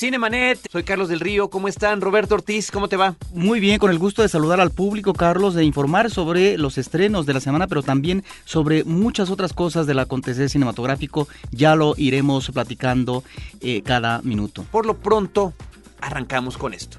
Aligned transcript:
Cinemanet, 0.00 0.58
soy 0.72 0.82
Carlos 0.82 1.10
del 1.10 1.20
Río, 1.20 1.50
¿cómo 1.50 1.68
están? 1.68 2.00
Roberto 2.00 2.34
Ortiz, 2.34 2.70
¿cómo 2.70 2.88
te 2.88 2.96
va? 2.96 3.16
Muy 3.34 3.60
bien, 3.60 3.78
con 3.78 3.90
el 3.90 3.98
gusto 3.98 4.22
de 4.22 4.30
saludar 4.30 4.58
al 4.58 4.70
público, 4.70 5.12
Carlos, 5.12 5.52
de 5.52 5.62
informar 5.62 6.10
sobre 6.10 6.56
los 6.56 6.78
estrenos 6.78 7.26
de 7.26 7.34
la 7.34 7.40
semana, 7.40 7.66
pero 7.66 7.82
también 7.82 8.24
sobre 8.46 8.82
muchas 8.84 9.28
otras 9.28 9.52
cosas 9.52 9.86
del 9.86 9.98
acontecer 9.98 10.48
cinematográfico. 10.48 11.28
Ya 11.50 11.74
lo 11.74 11.92
iremos 11.98 12.50
platicando 12.50 13.24
eh, 13.60 13.82
cada 13.82 14.22
minuto. 14.22 14.64
Por 14.70 14.86
lo 14.86 14.96
pronto, 14.96 15.52
arrancamos 16.00 16.56
con 16.56 16.72
esto. 16.72 16.96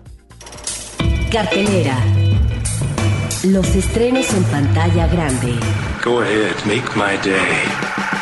Cartelera. 1.31 1.97
Los 3.45 3.67
estrenos 3.75 4.31
en 4.31 4.43
pantalla 4.43 5.07
grande. 5.07 5.55
Go 6.05 6.21
ahead, 6.21 6.53
make 6.67 6.85
my 6.95 7.17
day 7.27 8.20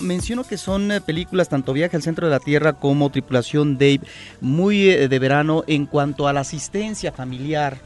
menciono 0.00 0.44
que 0.44 0.56
son 0.56 0.90
eh, 0.90 1.00
películas 1.00 1.48
tanto 1.48 1.72
Viaje 1.72 1.96
al 1.96 2.02
Centro 2.02 2.26
de 2.26 2.32
la 2.32 2.40
Tierra 2.40 2.74
como 2.74 3.10
Tripulación 3.10 3.78
Dave 3.78 4.00
muy 4.40 4.88
eh, 4.88 5.08
de 5.08 5.18
verano 5.18 5.64
en 5.66 5.86
cuanto 5.86 6.28
a 6.28 6.32
la 6.32 6.40
asistencia 6.40 7.12
familiar 7.12 7.78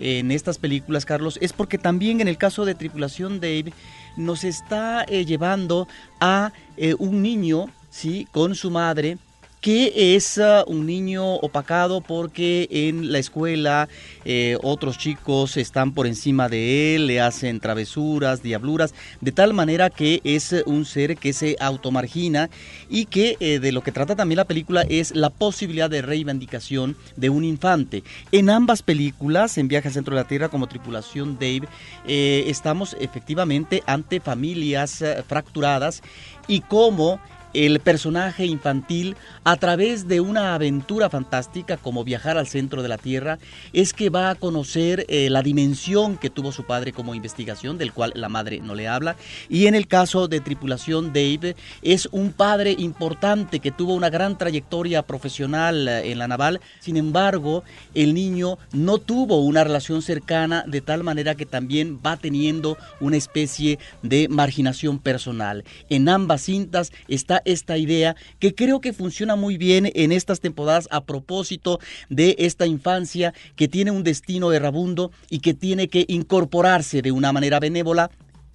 en 0.00 0.32
estas 0.32 0.58
películas, 0.58 1.04
Carlos, 1.04 1.38
es 1.40 1.52
porque 1.52 1.78
también 1.78 2.20
en 2.20 2.26
el 2.26 2.36
caso 2.36 2.64
de 2.64 2.74
Tripulación 2.74 3.38
Dave 3.38 3.72
nos 4.16 4.42
está 4.42 5.04
eh, 5.04 5.24
llevando 5.24 5.86
a 6.18 6.52
un 6.98 7.22
niño, 7.22 7.66
¿sí? 7.90 8.26
Con 8.32 8.56
su 8.56 8.72
madre 8.72 9.18
que 9.64 10.14
es 10.14 10.36
ah, 10.36 10.62
un 10.66 10.84
niño 10.84 11.36
opacado 11.36 12.02
porque 12.02 12.68
en 12.70 13.12
la 13.12 13.18
escuela 13.18 13.88
eh, 14.26 14.58
otros 14.62 14.98
chicos 14.98 15.56
están 15.56 15.94
por 15.94 16.06
encima 16.06 16.50
de 16.50 16.94
él, 16.94 17.06
le 17.06 17.22
hacen 17.22 17.60
travesuras, 17.60 18.42
diabluras, 18.42 18.92
de 19.22 19.32
tal 19.32 19.54
manera 19.54 19.88
que 19.88 20.20
es 20.22 20.54
un 20.66 20.84
ser 20.84 21.16
que 21.16 21.32
se 21.32 21.56
automargina 21.60 22.50
y 22.90 23.06
que 23.06 23.38
eh, 23.40 23.58
de 23.58 23.72
lo 23.72 23.82
que 23.82 23.90
trata 23.90 24.14
también 24.14 24.36
la 24.36 24.44
película 24.44 24.82
es 24.82 25.16
la 25.16 25.30
posibilidad 25.30 25.88
de 25.88 26.02
reivindicación 26.02 26.94
de 27.16 27.30
un 27.30 27.42
infante. 27.42 28.04
En 28.32 28.50
ambas 28.50 28.82
películas, 28.82 29.56
en 29.56 29.68
Viaje 29.68 29.88
al 29.88 29.94
Centro 29.94 30.14
de 30.14 30.20
la 30.20 30.28
Tierra 30.28 30.50
como 30.50 30.66
tripulación 30.66 31.38
Dave, 31.38 31.68
eh, 32.06 32.44
estamos 32.48 32.98
efectivamente 33.00 33.82
ante 33.86 34.20
familias 34.20 35.02
fracturadas 35.26 36.02
y 36.48 36.60
cómo 36.60 37.18
el 37.54 37.80
personaje 37.80 38.44
infantil 38.46 39.16
a 39.44 39.56
través 39.56 40.08
de 40.08 40.20
una 40.20 40.54
aventura 40.54 41.08
fantástica 41.08 41.76
como 41.76 42.04
viajar 42.04 42.36
al 42.36 42.48
centro 42.48 42.82
de 42.82 42.88
la 42.88 42.98
Tierra 42.98 43.38
es 43.72 43.92
que 43.92 44.10
va 44.10 44.30
a 44.30 44.34
conocer 44.34 45.06
eh, 45.08 45.30
la 45.30 45.42
dimensión 45.42 46.18
que 46.18 46.30
tuvo 46.30 46.52
su 46.52 46.64
padre 46.64 46.92
como 46.92 47.14
investigación, 47.14 47.78
del 47.78 47.92
cual 47.92 48.12
la 48.16 48.28
madre 48.28 48.60
no 48.60 48.74
le 48.74 48.88
habla. 48.88 49.16
Y 49.48 49.66
en 49.66 49.74
el 49.74 49.86
caso 49.86 50.28
de 50.28 50.40
Tripulación 50.40 51.12
Dave 51.12 51.56
es 51.82 52.08
un 52.10 52.32
padre 52.32 52.74
importante 52.76 53.60
que 53.60 53.70
tuvo 53.70 53.94
una 53.94 54.10
gran 54.10 54.36
trayectoria 54.36 55.02
profesional 55.02 55.86
eh, 55.88 56.10
en 56.10 56.18
la 56.18 56.28
naval. 56.28 56.60
Sin 56.80 56.96
embargo, 56.96 57.62
el 57.94 58.14
niño 58.14 58.58
no 58.72 58.98
tuvo 58.98 59.38
una 59.40 59.62
relación 59.64 60.02
cercana 60.02 60.64
de 60.66 60.80
tal 60.80 61.04
manera 61.04 61.34
que 61.34 61.46
también 61.46 62.00
va 62.04 62.16
teniendo 62.16 62.76
una 63.00 63.16
especie 63.16 63.78
de 64.02 64.28
marginación 64.28 64.98
personal. 64.98 65.64
En 65.88 66.08
ambas 66.08 66.42
cintas 66.42 66.92
está 67.08 67.42
esta 67.44 67.78
idea 67.78 68.16
que 68.38 68.54
creo 68.54 68.80
que 68.80 68.92
funciona 68.92 69.36
muy 69.36 69.56
bien 69.56 69.90
en 69.94 70.12
estas 70.12 70.40
temporadas 70.40 70.88
a 70.90 71.04
propósito 71.04 71.80
de 72.08 72.36
esta 72.38 72.66
infancia 72.66 73.34
que 73.56 73.68
tiene 73.68 73.90
un 73.90 74.04
destino 74.04 74.52
errabundo 74.52 75.10
y 75.30 75.40
que 75.40 75.54
tiene 75.54 75.88
que 75.88 76.04
incorporarse 76.08 77.02
de 77.02 77.12
una 77.12 77.32
manera 77.32 77.60
benévola 77.60 78.10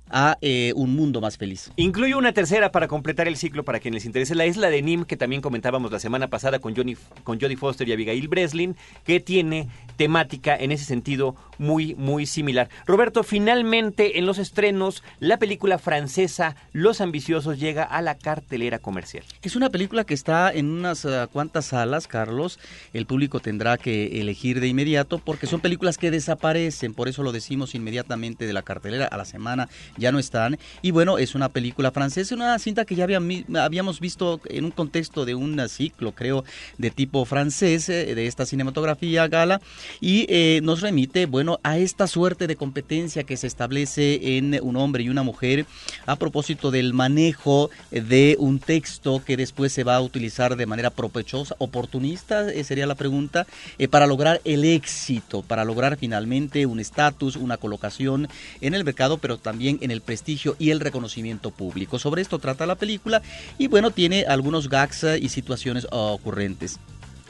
a 0.10 0.38
eh, 0.42 0.74
un 0.76 0.96
mundo 0.96 1.22
más 1.22 1.38
feliz. 1.38 1.72
Incluye 1.76 2.16
una 2.16 2.34
tercera 2.34 2.72
para 2.72 2.88
completar 2.88 3.28
el 3.28 3.38
ciclo 3.38 3.64
para 3.64 3.80
quienes 3.80 4.00
les 4.00 4.06
interese, 4.06 4.36
la 4.36 4.46
isla 4.46 4.70
de 4.70 4.82
Nim, 4.82 5.06
que 5.06 5.18
también 5.18 5.42
comentábamos 5.42 5.92
la 5.92 6.00
semana 6.00 6.28
pasada 6.28 6.60
con, 6.60 6.76
Johnny, 6.76 6.96
con 7.24 7.40
Jodie 7.40 7.58
Foster 7.58 7.88
y 7.88 7.94
Abigail 7.94 8.28
Breslin, 8.28 8.76
que 9.06 9.20
tiene 9.20 9.68
temática 9.98 10.56
en 10.56 10.72
ese 10.72 10.86
sentido 10.86 11.36
muy, 11.58 11.96
muy 11.96 12.26
similar. 12.26 12.70
Roberto, 12.86 13.24
finalmente 13.24 14.18
en 14.18 14.26
los 14.26 14.38
estrenos, 14.38 15.04
la 15.20 15.38
película 15.38 15.78
francesa 15.78 16.56
Los 16.72 17.02
Ambiciosos 17.02 17.60
llega 17.60 17.84
a 17.84 18.02
la 18.02 18.16
cartelera 18.16 18.80
comercial. 18.80 19.24
Es 19.42 19.56
una 19.56 19.70
película 19.70 20.06
que 20.06 20.14
está 20.14 20.52
en 20.52 20.68
unas 20.68 21.04
uh, 21.06 21.28
cuantas 21.32 21.66
salas, 21.66 22.08
Carlos. 22.08 22.60
El 22.94 23.06
público 23.06 23.40
tendrá 23.40 23.78
que 23.78 24.22
elegir 24.22 24.62
de 24.62 24.68
inmediato 24.68 25.20
porque 25.20 25.48
son 25.48 25.60
películas 25.60 25.98
que 25.98 26.12
desaparecen, 26.12 26.94
por 26.94 27.10
eso 27.10 27.24
lo 27.24 27.32
decimos 27.32 27.76
inmediatamente 27.76 28.48
de 28.48 28.54
la 28.54 28.62
cartelera 28.62 29.06
a 29.06 29.18
la 29.18 29.26
semana 29.26 29.70
ya 30.00 30.12
no 30.12 30.20
están. 30.20 30.58
Y 30.82 30.92
bueno, 30.92 31.18
es 31.18 31.36
una 31.36 31.50
película 31.50 31.92
francesa, 31.92 32.36
una 32.36 32.58
cinta 32.60 32.86
que 32.86 32.96
ya 32.96 33.06
habíamos 33.06 34.00
visto 34.00 34.42
en 34.46 34.66
un 34.66 34.72
contexto 34.72 35.26
de 35.26 35.36
un 35.36 35.60
ciclo, 35.70 36.14
creo, 36.14 36.44
de 36.78 36.90
tipo 36.90 37.26
francés, 37.26 37.90
eh, 37.90 38.16
de 38.16 38.28
esta 38.28 38.46
cinematografía 38.46 39.28
gala, 39.28 39.62
y 40.00 40.26
eh, 40.30 40.62
nos 40.64 40.82
remite, 40.82 41.26
bueno, 41.26 41.60
a 41.64 41.78
esta 41.78 42.08
suerte 42.08 42.48
de 42.48 42.56
competencia 42.56 43.24
que 43.24 43.38
se 43.38 43.48
establece 43.48 44.38
en 44.38 44.60
un 44.62 44.78
hombre 44.78 45.04
y 45.04 45.10
una 45.10 45.24
mujer 45.24 45.66
a 46.06 46.16
propósito 46.16 46.72
del 46.72 46.94
manejo 46.94 47.70
de 47.92 48.36
un 48.40 48.60
texto 48.60 49.22
que 49.26 49.38
después 49.38 49.74
se 49.74 49.84
va 49.84 49.96
a 49.96 50.02
utilizar 50.02 50.56
de 50.56 50.66
manera 50.66 50.90
provechosa, 50.90 51.56
oportunista, 51.60 52.50
eh, 52.52 52.64
sería 52.64 52.88
la 52.88 52.96
pregunta, 52.96 53.46
para 53.90 54.08
lograr 54.08 54.42
el 54.46 54.64
éxito, 54.66 55.42
para 55.42 55.66
lograr 55.66 55.98
finalmente 55.98 56.66
un 56.66 56.80
estatus, 56.80 57.36
una 57.36 57.58
colocación 57.58 58.28
en 58.62 58.74
el 58.74 58.84
mercado, 58.84 59.18
pero 59.18 59.38
también 59.38 59.78
en 59.82 59.89
el 59.92 60.02
prestigio 60.02 60.56
y 60.60 60.72
el 60.72 60.80
reconocimiento 60.80 61.52
público. 61.52 62.00
Sobre 62.00 62.22
esto 62.22 62.40
trata 62.40 62.66
la 62.66 62.76
película 62.76 63.22
y 63.58 63.68
bueno, 63.68 63.92
tiene 63.92 64.26
algunos 64.28 64.70
gags 64.70 65.04
eh, 65.04 65.20
y 65.20 65.30
situaciones 65.30 65.88
ocurrentes. 65.92 66.80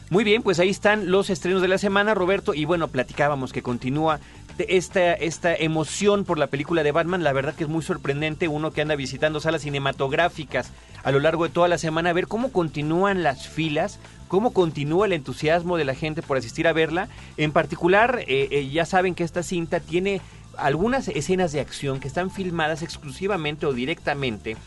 Muy 0.09 0.23
bien, 0.23 0.41
pues 0.41 0.59
ahí 0.59 0.69
están 0.69 1.11
los 1.11 1.29
estrenos 1.29 1.61
de 1.61 1.67
la 1.67 1.77
semana, 1.77 2.15
Roberto, 2.15 2.55
y 2.55 2.65
bueno, 2.65 2.87
platicábamos 2.87 3.53
que 3.53 3.61
continúa 3.61 4.19
esta, 4.57 5.13
esta 5.13 5.55
emoción 5.55 6.25
por 6.25 6.39
la 6.39 6.47
película 6.47 6.81
de 6.83 6.91
Batman, 6.91 7.23
la 7.23 7.31
verdad 7.31 7.53
que 7.53 7.63
es 7.63 7.69
muy 7.69 7.83
sorprendente, 7.83 8.47
uno 8.47 8.71
que 8.71 8.81
anda 8.81 8.95
visitando 8.95 9.39
salas 9.39 9.61
cinematográficas 9.61 10.71
a 11.03 11.11
lo 11.11 11.19
largo 11.19 11.43
de 11.43 11.51
toda 11.51 11.67
la 11.67 11.77
semana, 11.77 12.09
a 12.09 12.13
ver 12.13 12.27
cómo 12.27 12.51
continúan 12.51 13.23
las 13.23 13.47
filas, 13.47 13.99
cómo 14.27 14.51
continúa 14.51 15.05
el 15.05 15.13
entusiasmo 15.13 15.77
de 15.77 15.85
la 15.85 15.95
gente 15.95 16.21
por 16.21 16.37
asistir 16.37 16.67
a 16.67 16.73
verla. 16.73 17.07
En 17.37 17.51
particular, 17.51 18.23
eh, 18.27 18.47
eh, 18.51 18.69
ya 18.69 18.85
saben 18.85 19.15
que 19.15 19.23
esta 19.23 19.43
cinta 19.43 19.79
tiene 19.79 20.21
algunas 20.61 21.07
escenas 21.07 21.51
de 21.51 21.59
acción 21.59 21.99
que 21.99 22.07
están 22.07 22.31
filmadas 22.31 22.81
exclusivamente 22.81 23.65
o 23.65 23.73
directamente 23.73 24.57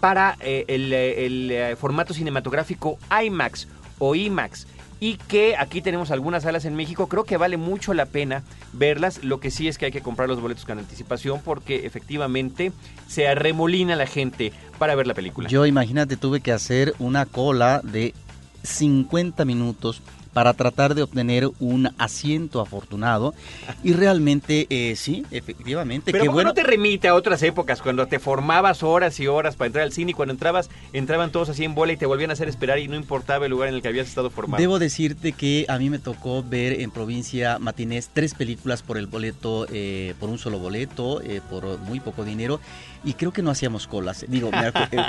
para 0.00 0.36
eh, 0.40 0.64
el, 0.68 0.92
eh, 0.92 1.76
formato 1.76 2.12
cinematográfico 2.12 2.98
IMAX 3.24 3.68
o 3.98 4.14
IMAX 4.14 4.66
y 4.98 5.16
que 5.16 5.56
aquí 5.56 5.82
tenemos 5.82 6.12
algunas 6.12 6.44
salas 6.44 6.64
en 6.64 6.76
México. 6.76 7.08
Creo 7.08 7.24
que 7.24 7.36
vale 7.36 7.56
mucho 7.56 7.92
la 7.92 8.06
pena 8.06 8.44
verlas. 8.72 9.24
Lo 9.24 9.40
que 9.40 9.50
sí 9.50 9.66
es 9.66 9.76
que 9.76 9.86
hay 9.86 9.92
que 9.92 10.00
comprar 10.00 10.28
los 10.28 10.40
boletos 10.40 10.64
con 10.64 10.78
anticipación 10.78 11.40
porque 11.44 11.86
efectivamente 11.86 12.70
se 13.08 13.26
arremolina 13.26 13.96
la 13.96 14.06
gente 14.06 14.52
para 14.78 14.94
ver 14.94 15.08
la 15.08 15.14
película. 15.14 15.48
Yo 15.48 15.66
imagínate, 15.66 16.16
tuve 16.16 16.40
que 16.40 16.52
hacer 16.52 16.94
una 17.00 17.26
cola 17.26 17.80
de 17.82 18.14
50 18.62 19.44
minutos 19.44 20.02
para 20.32 20.54
tratar 20.54 20.94
de 20.94 21.02
obtener 21.02 21.50
un 21.60 21.90
asiento 21.98 22.60
afortunado. 22.60 23.34
Y 23.82 23.92
realmente, 23.92 24.66
eh, 24.70 24.94
sí, 24.96 25.24
efectivamente. 25.30 26.12
Pero 26.12 26.32
bueno. 26.32 26.50
no 26.50 26.54
te 26.54 26.62
remite 26.62 27.08
a 27.08 27.14
otras 27.14 27.42
épocas, 27.42 27.82
cuando 27.82 28.06
te 28.06 28.18
formabas 28.18 28.82
horas 28.82 29.18
y 29.20 29.26
horas 29.26 29.56
para 29.56 29.66
entrar 29.66 29.84
al 29.84 29.92
cine 29.92 30.12
y 30.12 30.14
cuando 30.14 30.32
entrabas, 30.32 30.70
entraban 30.92 31.32
todos 31.32 31.48
así 31.48 31.64
en 31.64 31.74
bola 31.74 31.92
y 31.92 31.96
te 31.96 32.06
volvían 32.06 32.30
a 32.30 32.32
hacer 32.34 32.48
esperar 32.48 32.78
y 32.78 32.88
no 32.88 32.96
importaba 32.96 33.46
el 33.46 33.50
lugar 33.50 33.68
en 33.68 33.74
el 33.74 33.82
que 33.82 33.88
habías 33.88 34.08
estado 34.08 34.30
formado? 34.30 34.60
Debo 34.60 34.78
decirte 34.78 35.32
que 35.32 35.66
a 35.68 35.78
mí 35.78 35.90
me 35.90 35.98
tocó 35.98 36.42
ver 36.42 36.80
en 36.80 36.90
provincia 36.90 37.58
matinés 37.58 38.10
tres 38.12 38.34
películas 38.34 38.82
por 38.82 38.98
el 38.98 39.06
boleto, 39.06 39.66
eh, 39.70 40.14
por 40.18 40.30
un 40.30 40.38
solo 40.38 40.58
boleto, 40.58 41.20
eh, 41.22 41.40
por 41.48 41.78
muy 41.80 42.00
poco 42.00 42.24
dinero 42.24 42.60
y 43.04 43.14
creo 43.14 43.32
que 43.32 43.42
no 43.42 43.50
hacíamos 43.50 43.86
colas, 43.86 44.24
digo, 44.28 44.50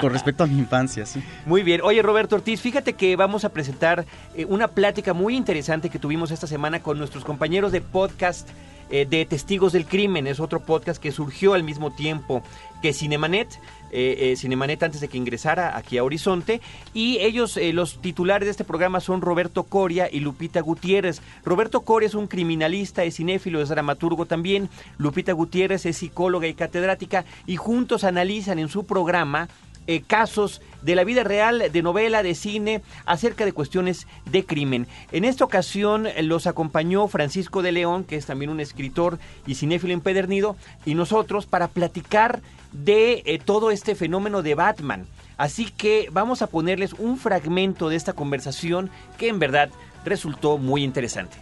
con 0.02 0.12
respecto 0.14 0.44
a 0.44 0.48
mi 0.48 0.58
infancia, 0.58 1.06
sí. 1.06 1.24
Muy 1.46 1.62
bien. 1.62 1.82
Oye, 1.84 2.02
Roberto 2.02 2.36
Ortiz, 2.36 2.60
fíjate 2.60 2.94
que 2.94 3.16
vamos 3.16 3.46
a 3.46 3.50
presentar 3.50 4.06
una 4.48 4.68
plática 4.68 5.13
muy 5.14 5.36
interesante 5.36 5.90
que 5.90 6.00
tuvimos 6.00 6.32
esta 6.32 6.48
semana 6.48 6.82
con 6.82 6.98
nuestros 6.98 7.24
compañeros 7.24 7.72
de 7.72 7.82
podcast 7.82 8.50
eh, 8.90 9.08
de 9.10 9.26
Testigos 9.26 9.74
del 9.74 9.86
Crimen, 9.86 10.28
es 10.28 10.40
otro 10.40 10.60
podcast 10.60 11.02
que 11.02 11.12
surgió 11.12 11.54
al 11.54 11.64
mismo 11.64 11.92
tiempo 11.92 12.44
que 12.82 12.94
Cinemanet. 12.94 13.60
Eh, 13.96 14.32
eh, 14.32 14.36
Cinemanet 14.36 14.82
antes 14.82 15.02
de 15.02 15.08
que 15.08 15.18
ingresara 15.18 15.78
aquí 15.78 16.00
a 16.00 16.04
Horizonte 16.04 16.62
y 16.96 17.20
ellos, 17.20 17.60
los 17.74 18.02
titulares 18.02 18.48
de 18.48 18.52
este 18.52 18.64
programa 18.64 19.00
son 19.00 19.22
Roberto 19.22 19.64
Coria 19.64 20.10
y 20.12 20.20
Lupita 20.20 20.62
Gutiérrez. 20.62 21.22
Roberto 21.46 21.82
Coria 21.82 22.08
es 22.08 22.16
un 22.16 22.28
criminalista, 22.28 23.04
es 23.04 23.18
cinéfilo, 23.18 23.62
es 23.62 23.70
dramaturgo 23.70 24.26
también. 24.26 24.68
Lupita 24.98 25.32
Gutiérrez 25.32 25.86
es 25.86 25.98
psicóloga 25.98 26.48
y 26.48 26.56
catedrática 26.56 27.24
y 27.46 27.56
juntos 27.56 28.04
analizan 28.04 28.58
en 28.58 28.68
su 28.68 28.86
programa 28.86 29.48
eh, 29.88 30.02
casos 30.02 30.62
de 30.82 30.96
la 30.96 31.04
vida 31.04 31.24
real, 31.24 31.72
de 31.72 31.82
novela, 31.82 32.24
de 32.24 32.36
cine, 32.36 32.82
acerca 33.06 33.46
de 33.46 33.54
cuestiones 33.54 34.08
de 34.30 34.46
crimen. 34.46 34.88
En 35.12 35.26
esta 35.26 35.46
ocasión 35.46 36.08
los 36.24 36.48
acompañó 36.48 37.08
Francisco 37.08 37.62
de 37.62 37.72
León, 37.72 38.04
que 38.04 38.16
es 38.16 38.26
también 38.26 38.52
un 38.52 38.60
escritor 38.60 39.20
y 39.48 39.56
cinéfilo 39.56 39.94
empedernido, 39.94 40.56
y 40.86 40.96
nosotros 40.96 41.46
para 41.46 41.68
platicar 41.68 42.42
de 42.72 43.24
eh, 43.26 43.40
todo 43.44 43.72
este 43.72 43.96
fenómeno 43.96 44.42
de 44.42 44.56
Batman. 44.56 45.06
Así 45.38 45.66
que 45.66 46.10
vamos 46.12 46.42
a 46.42 46.48
ponerles 46.48 46.94
un 46.94 47.18
fragmento 47.18 47.90
de 47.90 47.96
esta 47.96 48.14
conversación 48.14 48.90
que 49.18 49.30
en 49.30 49.40
verdad 49.40 49.70
resultó 50.06 50.58
muy 50.58 50.84
interesante. 50.84 51.38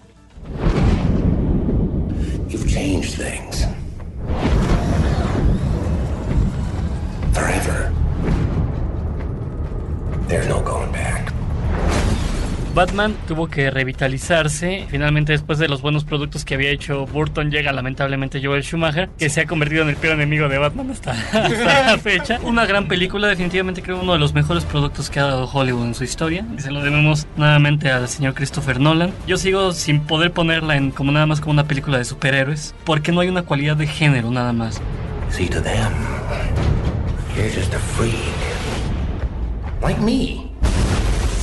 You've 2.48 2.68
changed 2.68 3.16
things. 3.16 3.66
Forever. 7.34 8.01
There's 10.32 10.48
no 10.48 10.62
going 10.64 10.94
back. 10.94 11.34
Batman 12.74 13.14
tuvo 13.28 13.50
que 13.50 13.70
revitalizarse. 13.70 14.86
Finalmente, 14.90 15.34
después 15.34 15.60
de 15.60 15.68
los 15.68 15.82
buenos 15.82 16.06
productos 16.06 16.46
que 16.46 16.54
había 16.54 16.70
hecho 16.70 17.06
Burton, 17.06 17.52
llega 17.52 17.74
lamentablemente 17.74 18.40
Joel 18.42 18.64
Schumacher, 18.64 19.10
que 19.18 19.30
se 19.30 19.42
ha 19.42 19.46
convertido 19.46 19.84
en 19.84 19.90
el 19.90 19.98
peor 19.98 20.14
enemigo 20.14 20.48
de 20.48 20.58
Batman 20.58 20.90
hasta, 20.90 21.12
hasta 21.34 21.84
la 21.92 21.98
fecha. 21.98 22.40
Una 22.44 22.66
gran 22.66 22.88
película, 22.88 23.28
definitivamente 23.28 23.82
creo 23.82 24.00
uno 24.00 24.14
de 24.14 24.20
los 24.20 24.34
mejores 24.34 24.64
productos 24.64 25.10
que 25.10 25.20
ha 25.20 25.26
dado 25.26 25.50
Hollywood 25.52 25.88
en 25.88 25.96
su 25.96 26.06
historia. 26.06 26.46
Y 26.58 26.62
se 26.62 26.72
lo 26.72 26.82
debemos 26.82 27.28
nuevamente 27.36 27.92
al 27.92 28.08
señor 28.08 28.34
Christopher 28.34 28.80
Nolan. 28.80 29.12
Yo 29.28 29.36
sigo 29.36 29.74
sin 29.74 30.00
poder 30.00 30.32
ponerla 30.32 30.78
en 30.78 30.92
como 30.92 31.12
nada 31.12 31.26
más 31.26 31.42
como 31.42 31.52
una 31.52 31.66
película 31.66 31.98
de 31.98 32.06
superhéroes, 32.06 32.74
porque 32.86 33.12
no 33.12 33.20
hay 33.20 33.28
una 33.28 33.42
cualidad 33.42 33.76
de 33.76 33.88
género 33.88 34.32
nada 34.32 34.54
más. 34.54 34.80
See, 35.30 35.50
to 35.50 35.62
them, 35.62 35.92
you're 37.36 37.54
just 37.54 37.74
a 37.74 37.80
freak. 37.80 38.71
Like 39.82 40.02
me. 40.02 40.52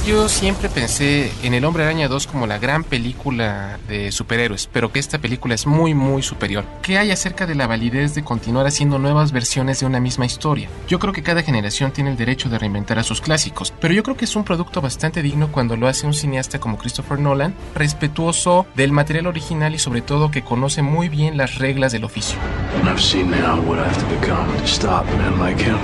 Yo 0.08 0.26
siempre 0.30 0.70
pensé 0.70 1.30
en 1.42 1.52
El 1.52 1.66
Hombre 1.66 1.82
Araña 1.84 2.08
2 2.08 2.28
como 2.28 2.46
la 2.46 2.58
gran 2.58 2.82
película 2.82 3.78
de 3.88 4.10
superhéroes, 4.10 4.66
pero 4.72 4.90
que 4.90 5.00
esta 5.00 5.18
película 5.18 5.54
es 5.54 5.66
muy 5.66 5.92
muy 5.92 6.22
superior. 6.22 6.64
¿Qué 6.80 6.96
hay 6.96 7.10
acerca 7.10 7.44
de 7.44 7.54
la 7.54 7.66
validez 7.66 8.14
de 8.14 8.24
continuar 8.24 8.66
haciendo 8.66 8.98
nuevas 8.98 9.32
versiones 9.32 9.80
de 9.80 9.86
una 9.86 10.00
misma 10.00 10.24
historia? 10.24 10.70
Yo 10.88 10.98
creo 10.98 11.12
que 11.12 11.22
cada 11.22 11.42
generación 11.42 11.92
tiene 11.92 12.10
el 12.10 12.16
derecho 12.16 12.48
de 12.48 12.58
reinventar 12.58 12.98
a 12.98 13.02
sus 13.02 13.20
clásicos, 13.20 13.74
pero 13.82 13.92
yo 13.92 14.02
creo 14.02 14.16
que 14.16 14.24
es 14.24 14.34
un 14.34 14.44
producto 14.44 14.80
bastante 14.80 15.20
digno 15.20 15.52
cuando 15.52 15.76
lo 15.76 15.88
hace 15.88 16.06
un 16.06 16.14
cineasta 16.14 16.58
como 16.58 16.78
Christopher 16.78 17.18
Nolan, 17.18 17.54
respetuoso 17.74 18.66
del 18.76 18.92
material 18.92 19.26
original 19.26 19.74
y 19.74 19.78
sobre 19.78 20.00
todo 20.00 20.30
que 20.30 20.42
conoce 20.42 20.80
muy 20.80 21.10
bien 21.10 21.36
las 21.36 21.58
reglas 21.58 21.92
del 21.92 22.04
oficio. 22.04 22.38
And 22.80 22.88
I've 22.88 22.98
seen 22.98 23.30
now 23.30 23.60
what 23.60 23.78
I 23.78 23.82
have 23.82 23.98
to 23.98 24.20
become 24.20 24.56
to 24.56 24.66
stop 24.66 25.04
men 25.18 25.38
like 25.38 25.62
him. 25.62 25.76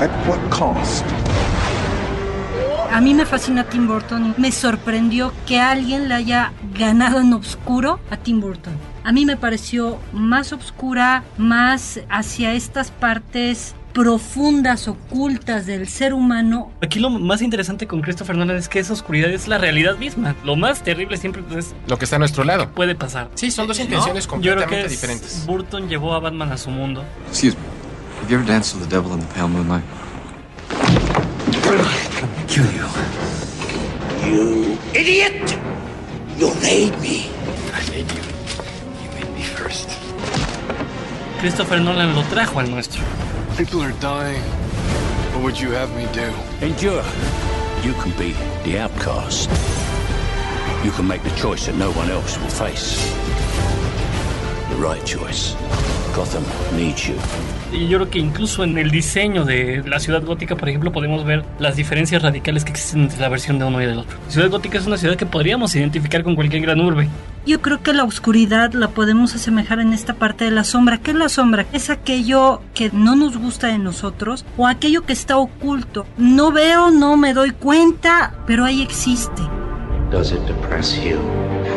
At 0.00 0.10
what 0.28 0.38
cost? 0.50 1.04
A 2.92 3.00
mí 3.00 3.12
me 3.14 3.26
fascina 3.26 3.64
Tim 3.64 3.86
Burton 3.86 4.34
y 4.36 4.40
me 4.40 4.52
sorprendió 4.52 5.32
que 5.46 5.60
alguien 5.60 6.08
le 6.08 6.14
haya 6.14 6.52
ganado 6.74 7.20
en 7.20 7.32
obscuro 7.32 7.98
a 8.10 8.16
Tim 8.16 8.40
Burton. 8.40 8.74
A 9.04 9.12
mí 9.12 9.24
me 9.26 9.36
pareció 9.36 9.98
más 10.12 10.52
obscura, 10.52 11.22
más 11.36 12.00
hacia 12.08 12.52
estas 12.54 12.90
partes 12.90 13.74
profundas, 13.92 14.88
ocultas 14.88 15.64
del 15.66 15.88
ser 15.88 16.12
humano. 16.12 16.70
Aquí 16.82 17.00
lo 17.00 17.08
más 17.10 17.40
interesante 17.40 17.86
con 17.86 18.02
Christopher 18.02 18.36
Nolan 18.36 18.56
es 18.56 18.68
que 18.68 18.78
esa 18.78 18.92
oscuridad 18.92 19.30
es 19.30 19.48
la 19.48 19.56
realidad 19.58 19.96
misma. 19.96 20.34
Lo 20.44 20.54
más 20.56 20.82
terrible 20.82 21.16
siempre 21.16 21.42
pues, 21.42 21.66
es 21.68 21.74
Lo 21.88 21.98
que 21.98 22.04
está 22.04 22.16
a 22.16 22.18
nuestro 22.18 22.44
lado. 22.44 22.70
puede 22.72 22.94
pasar. 22.94 23.30
Sí, 23.34 23.50
son 23.50 23.66
dos 23.66 23.78
intenciones 23.80 24.24
Yo 24.26 24.30
creo 24.30 24.56
que 24.56 24.64
completamente 24.64 24.86
es- 24.86 24.90
diferentes. 24.92 25.46
Burton 25.46 25.88
llevó 25.88 26.14
a 26.14 26.20
Batman 26.20 26.52
a 26.52 26.58
su 26.58 26.70
mundo. 26.70 27.04
Me. 27.32 27.56
Have 28.26 28.32
you 28.32 28.38
ever 28.38 28.46
danced 28.48 28.74
with 28.74 28.82
the 28.82 28.90
devil 28.90 29.12
in 29.12 29.20
the 29.20 29.26
pale 29.26 29.46
moonlight? 29.46 29.84
Kill 32.48 32.66
you. 32.72 32.88
You 34.26 34.76
idiot! 34.92 35.56
You 36.36 36.52
made 36.56 37.00
me. 37.00 37.30
I 37.72 37.88
made 37.88 38.10
you. 38.10 38.22
You 39.00 39.10
made 39.14 39.32
me 39.32 39.42
first. 39.42 39.90
Christopher 41.38 41.78
Nolan 41.78 42.16
lo 42.16 42.22
trajo 42.22 42.58
al 42.58 42.66
nuestro. 42.68 43.04
People 43.56 43.80
are 43.80 43.92
dying. 44.00 44.42
What 45.32 45.44
would 45.44 45.60
you 45.60 45.70
have 45.70 45.94
me 45.94 46.08
do? 46.12 46.34
Endure. 46.66 47.04
You 47.84 47.92
can 48.02 48.10
be 48.18 48.32
the 48.64 48.80
outcast. 48.80 49.48
You 50.84 50.90
can 50.90 51.06
make 51.06 51.22
the 51.22 51.30
choice 51.36 51.66
that 51.66 51.76
no 51.76 51.92
one 51.92 52.10
else 52.10 52.36
will 52.40 52.48
face. 52.48 52.98
The 54.70 54.82
right 54.82 55.06
choice. 55.06 55.54
Gotham 56.16 56.42
needs 56.76 57.08
you. 57.08 57.14
Y 57.72 57.88
yo 57.88 57.98
creo 57.98 58.10
que 58.10 58.18
incluso 58.18 58.64
en 58.64 58.78
el 58.78 58.90
diseño 58.90 59.44
de 59.44 59.82
la 59.86 60.00
ciudad 60.00 60.24
gótica, 60.24 60.56
por 60.56 60.68
ejemplo, 60.68 60.90
podemos 60.90 61.24
ver 61.24 61.44
las 61.58 61.76
diferencias 61.76 62.22
radicales 62.22 62.64
que 62.64 62.70
existen 62.70 63.02
entre 63.02 63.20
la 63.20 63.28
versión 63.28 63.58
de 63.58 63.66
uno 63.66 63.82
y 63.82 63.86
del 63.86 63.98
otro. 63.98 64.16
Ciudad 64.28 64.48
gótica 64.50 64.78
es 64.78 64.86
una 64.86 64.96
ciudad 64.96 65.16
que 65.16 65.26
podríamos 65.26 65.76
identificar 65.76 66.22
con 66.22 66.34
cualquier 66.34 66.62
gran 66.62 66.80
urbe. 66.80 67.08
Yo 67.44 67.60
creo 67.60 67.82
que 67.82 67.92
la 67.92 68.04
oscuridad 68.04 68.72
la 68.72 68.88
podemos 68.88 69.34
asemejar 69.34 69.78
en 69.80 69.92
esta 69.92 70.14
parte 70.14 70.46
de 70.46 70.52
la 70.52 70.64
sombra. 70.64 70.98
¿Qué 70.98 71.10
es 71.10 71.16
la 71.16 71.28
sombra? 71.28 71.66
Es 71.72 71.90
aquello 71.90 72.62
que 72.74 72.90
no 72.92 73.14
nos 73.14 73.36
gusta 73.36 73.66
de 73.66 73.78
nosotros 73.78 74.46
o 74.56 74.66
aquello 74.66 75.04
que 75.04 75.12
está 75.12 75.36
oculto. 75.36 76.06
No 76.16 76.50
veo, 76.50 76.90
no 76.90 77.16
me 77.16 77.34
doy 77.34 77.50
cuenta, 77.50 78.34
pero 78.46 78.64
ahí 78.64 78.80
existe. 78.80 79.42
Does 80.10 80.32
it 80.32 80.40
depress 80.46 80.96
you? 81.04 81.18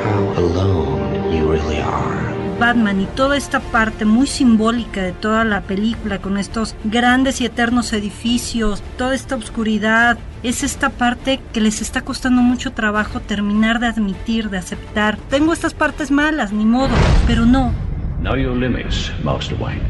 How 0.05 0.37
alone 0.37 1.35
you 1.35 1.51
really 1.51 1.81
are. 1.81 2.28
Batman 2.59 2.99
y 2.99 3.05
toda 3.05 3.37
esta 3.37 3.61
parte 3.61 4.03
muy 4.03 4.27
simbólica 4.27 5.01
de 5.01 5.13
toda 5.13 5.45
la 5.45 5.61
película 5.61 6.19
con 6.19 6.37
estos 6.37 6.75
grandes 6.83 7.39
y 7.39 7.45
eternos 7.45 7.93
edificios, 7.93 8.83
toda 8.97 9.15
esta 9.15 9.37
oscuridad, 9.37 10.17
es 10.43 10.63
esta 10.63 10.89
parte 10.89 11.39
que 11.53 11.61
les 11.61 11.81
está 11.81 12.01
costando 12.01 12.41
mucho 12.41 12.73
trabajo 12.73 13.21
terminar 13.21 13.79
de 13.79 13.87
admitir, 13.87 14.49
de 14.49 14.57
aceptar. 14.57 15.17
Tengo 15.29 15.53
estas 15.53 15.73
partes 15.73 16.11
malas, 16.11 16.51
ni 16.51 16.65
modo, 16.65 16.93
pero 17.25 17.45
no. 17.45 17.71
Know 18.19 18.35
your 18.35 18.57
limits, 18.57 19.09
Master 19.23 19.57
Wayne. 19.57 19.81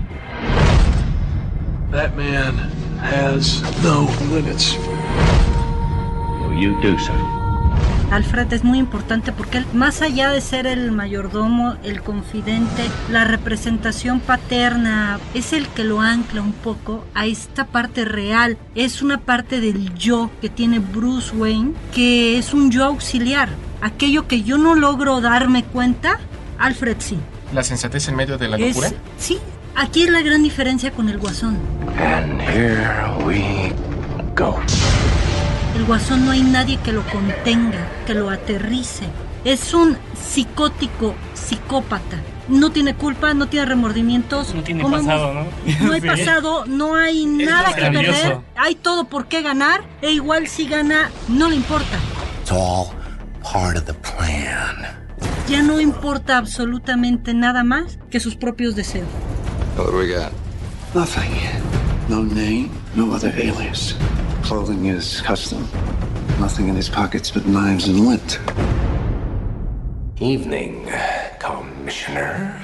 Batman 1.91 2.53
has 3.01 3.63
no 3.83 4.07
limits. 4.31 4.77
Will 6.41 6.59
you 6.59 6.79
do 6.81 6.97
so? 6.99 7.38
Alfred 8.11 8.51
es 8.53 8.63
muy 8.63 8.79
importante 8.79 9.31
porque 9.31 9.59
él, 9.59 9.65
más 9.73 10.01
allá 10.01 10.31
de 10.31 10.41
ser 10.41 10.65
el 10.65 10.91
mayordomo, 10.91 11.75
el 11.83 12.01
confidente, 12.01 12.83
la 13.11 13.23
representación 13.23 14.19
paterna, 14.19 15.19
es 15.35 15.53
el 15.53 15.67
que 15.67 15.83
lo 15.83 16.01
ancla 16.01 16.41
un 16.41 16.53
poco 16.53 17.05
a 17.13 17.27
esta 17.27 17.65
parte 17.67 18.05
real. 18.05 18.57
Es 18.73 19.01
una 19.03 19.19
parte 19.19 19.61
del 19.61 19.93
yo 19.93 20.31
que 20.41 20.49
tiene 20.49 20.79
Bruce 20.79 21.35
Wayne, 21.35 21.73
que 21.93 22.39
es 22.39 22.53
un 22.53 22.71
yo 22.71 22.83
auxiliar. 22.85 23.49
Aquello 23.81 24.27
que 24.27 24.41
yo 24.41 24.57
no 24.57 24.73
logro 24.75 25.21
darme 25.21 25.63
cuenta, 25.63 26.19
Alfred 26.57 26.97
sí. 26.99 27.17
La 27.53 27.63
sensatez 27.63 28.07
en 28.09 28.15
medio 28.15 28.37
de 28.39 28.47
la 28.47 28.57
Es, 28.57 28.75
locura. 28.75 28.91
sí, 29.17 29.37
aquí 29.75 30.03
es 30.03 30.09
la 30.09 30.21
gran 30.21 30.41
diferencia 30.41 30.91
con 30.91 31.09
el 31.09 31.19
guasón. 31.19 31.57
And 31.99 32.41
here 32.41 32.89
we 33.23 33.71
go. 34.35 34.57
El 35.79 35.85
guasón 35.85 36.25
no 36.25 36.31
hay 36.31 36.41
nadie 36.43 36.77
que 36.83 36.91
lo 36.91 37.03
contenga, 37.07 37.87
que 38.05 38.13
lo 38.13 38.29
aterrice. 38.29 39.05
Es 39.45 39.73
un 39.73 39.97
psicótico 40.13 41.15
psicópata. 41.33 42.17
No 42.49 42.69
tiene 42.71 42.95
culpa, 42.95 43.33
no 43.33 43.47
tiene 43.47 43.65
remordimientos. 43.65 44.53
No 44.53 44.61
tiene 44.61 44.83
pasado, 44.83 45.31
hemos- 45.31 45.45
¿no? 45.79 45.85
No 45.87 45.93
hay 45.93 46.01
Sí. 46.01 46.07
pasado, 46.07 46.65
no 46.65 46.95
hay 46.95 47.25
nada 47.25 47.73
que 47.73 47.83
perder. 47.91 48.39
Hay 48.57 48.75
todo 48.75 49.05
por 49.05 49.27
qué 49.27 49.41
ganar. 49.41 49.83
E 50.01 50.11
igual 50.11 50.47
si 50.47 50.67
gana, 50.67 51.11
no 51.29 51.47
le 51.49 51.55
importa. 51.55 51.97
It's 52.41 52.51
all 52.51 52.87
part 53.41 53.77
of 53.77 53.85
the 53.85 53.93
plan. 53.93 54.97
Ya 55.47 55.61
no 55.63 55.79
importa 55.79 56.37
absolutamente 56.37 57.33
nada 57.33 57.63
más 57.63 57.97
que 58.11 58.19
sus 58.19 58.35
propios 58.35 58.75
deseos. 58.75 59.07
What 59.77 59.87
do 59.91 59.97
we 59.97 60.07
got? 60.13 60.31
Nothing. 60.93 61.31
No 62.09 62.23
name, 62.23 62.69
no 62.95 63.13
other 63.13 63.31
alias. 63.33 63.95
Clothing 64.49 64.87
is 64.87 65.21
custom. 65.21 65.59
Nothing 66.39 66.69
in 66.69 66.75
his 66.75 66.89
pockets 66.89 67.31
but 67.31 67.45
knives 67.45 67.87
and 67.87 67.99
lint. 67.99 68.39
Evening, 70.19 70.87
Commissioner. 71.39 72.55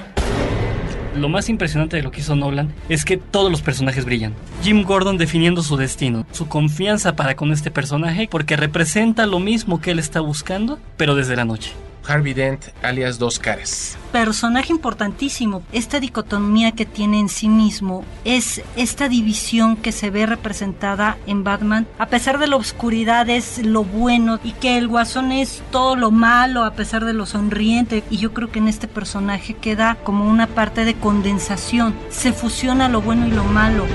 Lo 1.15 1.30
más 1.30 1.48
impresionante 1.48 1.96
de 1.96 2.01
lo 2.01 2.10
que 2.10 2.22
hizo 2.22 2.36
Nolan 2.36 2.74
es 2.89 3.06
que 3.06 3.18
todos 3.18 3.51
los 3.51 3.62
personajes 3.62 4.04
brillan. 4.04 4.34
Jim 4.63 4.82
Gordon 4.82 5.20
definiendo 5.20 5.62
su 5.62 5.77
destino, 5.77 6.25
su 6.32 6.48
confianza 6.48 7.15
para 7.15 7.36
con 7.36 7.51
este 7.51 7.70
personaje, 7.70 8.27
porque 8.32 8.56
representa 8.56 9.27
lo 9.27 9.39
mismo 9.39 9.80
que 9.80 9.92
él 9.92 10.00
está 10.00 10.22
buscando, 10.22 10.80
pero 10.98 11.13
desde 11.13 11.36
la 11.36 11.46
noche. 11.46 11.72
Harvey 12.07 12.33
Dent, 12.33 12.65
alias 12.81 13.19
Dos 13.19 13.39
Caras. 13.39 13.97
Personaje 14.12 14.71
importantísimo. 14.71 15.63
Esta 15.71 16.00
dicotomía 16.00 16.71
que 16.71 16.85
tiene 16.85 17.19
en 17.19 17.29
sí 17.29 17.50
mismo 17.50 18.05
es 18.24 18.62
esta 18.75 19.09
división 19.09 19.75
que 19.75 19.91
se 19.91 20.09
ve 20.09 20.25
representada 20.25 21.17
en 21.27 21.43
Batman. 21.43 21.88
A 21.97 22.07
pesar 22.07 22.39
de 22.39 22.47
la 22.47 22.55
oscuridad 22.55 23.29
es 23.29 23.57
lo 23.65 23.83
bueno 23.83 24.39
y 24.43 24.51
que 24.53 24.77
el 24.77 24.88
guasón 24.88 25.31
es 25.31 25.62
todo 25.71 25.95
lo 25.95 26.12
malo 26.12 26.63
a 26.63 26.74
pesar 26.74 27.03
de 27.05 27.13
lo 27.13 27.25
sonriente. 27.25 28.03
Y 28.09 28.17
yo 28.17 28.33
creo 28.33 28.51
que 28.51 28.59
en 28.59 28.67
este 28.67 28.88
personaje 28.88 29.53
queda 29.55 29.97
como 30.03 30.29
una 30.29 30.47
parte 30.47 30.85
de 30.85 30.93
condensación. 30.95 31.93
Se 32.09 32.31
fusiona 32.31 32.88
lo 32.89 33.01
bueno 33.01 33.27
y 33.27 33.31
lo 33.31 33.43
malo. 33.43 33.85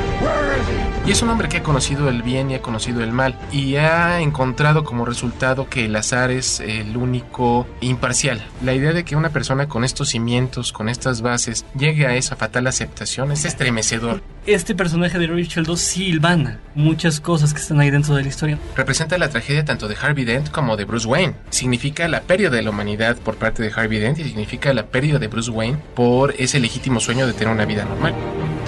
Y 1.10 1.12
es 1.12 1.22
un 1.22 1.30
hombre 1.30 1.48
que 1.48 1.56
ha 1.56 1.62
conocido 1.64 2.08
el 2.08 2.22
bien 2.22 2.52
y 2.52 2.54
ha 2.54 2.62
conocido 2.62 3.02
el 3.02 3.10
mal 3.10 3.34
y 3.50 3.74
ha 3.74 4.20
encontrado 4.20 4.84
como 4.84 5.04
resultado 5.04 5.68
que 5.68 5.86
el 5.86 5.96
azar 5.96 6.30
es 6.30 6.60
el 6.60 6.96
único 6.96 7.66
imparcial. 7.80 8.46
La 8.62 8.74
idea 8.74 8.92
de 8.92 9.04
que 9.04 9.16
una 9.16 9.30
persona 9.30 9.66
con 9.66 9.82
estos 9.82 10.10
cimientos, 10.10 10.72
con 10.72 10.88
estas 10.88 11.20
bases, 11.20 11.66
llegue 11.76 12.06
a 12.06 12.14
esa 12.14 12.36
fatal 12.36 12.68
aceptación 12.68 13.32
es 13.32 13.44
estremecedor. 13.44 14.22
Este 14.46 14.76
personaje 14.76 15.18
de 15.18 15.26
Rachel 15.26 15.64
2 15.64 15.80
silvana 15.80 16.60
muchas 16.76 17.18
cosas 17.18 17.54
que 17.54 17.60
están 17.60 17.80
ahí 17.80 17.90
dentro 17.90 18.14
de 18.14 18.22
la 18.22 18.28
historia. 18.28 18.58
Representa 18.76 19.18
la 19.18 19.30
tragedia 19.30 19.64
tanto 19.64 19.88
de 19.88 19.96
Harvey 20.00 20.24
Dent 20.24 20.52
como 20.52 20.76
de 20.76 20.84
Bruce 20.84 21.08
Wayne. 21.08 21.34
Significa 21.50 22.06
la 22.06 22.20
pérdida 22.20 22.50
de 22.50 22.62
la 22.62 22.70
humanidad 22.70 23.16
por 23.16 23.34
parte 23.34 23.64
de 23.64 23.72
Harvey 23.74 23.98
Dent 23.98 24.20
y 24.20 24.22
significa 24.22 24.72
la 24.72 24.86
pérdida 24.86 25.18
de 25.18 25.26
Bruce 25.26 25.50
Wayne 25.50 25.78
por 25.96 26.36
ese 26.38 26.60
legítimo 26.60 27.00
sueño 27.00 27.26
de 27.26 27.32
tener 27.32 27.52
una 27.52 27.64
vida 27.64 27.84
normal. 27.84 28.14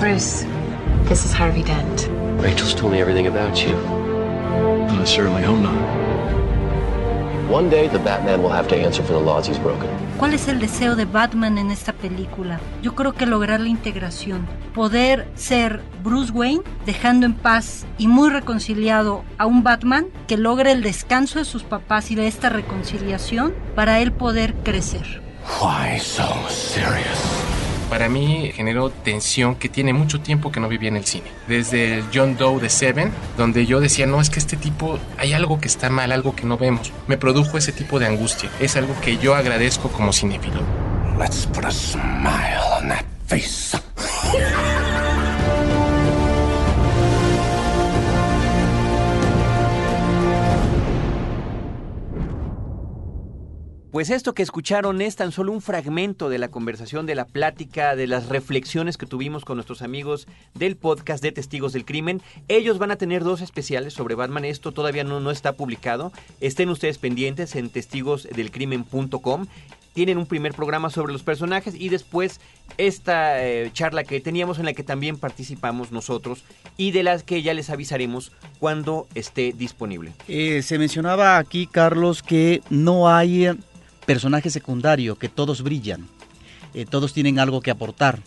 Bruce, 0.01 0.45
this 1.09 1.25
is 1.25 1.33
Harvey 1.39 1.63
Dent. 1.63 2.22
Rachel's 2.43 2.75
told 2.75 2.93
me 2.93 3.01
everything 3.01 3.29
about 3.29 3.65
you. 3.65 3.77
And 4.91 5.01
I 5.01 5.05
certainly 5.05 5.45
hope 5.45 5.61
not. 5.61 5.79
One 7.49 7.71
day, 7.71 7.87
the 7.87 8.01
Batman 8.01 8.43
will 8.43 8.51
have 8.51 8.67
to 8.69 8.75
answer 8.77 9.05
for 9.05 9.13
the 9.13 9.21
laws 9.21 9.47
he's 9.47 9.61
broken. 9.63 9.89
¿Cuál 10.19 10.35
es 10.35 10.49
el 10.49 10.59
deseo 10.59 10.97
de 10.97 11.05
Batman 11.05 11.57
en 11.57 11.71
esta 11.71 11.93
película? 11.93 12.59
Yo 12.83 12.97
creo 12.97 13.13
que 13.13 13.27
lograr 13.27 13.61
la 13.61 13.69
integración, 13.69 14.49
poder 14.75 15.29
ser 15.37 15.83
Bruce 16.03 16.33
Wayne, 16.33 16.63
dejando 16.85 17.27
en 17.27 17.35
paz 17.35 17.87
y 17.97 18.09
muy 18.09 18.29
reconciliado 18.29 19.23
a 19.39 19.47
un 19.47 19.63
Batman 19.63 20.07
que 20.27 20.37
logre 20.37 20.73
el 20.73 20.83
descanso 20.83 21.39
de 21.39 21.45
sus 21.45 21.63
papás 21.63 22.11
y 22.11 22.17
de 22.17 22.27
esta 22.27 22.49
reconciliación 22.49 23.55
para 23.77 24.01
él 24.01 24.11
poder 24.11 24.55
crecer. 24.65 25.23
Why 25.61 26.01
so 26.01 26.25
serious? 26.49 27.52
Para 27.93 28.09
mí 28.09 28.51
generó 28.55 28.89
tensión 28.89 29.55
que 29.55 29.69
tiene 29.69 29.93
mucho 29.93 30.19
tiempo 30.19 30.51
que 30.51 30.61
no 30.61 30.67
vivía 30.67 30.89
en 30.89 30.97
el 30.97 31.05
cine. 31.05 31.27
Desde 31.47 31.99
el 31.99 32.05
John 32.11 32.39
Doe 32.39 32.59
de 32.59 32.71
Seven, 32.71 33.13
donde 33.37 33.67
yo 33.67 33.81
decía, 33.81 34.07
no, 34.07 34.19
es 34.23 34.31
que 34.31 34.39
este 34.39 34.57
tipo, 34.57 34.99
hay 35.19 35.35
algo 35.35 35.61
que 35.61 35.69
está 35.69 35.91
mal, 35.91 36.11
algo 36.11 36.35
que 36.35 36.47
no 36.47 36.57
vemos. 36.57 36.91
Me 37.07 37.19
produjo 37.19 37.59
ese 37.59 37.71
tipo 37.71 37.99
de 37.99 38.07
angustia. 38.07 38.49
Es 38.61 38.77
algo 38.77 38.99
que 39.03 39.19
yo 39.19 39.35
agradezco 39.35 39.91
como 39.91 40.15
cinéfilo. 40.15 40.63
Let's 41.19 41.45
put 41.45 41.67
a 41.67 41.71
smile 41.71 42.63
on 42.81 42.89
that 42.89 43.05
face. 43.27 43.77
Pues 53.93 54.09
esto 54.09 54.33
que 54.33 54.43
escucharon 54.43 55.03
es 55.03 55.17
tan 55.17 55.33
solo 55.33 55.53
un 55.53 55.61
fragmento 55.61 56.31
de 56.31 56.39
la 56.39 56.49
conversación, 56.49 57.05
de 57.05 57.15
la 57.15 57.27
plática, 57.27 57.95
de 57.95 58.07
las 58.07 58.31
reflexiones 58.31 58.97
que 58.97 59.05
tuvimos 59.05 59.45
con 59.45 59.59
nuestros 59.59 59.83
amigos 59.83 60.27
del 60.55 60.77
podcast 60.77 61.23
de 61.23 61.31
Testigos 61.31 61.75
del 61.75 61.85
Crimen. 61.85 62.23
Ellos 62.49 62.79
van 62.79 62.91
a 62.91 62.97
tener 62.97 63.23
dos 63.23 63.43
especiales 63.43 63.93
sobre 63.93 64.15
Batman. 64.15 64.47
Esto 64.47 64.73
todavía 64.73 65.05
no, 65.05 65.21
no 65.21 65.31
está 65.31 65.53
publicado. 65.53 66.11
Estén 66.41 66.71
ustedes 66.71 66.97
pendientes 66.97 67.55
en 67.55 67.69
testigosdelcrimen.com. 67.69 69.47
Tienen 69.93 70.17
un 70.17 70.25
primer 70.25 70.55
programa 70.55 70.89
sobre 70.89 71.13
los 71.13 71.23
personajes 71.23 71.75
y 71.75 71.91
después 71.91 72.41
esta 72.79 73.47
eh, 73.47 73.69
charla 73.75 74.05
que 74.05 74.23
teníamos 74.23 74.59
en 74.59 74.65
la 74.65 74.73
que 74.73 74.85
también 74.85 75.19
participamos 75.19 75.93
nosotros 75.93 76.45
y 76.79 76.93
de 76.93 77.03
las 77.03 77.25
que 77.25 77.43
ya 77.43 77.53
les 77.53 77.69
avisaremos 77.69 78.33
cuando 78.59 79.07
esté 79.15 79.53
disponible. 79.53 80.15
Eh, 80.29 80.63
se 80.63 80.79
mencionaba 80.79 81.37
aquí, 81.37 81.67
Carlos, 81.67 82.23
que 82.23 82.63
no 82.71 83.11
hay 83.11 83.49
personaje 84.07 84.51
secundario, 84.51 85.17
que 85.17 85.29
todos 85.29 85.63
brillan, 85.63 86.09
eh, 86.75 86.85
todos 86.85 87.13
tienen 87.13 87.39
algo 87.39 87.61
que 87.61 87.71
aportar. 87.71 88.21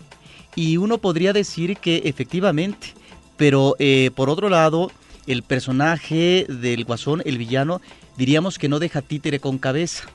Y 0.55 0.77
uno 0.77 0.97
podría 0.97 1.33
decir 1.33 1.77
que 1.77 2.03
efectivamente, 2.05 2.93
pero 3.37 3.75
eh, 3.79 4.11
por 4.15 4.29
otro 4.29 4.49
lado, 4.49 4.91
el 5.27 5.43
personaje 5.43 6.45
del 6.47 6.85
guasón, 6.85 7.21
el 7.25 7.37
villano, 7.37 7.81
diríamos 8.17 8.57
que 8.57 8.69
no 8.69 8.79
deja 8.79 9.01
títere 9.01 9.39
con 9.39 9.57
cabeza 9.57 10.05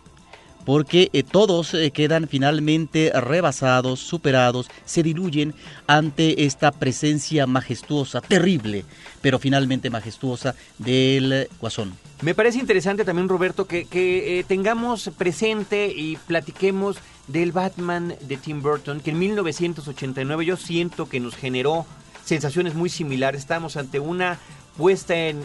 porque 0.65 1.11
eh, 1.13 1.23
todos 1.23 1.77
quedan 1.93 2.29
finalmente 2.29 3.13
rebasados, 3.15 4.01
superados, 4.01 4.69
se 4.85 5.03
diluyen 5.03 5.55
ante 5.87 6.45
esta 6.45 6.71
presencia 6.73 7.47
majestuosa, 7.47 8.21
terrible, 8.21 8.85
pero 9.21 9.39
finalmente 9.39 9.91
majestuosa 9.91 10.55
del 10.79 11.49
guasón. 11.61 11.93
Me 12.23 12.35
parece 12.35 12.59
interesante 12.59 13.07
también, 13.07 13.31
Roberto, 13.31 13.67
que, 13.67 13.87
eh, 13.91 14.45
tengamos 14.47 15.11
presente 15.17 15.91
y 15.95 16.19
platiquemos 16.27 16.99
del 17.29 17.51
Batman 17.51 18.15
de 18.21 18.37
Tim 18.37 18.61
Burton, 18.61 19.01
que 19.01 19.11
en 19.11 19.19
1989 19.19 20.45
yo 20.45 20.59
siento 20.59 21.09
que 21.09 21.19
nos 21.19 21.35
generó 21.35 21.87
sensaciones 22.23 22.75
muy 22.75 22.91
similares. 22.91 23.41
Estamos 23.41 23.79
ante 23.79 24.01
una 24.01 24.39
puesta 24.77 25.17
en, 25.17 25.45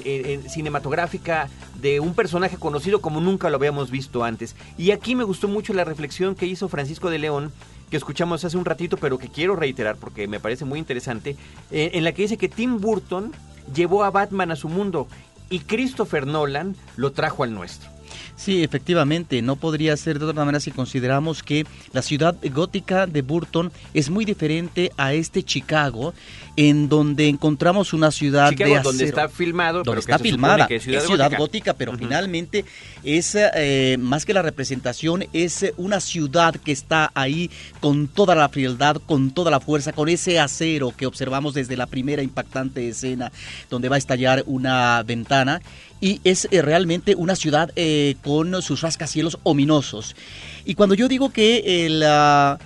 cinematográfica 0.49 1.49
de 1.81 1.99
un 1.99 2.13
personaje 2.13 2.57
conocido 2.57 3.01
como 3.01 3.21
nunca 3.21 3.49
lo 3.49 3.57
habíamos 3.57 3.91
visto 3.91 4.23
antes. 4.23 4.55
Y 4.77 4.91
aquí 4.91 5.15
me 5.15 5.23
gustó 5.23 5.47
mucho 5.47 5.73
la 5.73 5.83
reflexión 5.83 6.35
que 6.35 6.45
hizo 6.45 6.69
Francisco 6.69 7.09
de 7.09 7.19
León, 7.19 7.51
que 7.89 7.97
escuchamos 7.97 8.43
hace 8.45 8.57
un 8.57 8.65
ratito, 8.65 8.97
pero 8.97 9.17
que 9.17 9.29
quiero 9.29 9.55
reiterar 9.55 9.95
porque 9.97 10.27
me 10.27 10.39
parece 10.39 10.65
muy 10.65 10.79
interesante, 10.79 11.35
eh, 11.71 11.91
en 11.93 12.03
la 12.03 12.11
que 12.13 12.23
dice 12.23 12.37
que 12.37 12.49
Tim 12.49 12.79
Burton 12.79 13.31
llevó 13.73 14.03
a 14.03 14.11
Batman 14.11 14.51
a 14.51 14.55
su 14.55 14.69
mundo 14.69 15.07
y 15.49 15.59
Christopher 15.59 16.25
Nolan 16.25 16.75
lo 16.95 17.11
trajo 17.11 17.43
al 17.43 17.53
nuestro. 17.53 17.94
Sí, 18.35 18.63
efectivamente, 18.63 19.41
no 19.41 19.55
podría 19.55 19.95
ser 19.95 20.19
de 20.19 20.25
otra 20.25 20.43
manera 20.43 20.59
si 20.59 20.71
consideramos 20.71 21.41
que 21.41 21.65
la 21.93 22.01
ciudad 22.01 22.35
gótica 22.51 23.07
de 23.07 23.21
Burton 23.21 23.71
es 23.93 24.09
muy 24.09 24.25
diferente 24.25 24.91
a 24.97 25.13
este 25.13 25.41
Chicago, 25.41 26.13
en 26.57 26.89
donde 26.89 27.29
encontramos 27.29 27.93
una 27.93 28.11
ciudad 28.11 28.49
Chicago, 28.49 28.71
de 28.71 28.75
acero, 28.77 28.89
donde 28.89 29.05
está 29.05 29.29
filmado, 29.29 29.83
donde 29.83 29.91
pero 29.91 29.99
está 29.99 30.17
que 30.17 30.23
se 30.23 30.29
filmada, 30.29 30.67
que 30.67 30.75
es 30.75 30.83
ciudad, 30.83 31.31
gótica. 31.37 31.73
pero 31.73 31.97
finalmente 31.97 32.65
es 33.03 33.35
eh, 33.35 33.97
más 33.99 34.25
que 34.25 34.33
la 34.33 34.41
representación, 34.41 35.25
es 35.31 35.65
una 35.77 36.01
ciudad 36.01 36.55
que 36.55 36.73
está 36.73 37.11
ahí 37.13 37.49
con 37.79 38.07
toda 38.07 38.35
la 38.35 38.49
frialdad, 38.49 38.97
con 39.05 39.31
toda 39.31 39.49
la 39.49 39.61
fuerza, 39.61 39.93
con 39.93 40.09
ese 40.09 40.39
acero 40.39 40.93
que 40.95 41.05
observamos 41.05 41.53
desde 41.53 41.77
la 41.77 41.87
primera 41.87 42.21
impactante 42.21 42.89
escena, 42.89 43.31
donde 43.69 43.87
va 43.87 43.95
a 43.95 43.99
estallar 43.99 44.43
una 44.45 45.01
ventana 45.03 45.61
y 46.05 46.21
es 46.23 46.47
eh, 46.51 46.61
realmente 46.61 47.15
una 47.15 47.35
ciudad 47.35 47.71
eh, 47.75 48.13
con 48.21 48.61
sus 48.61 48.81
rascacielos 48.81 49.39
ominosos. 49.41 50.15
Y 50.63 50.75
cuando 50.75 50.93
yo 50.93 51.07
digo 51.07 51.31
que 51.31 51.87
el, 51.87 52.03
ah, 52.05 52.59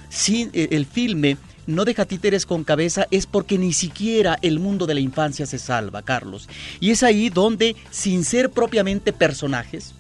el 0.52 0.86
filme 0.86 1.38
no 1.66 1.86
deja 1.86 2.04
títeres 2.04 2.46
con 2.46 2.66
cabeza 2.66 3.08
es 3.12 3.28
porque 3.28 3.58
ni 3.58 3.72
siquiera 3.72 4.38
el 4.42 4.60
mundo 4.60 4.86
de 4.88 4.96
la 4.96 5.00
infancia 5.00 5.46
se 5.46 5.58
salva, 5.58 6.02
Carlos. 6.02 6.50
Y 6.82 6.90
es 6.90 7.02
ahí 7.02 7.30
donde, 7.30 7.78
sin 7.92 8.26
ser 8.26 8.50
propiamente 8.50 9.14
personajes, 9.14 9.94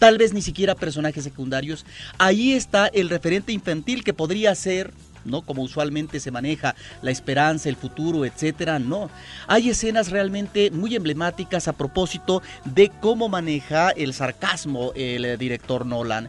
tal 0.00 0.18
vez 0.18 0.32
ni 0.32 0.42
siquiera 0.42 0.74
personajes 0.74 1.22
secundarios, 1.22 1.86
ahí 2.18 2.54
está 2.54 2.88
el 2.88 3.08
referente 3.08 3.52
infantil 3.52 4.02
que 4.02 4.14
podría 4.14 4.52
ser 4.56 4.92
¿no? 5.24 5.42
Como 5.42 5.62
usualmente 5.62 6.20
se 6.20 6.30
maneja 6.30 6.74
la 7.02 7.10
esperanza, 7.10 7.68
el 7.68 7.76
futuro, 7.76 8.24
etcétera, 8.24 8.78
no. 8.78 9.10
Hay 9.46 9.70
escenas 9.70 10.10
realmente 10.10 10.70
muy 10.70 10.94
emblemáticas 10.94 11.68
a 11.68 11.72
propósito 11.72 12.42
de 12.64 12.90
cómo 13.00 13.28
maneja 13.28 13.90
el 13.90 14.14
sarcasmo 14.14 14.92
el 14.94 15.24
eh, 15.24 15.36
director 15.36 15.86
Nolan. 15.86 16.28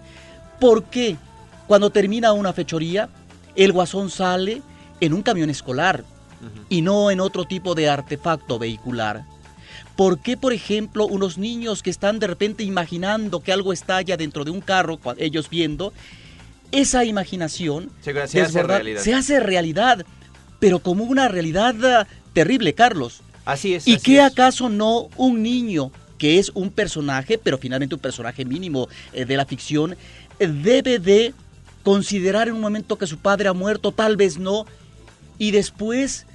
¿Por 0.60 0.84
qué? 0.86 1.18
Cuando 1.68 1.90
termina 1.90 2.34
una 2.34 2.54
fechoría, 2.54 3.10
el 3.56 3.72
guasón 3.72 4.10
sale 4.10 4.62
en 5.00 5.14
un 5.14 5.22
camión 5.22 5.50
escolar 5.50 6.04
y 6.70 6.82
no 6.82 7.12
en 7.12 7.20
otro 7.20 7.46
tipo 7.46 7.76
de 7.76 7.90
artefacto 7.90 8.58
vehicular. 8.58 9.24
¿Por 9.96 10.20
qué, 10.20 10.38
por 10.38 10.54
ejemplo, 10.54 11.06
unos 11.06 11.38
niños 11.38 11.84
que 11.84 11.90
están 11.90 12.20
de 12.20 12.28
repente 12.28 12.64
imaginando 12.64 13.42
que 13.42 13.52
algo 13.52 13.74
estalla 13.74 14.18
dentro 14.18 14.44
de 14.44 14.52
un 14.52 14.62
carro, 14.62 15.00
ellos 15.18 15.50
viendo, 15.50 15.94
esa 16.72 17.06
imaginación 17.06 17.90
se, 18.01 18.12
hace 18.20 18.63
realidad. 18.63 19.01
se 19.01 19.13
hace 19.13 19.40
realidad, 19.40 20.06
pero 20.60 20.80
como 20.80 21.04
una 21.04 21.28
realidad 21.28 21.75
ah, 21.86 22.08
terrible, 22.34 22.74
Carlos. 22.74 23.22
Así 23.46 23.74
es. 23.75 23.88
¿Y 23.88 23.96
así 23.96 24.04
qué 24.04 24.18
es. 24.18 24.24
acaso 24.24 24.70
no 24.70 25.10
un 25.18 25.42
niño 25.42 25.92
que 26.18 26.38
es 26.38 26.51
un 26.54 26.70
personaje, 26.70 27.38
pero 27.38 27.58
finalmente 27.58 27.96
un 27.96 28.01
personaje 28.01 28.46
mínimo 28.46 28.88
eh, 29.12 29.25
de 29.25 29.38
la 29.38 29.46
ficción, 29.46 29.98
eh, 30.40 30.48
debe 30.48 31.00
de 31.00 31.34
considerar 31.84 32.48
en 32.48 32.54
un 32.54 32.62
momento 32.62 32.98
que 32.98 33.08
su 33.08 33.18
padre 33.18 33.50
ha 33.50 33.54
muerto, 33.54 33.92
tal 33.92 34.18
vez 34.18 34.38
no, 34.38 34.68
y 35.40 35.50
después 35.50 36.28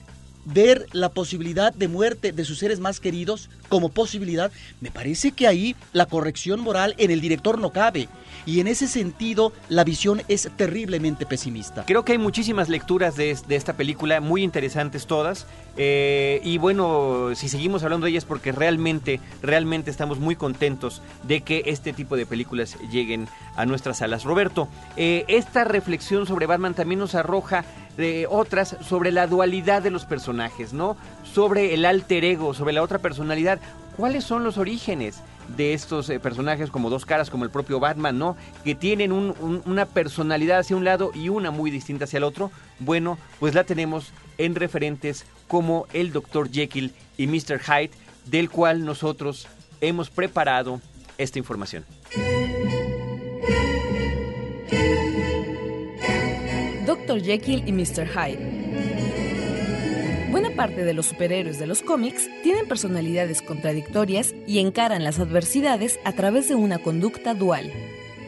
ver 0.44 0.86
la 0.92 1.10
posibilidad 1.10 1.72
de 1.72 1.88
muerte 1.88 2.32
de 2.32 2.44
sus 2.44 2.58
seres 2.58 2.80
más 2.80 3.00
queridos 3.00 3.50
como 3.68 3.88
posibilidad, 3.88 4.50
me 4.80 4.90
parece 4.90 5.32
que 5.32 5.46
ahí 5.46 5.76
la 5.92 6.06
corrección 6.06 6.60
moral 6.60 6.94
en 6.98 7.10
el 7.10 7.20
director 7.20 7.58
no 7.58 7.70
cabe. 7.70 8.08
Y 8.46 8.60
en 8.60 8.68
ese 8.68 8.86
sentido, 8.86 9.52
la 9.68 9.82
visión 9.82 10.22
es 10.28 10.48
terriblemente 10.56 11.26
pesimista. 11.26 11.84
Creo 11.84 12.04
que 12.04 12.12
hay 12.12 12.18
muchísimas 12.18 12.68
lecturas 12.68 13.16
de, 13.16 13.36
esta 13.48 13.72
película, 13.72 14.20
muy 14.20 14.44
interesantes 14.44 15.08
todas. 15.08 15.46
Eh, 15.76 16.40
y 16.44 16.56
bueno, 16.58 17.34
si 17.34 17.48
seguimos 17.48 17.82
hablando 17.82 18.04
de 18.04 18.12
ellas 18.12 18.24
porque 18.24 18.52
realmente, 18.52 19.20
realmente 19.42 19.90
estamos 19.90 20.20
muy 20.20 20.36
contentos 20.36 21.02
de 21.24 21.40
que 21.42 21.64
este 21.66 21.92
tipo 21.92 22.16
de 22.16 22.24
películas 22.24 22.78
lleguen 22.92 23.26
a 23.56 23.66
nuestras 23.66 23.98
salas. 23.98 24.22
Roberto, 24.22 24.68
eh, 24.96 25.24
esta 25.26 25.64
reflexión 25.64 26.24
sobre 26.26 26.46
Batman 26.46 26.74
también 26.74 27.00
nos 27.00 27.16
arroja 27.16 27.64
de 27.96 28.26
otras 28.30 28.76
sobre 28.80 29.10
la 29.10 29.26
dualidad 29.26 29.82
de 29.82 29.90
los 29.90 30.04
personajes, 30.04 30.72
¿no? 30.72 30.96
Sobre 31.24 31.74
el 31.74 31.84
alter 31.84 32.24
ego, 32.24 32.54
sobre 32.54 32.74
la 32.74 32.82
otra 32.82 32.98
personalidad. 32.98 33.58
¿Cuáles 33.96 34.24
son 34.24 34.44
los 34.44 34.58
orígenes 34.58 35.22
de 35.48 35.74
estos 35.74 36.08
eh, 36.10 36.20
personajes 36.20 36.70
como 36.70 36.90
dos 36.90 37.04
caras, 37.04 37.30
como 37.30 37.44
el 37.44 37.50
propio 37.50 37.80
Batman, 37.80 38.18
¿no? 38.18 38.36
Que 38.64 38.74
tienen 38.74 39.12
un, 39.12 39.34
un, 39.40 39.62
una 39.66 39.86
personalidad 39.86 40.58
hacia 40.58 40.76
un 40.76 40.84
lado 40.84 41.10
y 41.14 41.28
una 41.28 41.50
muy 41.50 41.70
distinta 41.70 42.04
hacia 42.04 42.18
el 42.18 42.24
otro. 42.24 42.50
Bueno, 42.78 43.18
pues 43.38 43.54
la 43.54 43.64
tenemos 43.64 44.12
en 44.38 44.54
referentes 44.54 45.26
como 45.48 45.86
el 45.92 46.12
Dr. 46.12 46.50
Jekyll 46.50 46.92
y 47.16 47.26
Mr. 47.26 47.60
Hyde, 47.60 47.90
del 48.26 48.50
cual 48.50 48.84
nosotros 48.84 49.46
hemos 49.80 50.10
preparado 50.10 50.80
esta 51.18 51.38
información. 51.38 51.84
Dr. 56.86 57.20
Jekyll 57.20 57.62
y 57.66 57.72
Mr. 57.72 58.06
Hyde. 58.06 58.55
Buena 60.30 60.50
parte 60.50 60.84
de 60.84 60.92
los 60.92 61.06
superhéroes 61.06 61.58
de 61.58 61.68
los 61.68 61.82
cómics 61.82 62.28
tienen 62.42 62.66
personalidades 62.66 63.42
contradictorias 63.42 64.34
y 64.46 64.58
encaran 64.58 65.04
las 65.04 65.20
adversidades 65.20 66.00
a 66.04 66.12
través 66.12 66.48
de 66.48 66.56
una 66.56 66.78
conducta 66.78 67.32
dual. 67.32 67.72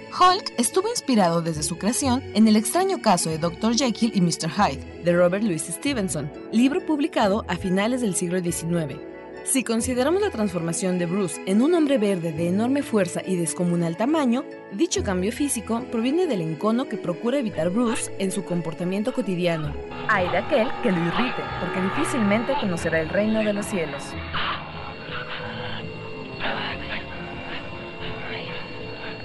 Hulk 0.08 0.54
estuvo 0.58 0.88
inspirado 0.88 1.42
desde 1.42 1.64
su 1.64 1.76
creación 1.76 2.22
en 2.34 2.46
el 2.46 2.56
extraño 2.56 3.02
caso 3.02 3.30
de 3.30 3.38
Dr. 3.38 3.76
Jekyll 3.76 4.12
y 4.14 4.20
Mr. 4.20 4.48
Hyde, 4.48 5.02
de 5.04 5.12
Robert 5.12 5.42
Louis 5.42 5.62
Stevenson, 5.62 6.30
libro 6.52 6.86
publicado 6.86 7.44
a 7.48 7.56
finales 7.56 8.00
del 8.00 8.14
siglo 8.14 8.40
XIX. 8.40 8.98
Si 9.44 9.64
consideramos 9.64 10.20
la 10.20 10.30
transformación 10.30 10.98
de 10.98 11.06
Bruce 11.06 11.40
en 11.46 11.62
un 11.62 11.74
hombre 11.74 11.96
verde 11.96 12.32
de 12.32 12.48
enorme 12.48 12.82
fuerza 12.82 13.22
y 13.24 13.36
descomunal 13.36 13.96
tamaño, 13.96 14.44
dicho 14.72 15.02
cambio 15.02 15.32
físico 15.32 15.84
proviene 15.90 16.26
del 16.26 16.42
encono 16.42 16.88
que 16.88 16.98
procura 16.98 17.38
evitar 17.38 17.70
Bruce 17.70 18.12
en 18.18 18.30
su 18.30 18.44
comportamiento 18.44 19.12
cotidiano. 19.12 19.74
Hay 20.08 20.28
de 20.28 20.38
aquel 20.38 20.68
que 20.82 20.92
lo 20.92 20.98
irrite, 20.98 21.42
porque 21.60 21.80
difícilmente 21.80 22.52
conocerá 22.60 23.00
el 23.00 23.08
reino 23.08 23.42
de 23.42 23.52
los 23.54 23.66
cielos. 23.66 24.02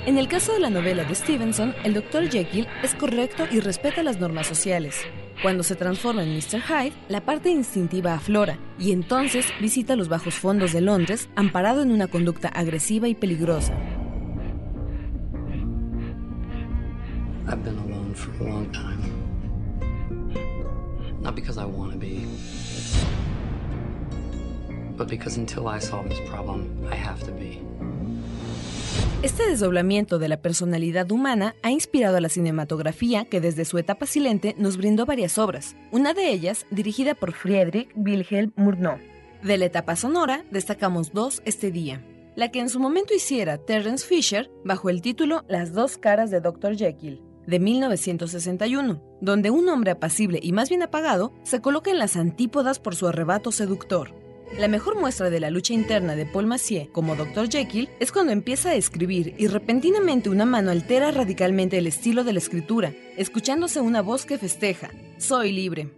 En 0.05 0.17
el 0.17 0.27
caso 0.27 0.53
de 0.53 0.59
la 0.59 0.69
novela 0.69 1.05
de 1.05 1.15
Stevenson, 1.15 1.73
el 1.83 1.93
Dr. 1.93 2.29
Jekyll 2.29 2.67
es 2.81 2.93
correcto 2.95 3.45
y 3.49 3.59
respeta 3.61 4.03
las 4.03 4.19
normas 4.19 4.47
sociales. 4.47 5.05
Cuando 5.43 5.61
se 5.63 5.75
transforma 5.75 6.23
en 6.23 6.33
Mr. 6.33 6.61
Hyde, 6.61 6.93
la 7.09 7.19
parte 7.25 7.49
instintiva 7.49 8.13
aflora 8.13 8.57
y 8.79 8.93
entonces 8.93 9.45
visita 9.59 9.97
los 9.97 10.07
bajos 10.07 10.35
fondos 10.35 10.71
de 10.71 10.79
Londres 10.79 11.27
amparado 11.35 11.81
en 11.81 11.91
una 11.91 12.07
conducta 12.07 12.47
agresiva 12.47 13.09
y 13.09 13.13
peligrosa. 13.13 13.73
I've 17.45 17.61
been 17.61 17.77
alone 17.77 18.13
for 18.15 18.31
a 18.41 18.49
long 18.49 18.71
time. 18.71 19.01
Not 21.19 21.35
because 21.35 21.57
I 21.57 21.65
want 21.65 21.91
to 21.91 21.97
be, 21.99 22.25
but 24.95 25.09
because 25.09 25.37
until 25.37 25.67
I 25.67 25.79
solve 25.79 26.07
this 26.07 26.21
problem, 26.29 26.87
I 26.89 26.95
have 26.95 27.21
to 27.25 27.33
be. 27.33 27.59
Este 29.23 29.47
desdoblamiento 29.47 30.19
de 30.19 30.27
la 30.27 30.41
personalidad 30.41 31.09
humana 31.11 31.55
ha 31.63 31.71
inspirado 31.71 32.17
a 32.17 32.21
la 32.21 32.27
cinematografía 32.27 33.23
que 33.23 33.39
desde 33.39 33.63
su 33.63 33.77
etapa 33.77 34.05
silente 34.05 34.53
nos 34.57 34.75
brindó 34.75 35.05
varias 35.05 35.37
obras, 35.37 35.77
una 35.91 36.13
de 36.13 36.29
ellas 36.29 36.65
dirigida 36.71 37.15
por 37.15 37.31
Friedrich 37.31 37.89
Wilhelm 37.95 38.51
Murnau. 38.57 38.97
De 39.41 39.57
la 39.57 39.65
etapa 39.65 39.95
sonora 39.95 40.43
destacamos 40.51 41.13
dos 41.13 41.41
este 41.45 41.71
día. 41.71 42.05
La 42.35 42.49
que 42.49 42.59
en 42.59 42.67
su 42.67 42.79
momento 42.79 43.13
hiciera 43.13 43.57
Terence 43.57 44.05
Fisher 44.05 44.51
bajo 44.65 44.89
el 44.89 45.01
título 45.01 45.45
Las 45.47 45.73
dos 45.73 45.97
caras 45.97 46.31
de 46.31 46.41
Dr. 46.41 46.75
Jekyll, 46.75 47.21
de 47.47 47.59
1961, 47.59 49.01
donde 49.21 49.51
un 49.51 49.69
hombre 49.69 49.91
apacible 49.91 50.39
y 50.41 50.51
más 50.51 50.69
bien 50.69 50.83
apagado 50.83 51.31
se 51.43 51.61
coloca 51.61 51.91
en 51.91 51.99
las 51.99 52.15
antípodas 52.15 52.79
por 52.79 52.95
su 52.95 53.07
arrebato 53.07 53.51
seductor. 53.51 54.22
La 54.57 54.67
mejor 54.67 54.99
muestra 54.99 55.29
de 55.29 55.39
la 55.39 55.49
lucha 55.49 55.73
interna 55.73 56.15
de 56.15 56.25
Paul 56.25 56.45
Massier 56.45 56.89
como 56.89 57.15
Dr. 57.15 57.49
Jekyll 57.49 57.89
es 57.99 58.11
cuando 58.11 58.31
empieza 58.31 58.69
a 58.69 58.75
escribir 58.75 59.33
y 59.37 59.47
repentinamente 59.47 60.29
una 60.29 60.45
mano 60.45 60.69
altera 60.69 61.11
radicalmente 61.11 61.77
el 61.77 61.87
estilo 61.87 62.23
de 62.23 62.33
la 62.33 62.39
escritura, 62.39 62.93
escuchándose 63.17 63.81
una 63.81 64.01
voz 64.01 64.25
que 64.25 64.37
festeja, 64.37 64.91
soy 65.17 65.51
libre. 65.51 65.89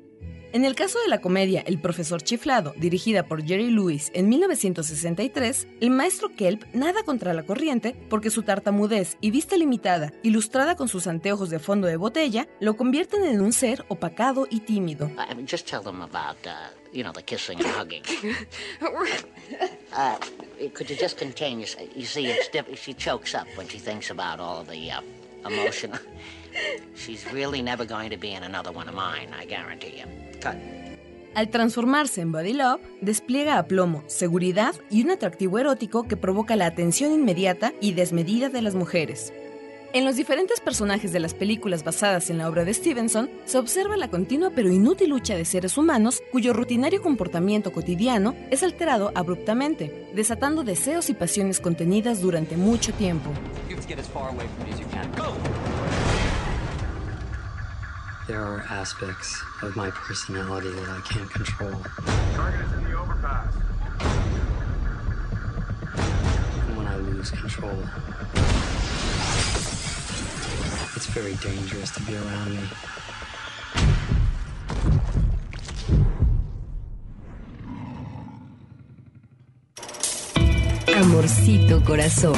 En 0.56 0.63
el 0.63 0.74
caso 0.74 1.00
de 1.02 1.10
la 1.10 1.19
comedia 1.19 1.62
El 1.67 1.82
profesor 1.82 2.22
chiflado, 2.22 2.74
dirigida 2.78 3.24
por 3.24 3.43
Jerry 3.46 3.72
Lewis 3.72 4.10
en 4.13 4.30
1963, 4.30 5.67
el 5.82 5.89
maestro 5.89 6.30
Kelp 6.34 6.63
nada 6.74 7.04
contra 7.04 7.34
la 7.34 7.43
corriente 7.43 7.93
porque 8.10 8.30
su 8.30 8.41
tartamudez 8.41 9.17
y 9.19 9.32
vista 9.32 9.58
limitada, 9.58 10.13
ilustrada 10.24 10.78
con 10.78 10.88
sus 10.88 11.08
anteojos 11.08 11.50
de 11.50 11.60
fondo 11.60 11.88
de 11.88 11.98
botella, 11.98 12.48
lo 12.62 12.78
convierten 12.78 13.26
en 13.26 13.41
un 13.41 13.52
ser 13.52 13.84
opacado 13.89 14.48
y 14.50 14.62
tímido. 14.62 15.12
Just 15.46 15.69
tell 15.69 15.82
them 15.84 16.02
about, 16.02 16.38
uh, 16.46 16.85
you 16.95 17.03
know, 17.03 17.12
the 17.12 17.21
kissing 17.21 17.60
and 17.60 17.67
hugging. 17.67 18.03
uh, 19.93 20.17
could 20.73 20.89
you 20.89 20.95
just 20.95 21.17
contain 21.17 21.60
your... 21.60 21.67
You 21.95 22.05
see, 22.05 22.27
it's 22.27 22.49
diff- 22.49 22.79
she 22.79 22.93
chokes 22.93 23.36
up 23.36 23.47
when 23.55 23.67
she 23.67 23.79
thinks 23.79 24.10
about 24.10 24.39
all 24.39 24.62
of 24.62 24.67
the 24.67 24.91
uh, 24.91 25.01
emotion. 25.45 25.91
She's 26.95 27.25
really 27.34 27.62
never 27.62 27.86
going 27.86 28.10
to 28.12 28.17
be 28.17 28.31
in 28.31 28.43
another 28.43 28.71
one 28.71 28.88
of 28.88 28.95
mine, 28.95 29.29
I 29.38 29.45
guarantee 29.45 29.97
you. 29.97 30.39
Cut. 30.39 30.55
Al 31.36 31.49
transformarse 31.49 32.21
en 32.21 32.31
Body 32.31 32.53
Love, 32.53 32.79
despliega 33.01 33.58
aplomo, 33.58 34.05
seguridad 34.08 34.73
y 34.89 35.03
un 35.03 35.12
atractivo 35.12 35.60
erótico 35.60 36.08
que 36.08 36.15
provoca 36.15 36.55
la 36.55 36.65
atención 36.65 37.12
inmediata 37.12 37.73
y 37.81 37.91
desmedida 37.91 38.47
de 38.47 38.62
las 38.62 38.73
mujeres. 38.73 39.34
En 39.95 40.03
los 40.03 40.17
diferentes 40.17 40.60
personajes 40.60 41.13
de 41.13 41.21
las 41.21 41.34
películas 41.34 41.86
basadas 41.86 42.29
en 42.29 42.38
la 42.38 42.49
obra 42.49 42.65
de 42.65 42.73
Stevenson, 42.73 43.29
se 43.45 43.58
observa 43.58 43.95
la 43.95 44.10
continua 44.10 44.51
pero 44.53 44.69
inútil 44.69 45.12
lucha 45.12 45.38
de 45.38 45.45
seres 45.45 45.77
humanos 45.77 46.21
cuyo 46.34 46.51
rutinario 46.51 47.01
comportamiento 47.01 47.71
cotidiano 47.71 48.36
es 48.51 48.62
alterado 48.62 49.13
abruptamente, 49.15 50.10
desatando 50.13 50.65
deseos 50.65 51.10
y 51.10 51.13
pasiones 51.13 51.62
contenidas 51.62 52.19
durante 52.19 52.58
mucho 52.58 52.91
tiempo. 52.91 53.29
There 58.27 58.39
are 58.39 58.65
aspects 58.69 59.41
of 59.63 59.77
my 59.77 59.91
personality 59.91 60.71
that 60.71 60.89
I 60.89 60.99
can't 61.08 61.31
control. 61.31 61.71
And 66.67 66.75
when 66.75 66.86
I 66.86 66.97
lose 66.97 67.31
control, 67.31 67.77
it's 71.06 71.13
very 71.13 71.36
dangerous 71.36 71.91
to 71.91 72.02
be 72.04 72.15
around 72.15 72.52
me. 72.52 72.60
Amorcito 80.96 81.84
corazón. 81.84 82.36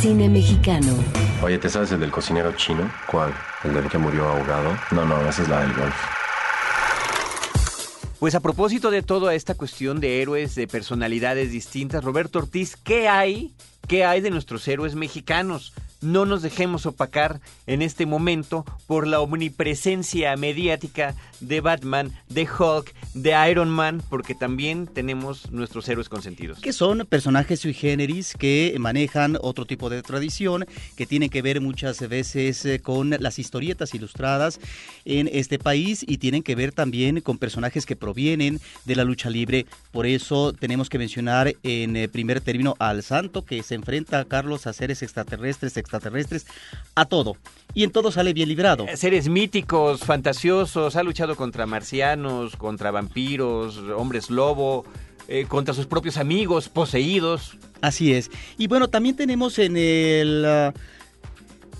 Cine 0.00 0.28
mexicano. 0.28 0.94
Oye, 1.42 1.58
¿te 1.58 1.68
sabes 1.68 1.92
el 1.92 2.00
del 2.00 2.10
cocinero 2.10 2.52
chino? 2.52 2.90
¿Cuál? 3.06 3.32
¿El 3.64 3.74
del 3.74 3.88
que 3.88 3.98
murió 3.98 4.28
ahogado? 4.28 4.76
No, 4.90 5.04
no, 5.04 5.28
esa 5.28 5.42
es 5.42 5.48
la 5.48 5.60
del 5.60 5.72
golf. 5.74 5.94
Pues 8.18 8.34
a 8.34 8.40
propósito 8.40 8.90
de 8.90 9.02
toda 9.02 9.34
esta 9.34 9.54
cuestión 9.54 10.00
de 10.00 10.22
héroes, 10.22 10.54
de 10.54 10.66
personalidades 10.68 11.50
distintas, 11.50 12.04
Roberto 12.04 12.38
Ortiz, 12.38 12.76
¿qué 12.76 13.08
hay? 13.08 13.52
¿Qué 13.88 14.04
hay 14.04 14.20
de 14.20 14.30
nuestros 14.30 14.66
héroes 14.68 14.94
mexicanos? 14.94 15.72
No 16.02 16.26
nos 16.26 16.42
dejemos 16.42 16.84
opacar 16.84 17.40
en 17.66 17.80
este 17.80 18.06
momento 18.06 18.64
por 18.86 19.06
la 19.06 19.20
omnipresencia 19.20 20.36
mediática 20.36 21.14
de 21.40 21.60
Batman, 21.60 22.12
de 22.28 22.42
Hulk, 22.42 22.92
de 23.14 23.50
Iron 23.50 23.70
Man, 23.70 24.02
porque 24.10 24.34
también 24.34 24.86
tenemos 24.86 25.50
nuestros 25.50 25.88
héroes 25.88 26.08
consentidos. 26.08 26.58
Que 26.60 26.72
son 26.72 27.06
personajes 27.08 27.60
sui 27.60 27.72
generis 27.72 28.34
que 28.36 28.74
manejan 28.78 29.38
otro 29.40 29.64
tipo 29.64 29.90
de 29.90 30.02
tradición, 30.02 30.66
que 30.96 31.06
tienen 31.06 31.30
que 31.30 31.42
ver 31.42 31.60
muchas 31.60 32.00
veces 32.08 32.64
eh, 32.64 32.80
con 32.80 33.10
las 33.10 33.38
historietas 33.38 33.94
ilustradas 33.94 34.60
en 35.04 35.28
este 35.32 35.58
país 35.58 36.04
y 36.06 36.18
tienen 36.18 36.42
que 36.42 36.54
ver 36.54 36.72
también 36.72 37.20
con 37.20 37.38
personajes 37.38 37.86
que 37.86 37.96
provienen 37.96 38.60
de 38.84 38.96
la 38.96 39.04
lucha 39.04 39.30
libre. 39.30 39.66
Por 39.92 40.06
eso 40.06 40.52
tenemos 40.52 40.88
que 40.88 40.98
mencionar 40.98 41.54
en 41.62 41.96
eh, 41.96 42.08
primer 42.08 42.40
término 42.40 42.74
al 42.78 43.02
santo 43.02 43.44
que 43.44 43.62
se 43.62 43.74
enfrenta 43.74 44.18
a 44.18 44.24
Carlos 44.24 44.66
a 44.66 44.72
seres 44.72 45.02
extraterrestres, 45.02 45.12
extraterrestres, 45.12 45.76
a 46.94 47.04
todo. 47.04 47.36
Y 47.74 47.84
en 47.84 47.90
todo 47.90 48.12
sale 48.12 48.32
bien 48.32 48.48
librado. 48.48 48.86
Seres 48.94 49.28
míticos, 49.28 50.00
fantasiosos, 50.00 50.96
ha 50.96 51.02
luchado 51.02 51.36
contra 51.36 51.66
marcianos, 51.66 52.56
contra 52.56 52.90
vampiros, 52.90 53.78
hombres 53.96 54.30
lobo, 54.30 54.84
eh, 55.28 55.46
contra 55.48 55.72
sus 55.72 55.86
propios 55.86 56.16
amigos, 56.18 56.68
poseídos. 56.68 57.56
Así 57.80 58.12
es. 58.12 58.30
Y 58.58 58.66
bueno, 58.66 58.88
también 58.88 59.16
tenemos 59.16 59.58
en 59.58 59.76
el... 59.76 60.44
ah, 60.46 60.72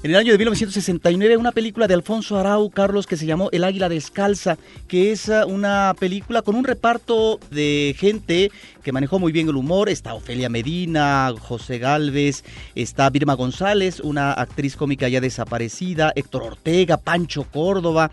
en 0.03 0.11
el 0.11 0.17
año 0.17 0.33
de 0.33 0.39
1969 0.39 1.37
una 1.37 1.53
película 1.53 1.87
de 1.87 1.95
Alfonso 1.95 2.37
Arau, 2.37 2.71
Carlos, 2.71 3.07
que 3.07 3.17
se 3.17 3.25
llamó 3.25 3.51
El 3.53 3.63
Águila 3.63 3.89
Descalza, 3.89 4.59
que 4.89 5.13
es 5.13 5.29
ah, 5.29 5.47
una 5.47 5.95
película 5.99 6.43
con 6.43 6.57
un 6.57 6.65
reparto 6.65 7.39
de 7.51 7.95
gente 7.97 8.51
que 8.83 8.91
manejó 8.91 9.21
muy 9.21 9.31
bien 9.31 9.49
el 9.49 9.55
humor. 9.55 9.89
Está 9.89 10.15
Ofelia 10.15 10.49
Medina, 10.49 11.33
José 11.39 11.79
Galvez, 11.79 12.43
está 12.75 13.11
Birma 13.11 13.35
González, 13.35 14.01
una 14.01 14.33
actriz 14.33 14.75
cómica 14.75 15.09
ya 15.09 15.21
desaparecida, 15.21 16.13
Héctor 16.17 16.43
Ortega, 16.43 16.97
Pancho 16.97 17.45
Córdoba, 17.45 18.11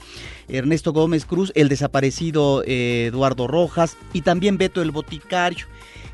Ernesto 0.47 0.93
Gómez 0.93 1.25
Cruz, 1.25 1.51
el 1.55 1.69
desaparecido 1.69 2.63
eh, 2.67 3.07
Eduardo 3.07 3.47
Rojas 3.47 3.97
y 4.13 4.21
también 4.21 4.59
Beto 4.59 4.83
el 4.83 4.91
Boticario. 4.91 5.65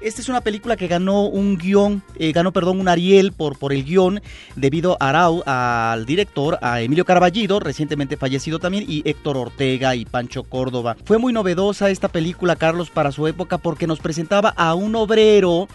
Esta 0.06 0.22
es 0.22 0.30
una 0.30 0.42
película 0.42 0.78
que 0.78 0.88
ganó 0.88 1.24
un 1.24 1.58
guion, 1.58 2.04
eh, 2.20 2.32
ganó, 2.32 2.54
perdón, 2.54 2.80
un 2.80 2.88
Ariel 2.88 3.32
por, 3.32 3.58
por 3.58 3.74
el 3.74 3.84
guion 3.84 4.22
debido 4.56 4.98
a 5.00 5.10
Arau, 5.10 5.42
al 5.48 6.06
director, 6.06 6.60
a 6.62 6.80
Emilio 6.82 7.06
Carballido, 7.06 7.60
recientemente 7.60 8.16
fallecido 8.16 8.60
también, 8.60 8.86
y 8.88 9.02
Héctor 9.04 9.36
Ortega 9.36 9.96
y 9.96 10.06
Pancho 10.06 10.44
Córdoba. 10.44 10.96
Fue 11.06 11.18
muy 11.18 11.34
novedosa 11.34 11.90
esta 11.90 12.08
película, 12.08 12.56
Carlos, 12.56 12.92
para 12.92 13.12
su 13.12 13.26
época 13.26 13.58
porque 13.58 13.88
nos 13.88 13.98
presentaba 13.98 14.50
a 14.50 14.76
un 14.76 14.96
obrero 14.96 15.68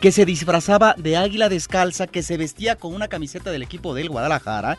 que 0.00 0.12
se 0.12 0.24
disfrazaba 0.24 0.94
de 0.96 1.16
águila 1.16 1.48
descalza, 1.48 2.06
que 2.06 2.22
se 2.22 2.36
vestía 2.36 2.76
con 2.76 2.94
una 2.94 3.08
camiseta 3.08 3.50
del 3.50 3.62
equipo 3.62 3.94
del 3.94 4.08
Guadalajara 4.08 4.78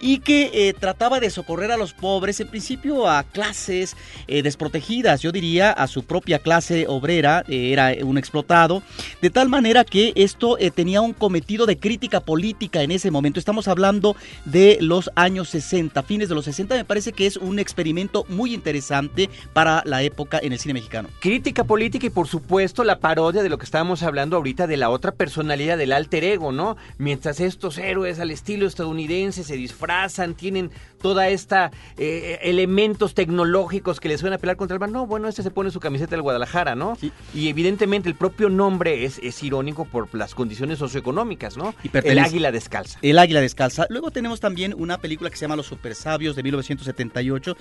y 0.00 0.18
que 0.18 0.50
eh, 0.52 0.74
trataba 0.78 1.20
de 1.20 1.30
socorrer 1.30 1.72
a 1.72 1.76
los 1.76 1.92
pobres, 1.92 2.40
en 2.40 2.48
principio 2.48 3.08
a 3.08 3.24
clases 3.24 3.96
eh, 4.28 4.42
desprotegidas, 4.42 5.22
yo 5.22 5.32
diría 5.32 5.72
a 5.72 5.86
su 5.86 6.04
propia 6.04 6.38
clase 6.38 6.86
obrera, 6.88 7.44
eh, 7.48 7.72
era 7.72 7.92
un 8.04 8.16
explotado, 8.16 8.82
de 9.20 9.30
tal 9.30 9.48
manera 9.48 9.84
que 9.84 10.12
esto 10.14 10.56
tenía 10.74 11.00
un 11.00 11.12
cometido 11.12 11.66
de 11.66 11.78
crítica 11.78 12.20
política 12.20 12.82
en 12.82 12.90
ese 12.90 13.10
momento. 13.10 13.38
Estamos 13.38 13.68
hablando 13.68 14.16
de 14.44 14.78
los 14.80 15.10
años 15.16 15.48
60, 15.48 16.02
fines 16.02 16.28
de 16.28 16.34
los 16.34 16.44
60, 16.44 16.76
me 16.76 16.84
parece 16.84 17.12
que 17.12 17.26
es 17.26 17.36
un 17.36 17.58
experimento 17.58 18.24
muy 18.28 18.54
interesante 18.54 19.28
para 19.52 19.82
la 19.84 20.02
época 20.02 20.38
en 20.40 20.52
el 20.52 20.58
cine 20.58 20.74
mexicano. 20.74 21.08
Crítica 21.20 21.64
política 21.64 22.06
y 22.06 22.10
por 22.10 22.28
supuesto 22.28 22.84
la 22.84 23.00
parodia 23.00 23.42
de 23.42 23.48
lo 23.48 23.58
que 23.58 23.64
estábamos 23.64 24.02
hablando 24.02 24.36
ahorita 24.36 24.59
de 24.66 24.76
la 24.76 24.90
otra 24.90 25.12
personalidad 25.12 25.78
del 25.78 25.92
alter 25.92 26.24
ego, 26.24 26.52
¿no? 26.52 26.76
Mientras 26.98 27.40
estos 27.40 27.78
héroes 27.78 28.20
al 28.20 28.30
estilo 28.30 28.66
estadounidense 28.66 29.44
se 29.44 29.56
disfrazan, 29.56 30.34
tienen 30.34 30.70
toda 31.00 31.28
esta 31.28 31.70
eh, 31.96 32.38
elementos 32.42 33.14
tecnológicos 33.14 34.00
que 34.00 34.08
les 34.08 34.20
suelen 34.20 34.36
apelar 34.38 34.56
contra 34.56 34.74
el 34.74 34.80
mar. 34.80 34.90
No, 34.90 35.06
bueno, 35.06 35.28
este 35.28 35.42
se 35.42 35.50
pone 35.50 35.70
su 35.70 35.80
camiseta 35.80 36.10
del 36.10 36.22
Guadalajara, 36.22 36.74
¿no? 36.74 36.96
Y 37.34 37.48
evidentemente 37.48 38.08
el 38.08 38.14
propio 38.14 38.48
nombre 38.48 39.04
es, 39.04 39.18
es 39.22 39.42
irónico 39.42 39.84
por 39.84 40.14
las 40.14 40.34
condiciones 40.34 40.78
socioeconómicas, 40.78 41.56
¿no? 41.56 41.74
Y 41.82 41.90
el 41.96 42.18
águila 42.18 42.52
descalza. 42.52 42.98
El 43.02 43.18
Águila 43.18 43.40
Descalza. 43.40 43.86
Luego 43.90 44.10
tenemos 44.10 44.40
también 44.40 44.74
una 44.76 44.98
película 44.98 45.30
que 45.30 45.36
se 45.36 45.42
llama 45.42 45.56
Los 45.56 45.66
Super 45.66 45.94
Sabios 45.94 46.36
de 46.36 46.42
1978, 46.42 47.56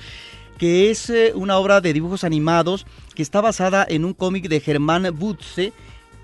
que 0.57 0.89
es 0.89 1.09
eh, 1.09 1.31
una 1.35 1.57
obra 1.57 1.81
de 1.81 1.93
dibujos 1.93 2.23
animados 2.23 2.85
que 3.15 3.23
está 3.23 3.41
basada 3.41 3.85
en 3.88 4.05
un 4.05 4.13
cómic 4.13 4.47
de 4.47 4.59
Germán 4.59 5.07
Butze 5.13 5.73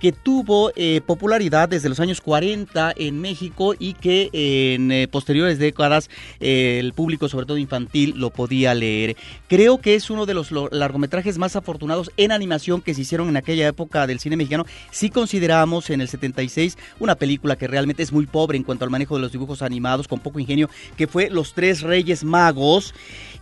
que 0.06 0.12
tuvo 0.12 0.72
eh, 0.76 1.02
popularidad 1.04 1.68
desde 1.68 1.90
los 1.90 2.00
años 2.00 2.22
40 2.22 2.94
en 2.96 3.20
México 3.22 3.74
y 3.80 3.94
que 3.94 4.30
en 4.32 4.92
eh, 4.92 5.08
posteriores 5.08 5.58
décadas 5.58 6.12
eh, 6.40 6.78
el 6.80 6.94
público, 6.94 7.28
sobre 7.28 7.48
todo 7.48 7.58
infantil, 7.58 8.14
lo 8.16 8.30
podía 8.30 8.76
leer. 8.76 9.18
Creo 9.48 9.80
que 9.82 9.96
es 9.96 10.12
uno 10.12 10.28
de 10.28 10.36
los 10.36 10.52
lo- 10.52 10.70
largometrajes 10.72 11.40
más 11.40 11.56
afortunados 11.56 12.12
en 12.18 12.32
animación 12.32 12.84
que 12.84 12.94
se 12.94 13.02
hicieron 13.02 13.30
en 13.30 13.38
aquella 13.38 13.68
época 13.68 14.06
del 14.06 14.20
cine 14.20 14.38
mexicano. 14.38 14.68
Si 14.92 15.10
consideramos 15.10 15.90
en 15.90 16.02
el 16.02 16.08
76 16.08 16.78
una 17.00 17.16
película 17.16 17.56
que 17.56 17.66
realmente 17.66 18.04
es 18.04 18.12
muy 18.12 18.28
pobre 18.28 18.58
en 18.60 18.64
cuanto 18.64 18.86
al 18.86 18.92
manejo 18.92 19.16
de 19.16 19.22
los 19.22 19.32
dibujos 19.32 19.64
animados, 19.64 20.08
con 20.08 20.20
poco 20.20 20.40
ingenio, 20.40 20.70
que 20.98 21.08
fue 21.08 21.32
Los 21.32 21.56
Tres 21.56 21.82
Reyes 21.82 22.24
Magos. 22.24 22.94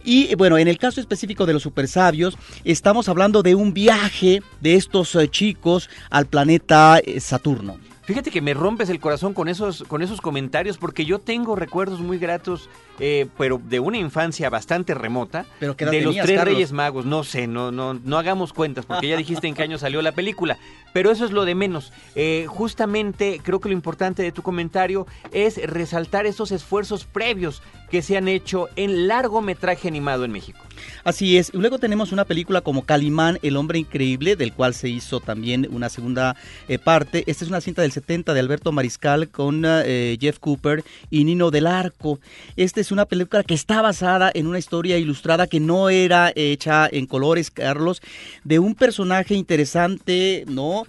Y 0.05 0.33
bueno, 0.35 0.57
en 0.57 0.67
el 0.69 0.77
caso 0.77 0.99
específico 1.01 1.45
de 1.45 1.53
los 1.53 1.63
super 1.63 1.87
sabios, 1.89 2.37
estamos 2.63 3.09
hablando 3.09 3.41
de 3.41 3.55
un 3.55 3.73
viaje 3.73 4.41
de 4.61 4.75
estos 4.75 5.17
chicos 5.31 5.89
al 6.09 6.25
planeta 6.25 6.52
eh, 6.55 7.19
Saturno. 7.19 7.77
Fíjate 8.03 8.31
que 8.31 8.41
me 8.41 8.53
rompes 8.53 8.89
el 8.89 8.99
corazón 8.99 9.33
con 9.33 9.47
esos, 9.47 9.83
con 9.87 10.01
esos 10.01 10.19
comentarios 10.19 10.77
porque 10.77 11.05
yo 11.05 11.19
tengo 11.19 11.55
recuerdos 11.55 12.01
muy 12.01 12.17
gratos, 12.17 12.69
eh, 12.99 13.27
pero 13.37 13.59
de 13.63 13.79
una 13.79 13.97
infancia 13.97 14.49
bastante 14.49 14.93
remota, 14.93 15.45
¿Pero 15.59 15.73
de 15.73 15.85
los 16.01 16.11
tenías, 16.11 16.25
tres 16.25 16.37
Carlos? 16.37 16.53
Reyes 16.53 16.71
Magos. 16.71 17.05
No 17.05 17.23
sé, 17.23 17.47
no, 17.47 17.71
no, 17.71 17.95
no 17.95 18.17
hagamos 18.17 18.53
cuentas 18.53 18.85
porque 18.85 19.07
ya 19.07 19.17
dijiste 19.17 19.47
en 19.47 19.55
qué 19.55 19.63
año 19.63 19.77
salió 19.77 20.01
la 20.01 20.11
película, 20.11 20.57
pero 20.93 21.11
eso 21.11 21.25
es 21.25 21.31
lo 21.31 21.45
de 21.45 21.55
menos. 21.55 21.91
Eh, 22.15 22.45
justamente 22.47 23.41
creo 23.43 23.59
que 23.59 23.69
lo 23.69 23.73
importante 23.73 24.21
de 24.21 24.31
tu 24.31 24.43
comentario 24.43 25.07
es 25.31 25.57
resaltar 25.67 26.25
esos 26.25 26.51
esfuerzos 26.51 27.05
previos 27.05 27.61
que 27.89 28.01
se 28.01 28.17
han 28.17 28.27
hecho 28.27 28.69
en 28.75 29.07
largometraje 29.07 29.87
animado 29.87 30.25
en 30.25 30.31
México. 30.31 30.59
Así 31.03 31.37
es. 31.37 31.53
Luego 31.53 31.77
tenemos 31.77 32.11
una 32.11 32.25
película 32.25 32.61
como 32.61 32.85
Calimán, 32.85 33.37
el 33.43 33.55
hombre 33.55 33.77
increíble, 33.77 34.35
del 34.35 34.53
cual 34.53 34.73
se 34.73 34.89
hizo 34.89 35.19
también 35.19 35.67
una 35.71 35.89
segunda 35.89 36.35
eh, 36.67 36.79
parte. 36.79 37.23
Esta 37.27 37.45
es 37.45 37.49
una 37.49 37.61
cinta 37.61 37.83
del 37.83 37.91
70 37.91 38.33
de 38.33 38.39
Alberto 38.39 38.71
Mariscal 38.71 39.29
con 39.29 39.63
Jeff 39.63 40.39
Cooper 40.39 40.83
y 41.09 41.23
Nino 41.23 41.51
del 41.51 41.67
Arco. 41.67 42.19
Esta 42.55 42.82
es 42.83 42.91
una 42.91 43.05
película 43.05 43.43
que 43.43 43.53
está 43.53 43.81
basada 43.81 44.29
en 44.33 44.45
una 44.45 44.59
historia 44.59 44.97
ilustrada 44.97 45.47
que 45.47 45.61
no 45.61 45.89
era 45.89 46.33
hecha 46.35 46.89
en 46.91 47.05
colores, 47.05 47.49
Carlos, 47.49 48.01
de 48.43 48.59
un 48.59 48.75
personaje 48.75 49.35
interesante, 49.35 50.43
¿no? 50.49 50.83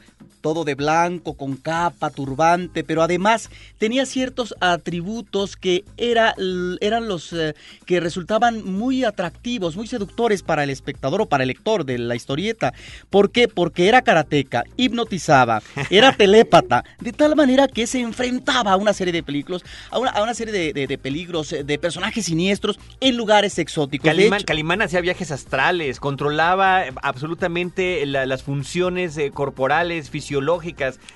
Todo 0.44 0.64
de 0.64 0.74
blanco, 0.74 1.32
con 1.38 1.56
capa, 1.56 2.10
turbante, 2.10 2.84
pero 2.84 3.00
además 3.00 3.48
tenía 3.78 4.04
ciertos 4.04 4.54
atributos 4.60 5.56
que 5.56 5.84
era, 5.96 6.34
eran 6.82 7.08
los 7.08 7.32
eh, 7.32 7.54
que 7.86 7.98
resultaban 7.98 8.62
muy 8.62 9.04
atractivos, 9.04 9.74
muy 9.74 9.86
seductores 9.86 10.42
para 10.42 10.62
el 10.62 10.68
espectador 10.68 11.22
o 11.22 11.26
para 11.26 11.44
el 11.44 11.48
lector 11.48 11.86
de 11.86 11.96
la 11.96 12.14
historieta. 12.14 12.74
¿Por 13.08 13.30
qué? 13.30 13.48
Porque 13.48 13.88
era 13.88 14.02
karateca, 14.02 14.64
hipnotizaba, 14.76 15.62
era 15.88 16.12
telépata, 16.16 16.84
de 17.00 17.12
tal 17.14 17.36
manera 17.36 17.66
que 17.66 17.86
se 17.86 18.00
enfrentaba 18.00 18.72
a 18.72 18.76
una 18.76 18.92
serie 18.92 19.14
de 19.14 19.22
películas, 19.22 19.62
a 19.90 19.98
una, 19.98 20.10
a 20.10 20.22
una 20.22 20.34
serie 20.34 20.52
de, 20.52 20.74
de- 20.74 20.86
de 20.86 20.98
peligros, 20.98 21.54
eh, 21.54 21.64
de 21.64 21.78
personajes 21.78 22.26
siniestros 22.26 22.78
en 23.00 23.16
lugares 23.16 23.58
exóticos. 23.58 24.04
Calimán, 24.04 24.40
hecho- 24.40 24.46
Calimán 24.48 24.82
hacía 24.82 25.00
viajes 25.00 25.30
astrales, 25.30 26.00
controlaba 26.00 26.86
eh, 26.86 26.92
absolutamente 27.02 28.04
la- 28.04 28.26
las 28.26 28.42
funciones 28.42 29.16
eh, 29.16 29.30
corporales, 29.30 30.10
fisiológicas, 30.10 30.33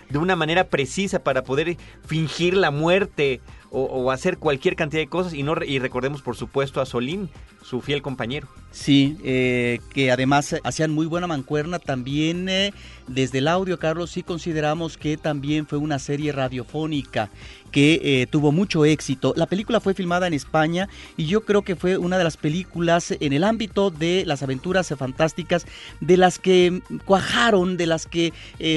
de 0.09 0.18
una 0.18 0.37
manera 0.37 0.68
precisa 0.68 1.22
para 1.22 1.44
poder 1.44 1.76
fingir 2.07 2.54
la 2.54 2.70
muerte 2.70 3.40
o, 3.70 4.11
hacer 4.11 4.38
cualquier 4.38 4.76
cantidad 4.76 5.02
de 5.02 5.09
cosas. 5.09 5.35
Y, 5.35 5.42
no, 5.42 5.54
y 5.66 5.78
recordemos, 5.78 6.22
por 6.22 6.37
supuesto, 6.37 6.81
a 6.81 6.87
Solín, 6.87 7.28
su 7.62 7.81
fiel 7.81 8.02
compañero. 8.02 8.48
Sí, 8.70 9.16
eh, 9.24 9.81
que 9.92 10.11
además 10.11 10.57
hacían 10.62 10.90
muy 10.90 11.07
buena 11.07 11.26
mancuerna. 11.26 11.78
También 11.78 12.48
eh, 12.48 12.72
desde 13.07 13.38
el 13.38 13.48
audio, 13.48 13.78
Carlos, 13.78 14.11
sí 14.11 14.22
consideramos 14.22 14.96
que 14.96 15.16
también 15.16 15.66
fue 15.66 15.78
una 15.78 15.98
serie 15.98 16.33
radiofónica 16.33 17.31
que 17.72 18.00
eh, 18.02 18.26
tuvo 18.26 18.52
mucho 18.52 18.85
éxito. 18.87 19.35
La 19.37 19.46
película 19.46 19.81
fue 19.81 19.92
filmada 19.92 20.26
en 20.26 20.33
España 20.33 20.88
y 21.18 21.26
yo 21.26 21.44
creo 21.44 21.62
que 21.62 21.76
fue 21.76 21.98
una 21.98 22.16
de 22.16 22.24
las 22.24 22.38
películas 22.38 23.14
en 23.20 23.33
el 23.35 23.44
ámbito 23.44 23.90
de 23.90 24.24
las 24.26 24.42
aventuras 24.42 24.88
fantásticas 24.96 25.66
de 26.00 26.16
las 26.16 26.38
que 26.38 26.81
cuajaron, 27.04 27.76
de 27.76 27.87
las 27.87 28.07
que 28.07 28.33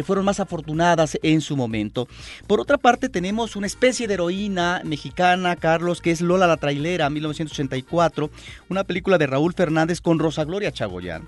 fueron 0.06 0.26
más 0.26 0.42
afortunadas 0.42 1.18
en 1.24 1.40
su 1.40 1.56
momento. 1.56 2.10
Por 2.48 2.60
otra 2.60 2.78
parte, 2.78 3.08
tenemos 3.08 3.56
una 3.56 3.68
especie 3.68 4.08
de 4.08 4.16
heroína 4.16 4.81
mexicana, 4.84 5.56
Carlos, 5.56 6.02
que 6.02 6.12
es 6.12 6.22
Lola 6.22 6.48
la 6.48 6.58
Trailera, 6.58 7.10
1984, 7.10 8.30
una 8.70 8.84
película 8.84 9.18
de 9.18 9.28
Raúl 9.28 9.54
Fernández 9.54 10.02
con 10.02 10.20
Rosa 10.20 10.44
Gloria 10.44 10.72
Chagoyán 10.72 11.28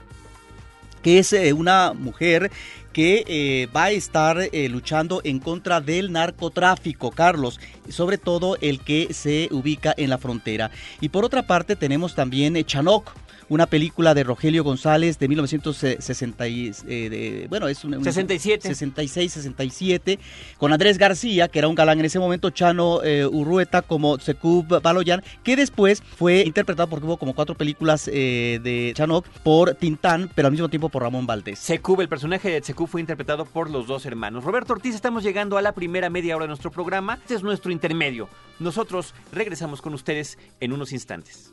que 1.03 1.19
es 1.19 1.33
eh, 1.33 1.51
una 1.51 1.93
mujer 1.93 2.49
que 2.93 3.25
eh, 3.27 3.67
va 3.75 3.85
a 3.85 3.91
estar 3.91 4.37
eh, 4.39 4.69
luchando 4.69 5.19
en 5.23 5.39
contra 5.39 5.81
del 5.81 6.11
narcotráfico, 6.11 7.11
Carlos, 7.11 7.59
sobre 7.89 8.17
todo 8.17 8.55
el 8.61 8.79
que 8.79 9.13
se 9.13 9.49
ubica 9.51 9.93
en 9.97 10.11
la 10.11 10.19
frontera. 10.19 10.71
Y 11.01 11.09
por 11.09 11.25
otra 11.25 11.45
parte 11.45 11.75
tenemos 11.75 12.15
también 12.15 12.55
eh, 12.55 12.63
Chanoc, 12.63 13.11
una 13.53 13.67
película 13.67 14.13
de 14.13 14.23
Rogelio 14.23 14.63
González 14.63 15.19
de 15.19 15.27
1960 15.27 16.47
y, 16.47 16.71
eh, 16.87 17.09
de- 17.09 17.47
bueno, 17.49 17.67
es 17.67 17.83
un, 17.85 17.93
un- 17.95 18.03
67. 18.03 18.67
66, 18.67 19.31
67, 19.33 20.19
con 20.57 20.73
Andrés 20.73 20.97
García, 20.97 21.47
que 21.47 21.59
era 21.59 21.67
un 21.67 21.75
galán 21.75 21.99
en 21.99 22.05
ese 22.05 22.19
momento, 22.19 22.49
Chano 22.49 23.03
eh, 23.03 23.25
Urrueta 23.25 23.81
como 23.83 24.17
Sekub 24.19 24.81
Baloyan, 24.81 25.23
que 25.43 25.55
después 25.55 26.01
fue 26.01 26.41
interpretado 26.41 26.89
porque 26.89 27.05
hubo 27.05 27.17
como 27.17 27.35
cuatro 27.35 27.55
películas 27.55 28.09
eh, 28.11 28.59
de 28.63 28.91
Chanok 28.95 29.27
por 29.43 29.75
Tintán, 29.75 30.29
pero 30.33 30.47
al 30.47 30.51
mismo 30.51 30.69
tiempo 30.69 30.89
por 30.89 31.03
Ramón 31.03 31.27
Valdés. 31.27 31.59
Secub, 31.59 32.01
el 32.01 32.09
personaje 32.09 32.49
de 32.49 32.63
Secub 32.63 32.87
fue 32.89 33.01
interpretado 33.01 33.45
por 33.45 33.69
los 33.69 33.85
dos 33.87 34.05
hermanos. 34.05 34.43
Roberto 34.43 34.73
Ortiz, 34.73 34.95
estamos 34.95 35.23
llegando 35.23 35.57
a 35.57 35.61
la 35.61 35.73
primera 35.73 36.09
media 36.09 36.35
hora 36.35 36.45
de 36.45 36.49
nuestro 36.49 36.71
programa. 36.71 37.19
Este 37.21 37.35
es 37.35 37.43
nuestro 37.43 37.71
intermedio. 37.71 38.27
Nosotros 38.59 39.13
regresamos 39.31 39.81
con 39.81 39.93
ustedes 39.93 40.37
en 40.59 40.73
unos 40.73 40.91
instantes. 40.91 41.52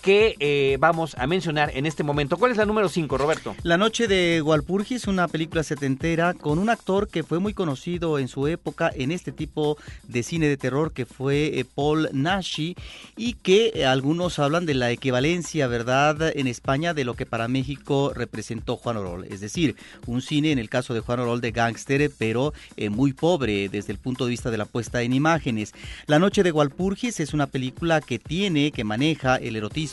que 0.02 0.36
eh, 0.40 0.78
vamos 0.80 1.16
a 1.18 1.28
mencionar 1.28 1.72
en 1.74 1.86
este 1.86 2.04
momento. 2.04 2.38
¿Cuál 2.38 2.52
es 2.52 2.58
la 2.58 2.66
número 2.66 2.90
5, 2.90 3.18
Roberto? 3.18 3.56
La 3.64 3.78
noche 3.78 4.08
de 4.08 4.42
Walpurgis, 4.42 5.08
una 5.08 5.28
película 5.28 5.64
setentera 5.64 6.34
con 6.34 6.60
un 6.60 6.70
actor 6.70 7.08
que 7.08 7.24
fue 7.24 7.40
muy 7.40 7.54
conocido 7.54 8.20
en 8.20 8.28
su 8.28 8.48
época 8.48 8.92
en 8.94 9.12
este 9.12 9.32
tipo 9.32 9.78
de 10.08 10.24
cine 10.24 10.48
de 10.48 10.58
terror 10.58 10.94
que 10.94 11.06
fue 11.06 11.60
eh, 11.60 11.66
Paul 11.66 12.10
Nashi 12.14 12.76
y 13.18 13.34
que 13.34 13.72
eh, 13.76 13.86
algunos 13.86 14.40
hablan 14.40 14.66
de 14.66 14.74
la 14.74 14.92
equivalencia, 14.92 15.68
¿verdad?, 15.68 16.32
en 16.36 16.48
España 16.48 16.94
de 16.94 17.04
lo 17.04 17.16
que 17.16 17.26
para 17.26 17.48
México 17.48 18.14
representó 18.16 18.78
Juan 18.78 18.98
Orol. 18.98 19.26
Es 19.26 19.42
decir, 19.42 19.76
un 20.06 20.22
cine 20.22 20.52
en 20.52 20.60
el 20.60 20.70
caso 20.70 20.94
de 20.94 21.02
Juan 21.02 21.20
Orol 21.20 21.42
de 21.42 21.52
gángster, 21.52 22.12
pero 22.18 22.54
muy 22.92 23.14
pobre 23.14 23.68
desde 23.70 23.92
el 23.92 23.98
punto 23.98 24.26
de 24.26 24.32
vista 24.32 24.52
de 24.52 24.58
la 24.58 24.66
puesta 24.66 25.02
en 25.02 25.14
imágenes. 25.14 25.74
La 26.08 26.20
noche 26.20 26.44
de 26.44 26.52
Walpurgis 26.52 27.20
es 27.20 27.34
una 27.34 27.48
película 27.48 28.02
que 28.02 28.20
tiene, 28.20 28.72
que 28.72 28.84
maneja 28.84 29.36
el 29.36 29.56
erotismo 29.56 29.88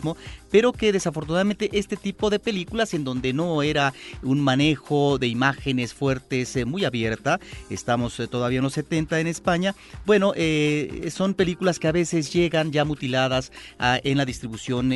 pero 0.51 0.73
que 0.73 0.93
desafortunadamente 0.93 1.71
este 1.73 1.97
tipo 1.97 2.31
de 2.31 2.39
películas 2.39 2.95
en 2.95 3.05
donde 3.05 3.33
no 3.33 3.63
era 3.63 3.93
un 4.23 4.41
manejo 4.41 5.19
de 5.19 5.27
imágenes 5.27 5.95
fuertes 5.95 6.57
eh, 6.57 6.65
muy 6.65 6.85
abierta, 6.85 7.41
estamos 7.71 8.19
eh, 8.21 8.27
todavía 8.27 8.59
en 8.59 8.65
los 8.65 8.75
70 8.75 9.21
en 9.21 9.27
España, 9.27 9.75
bueno, 10.05 10.33
eh, 10.37 11.11
son 11.15 11.35
películas 11.35 11.79
que 11.79 11.89
a 11.89 11.93
veces 11.93 12.33
llegan 12.33 12.73
ya 12.73 12.85
mutiladas 12.85 13.53
ah, 13.79 13.99
en 14.03 14.19
la 14.19 14.25
distribución 14.25 14.93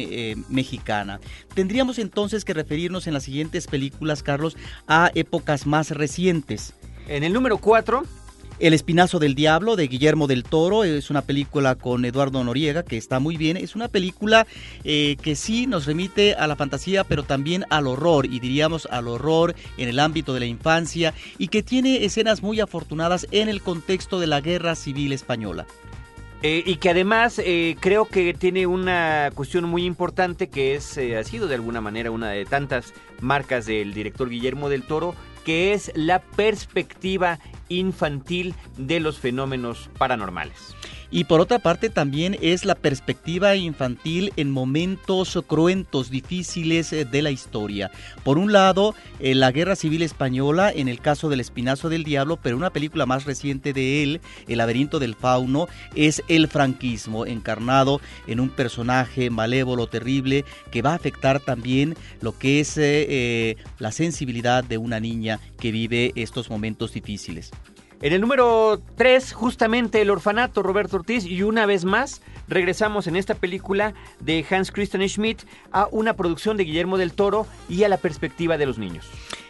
mexicana. 0.49 1.21
Tendríamos 1.55 1.99
entonces 1.99 2.45
que 2.45 2.55
referirnos 2.55 3.07
en 3.07 3.15
las 3.15 3.25
siguientes 3.25 3.67
películas, 3.67 4.23
Carlos, 4.23 4.57
a 4.87 5.11
épocas 5.15 5.67
más 5.67 5.91
recientes. 5.91 6.75
En 7.09 7.25
el 7.25 7.33
número 7.33 7.59
4 7.59 8.05
el 8.61 8.75
Espinazo 8.75 9.19
del 9.19 9.35
Diablo 9.35 9.75
de 9.75 9.89
Guillermo 9.89 10.27
del 10.27 10.45
Toro 10.45 10.85
es 10.85 11.09
una 11.09 11.23
película 11.23 11.77
con 11.77 12.05
Eduardo 12.05 12.45
Noriega 12.45 12.83
que 12.83 12.99
está 12.99 13.19
muy 13.19 13.39
bien. 13.39 13.57
Es 13.57 13.75
una 13.75 13.89
película 13.89 14.47
eh, 14.85 15.17
que 15.23 15.35
sí 15.35 15.67
nos 15.67 15.87
remite 15.87 16.35
a 16.35 16.47
la 16.47 16.57
fantasía, 16.57 17.05
pero 17.05 17.23
también 17.23 17.65
al 17.71 17.87
horror, 17.87 18.27
y 18.27 18.39
diríamos 18.39 18.87
al 18.91 19.09
horror 19.09 19.55
en 19.79 19.89
el 19.89 19.99
ámbito 19.99 20.35
de 20.35 20.41
la 20.41 20.47
infancia, 20.47 21.15
y 21.39 21.49
que 21.49 21.63
tiene 21.63 22.05
escenas 22.05 22.43
muy 22.43 22.61
afortunadas 22.61 23.27
en 23.31 23.49
el 23.49 23.63
contexto 23.63 24.21
de 24.21 24.27
la 24.27 24.43
Guerra 24.43 24.75
Civil 24.75 25.13
Española. 25.13 25.67
Eh, 26.43 26.63
y 26.65 26.77
que 26.77 26.91
además 26.91 27.39
eh, 27.39 27.77
creo 27.81 28.07
que 28.07 28.33
tiene 28.35 28.67
una 28.67 29.31
cuestión 29.35 29.65
muy 29.65 29.85
importante 29.85 30.49
que 30.49 30.75
es 30.75 30.99
ha 30.99 31.25
sido 31.25 31.49
de 31.49 31.55
alguna 31.55 31.83
manera 31.83 32.11
una 32.11 32.31
de 32.31 32.47
tantas 32.47 32.95
marcas 33.21 33.67
del 33.67 33.93
director 33.93 34.31
Guillermo 34.31 34.71
del 34.71 34.83
Toro 34.83 35.15
que 35.45 35.73
es 35.73 35.93
la 35.95 36.21
perspectiva 36.21 37.39
infantil 37.69 38.55
de 38.77 39.01
los 39.01 39.19
fenómenos 39.19 39.91
paranormales. 39.99 40.75
Y 41.13 41.25
por 41.25 41.41
otra 41.41 41.59
parte 41.59 41.91
también 41.91 42.37
es 42.41 42.65
la 42.65 42.77
perspectiva 42.77 43.57
infantil 43.57 44.33
en 44.37 44.51
momentos 44.51 45.39
cruentos, 45.47 46.09
difíciles 46.09 46.93
eh, 46.93 47.05
de 47.05 47.23
la 47.23 47.33
historia. 47.33 47.91
Por 48.23 48.39
un 48.39 48.53
lado, 48.53 48.95
eh, 49.19 49.35
la 49.35 49.51
Guerra 49.51 49.75
Civil 49.75 50.03
Española, 50.03 50.71
en 50.73 50.89
el 50.89 51.01
caso 51.01 51.29
del 51.29 51.41
Espinazo 51.41 51.89
del 51.89 52.05
Diablo, 52.05 52.39
pero 52.41 52.57
una 52.57 52.71
película 52.71 53.07
más 53.07 53.25
reciente 53.25 53.73
de 53.73 54.03
él, 54.03 54.21
El 54.47 54.59
laberinto 54.59 55.01
del 55.01 55.17
fauno, 55.17 55.69
es 55.97 56.23
el 56.29 56.47
franquismo, 56.47 57.27
encarnado 57.27 58.01
en 58.29 58.39
un 58.39 58.51
personaje 58.51 59.31
malévolo, 59.31 59.89
terrible, 59.89 60.45
que 60.71 60.83
va 60.83 60.93
a 60.93 60.97
afectar 60.97 61.41
también 61.41 61.97
lo 62.21 62.39
que 62.39 62.61
es 62.61 62.77
eh, 62.77 63.57
la 63.79 63.91
sensibilidad 63.91 64.63
de 64.63 64.79
una 64.79 65.01
niña 65.01 65.41
que 65.59 65.73
vive 65.73 66.13
estos 66.15 66.51
momentos 66.51 66.93
difíciles. 66.93 67.51
En 68.03 68.15
el 68.15 68.23
número 68.23 68.81
3, 68.97 69.35
justamente 69.35 70.01
el 70.01 70.09
orfanato 70.09 70.63
Roberto 70.63 70.97
Ortiz 70.97 71.27
y 71.27 71.43
una 71.43 71.67
vez 71.67 71.85
más 71.85 72.23
regresamos 72.49 73.07
en 73.07 73.15
esta 73.15 73.35
película 73.35 73.93
de 74.21 74.43
Hans 74.49 74.73
Christian 74.73 75.07
Schmidt 75.07 75.43
a 75.71 75.87
una 75.91 76.15
producción 76.15 76.57
de 76.57 76.65
Guillermo 76.65 76.97
del 76.97 77.13
Toro 77.13 77.47
y 77.69 77.85
a 77.85 77.91
la 77.91 77.99
perspectiva 77.99 78.57
de 78.57 78.65
los 78.65 78.79
niños. 78.79 79.07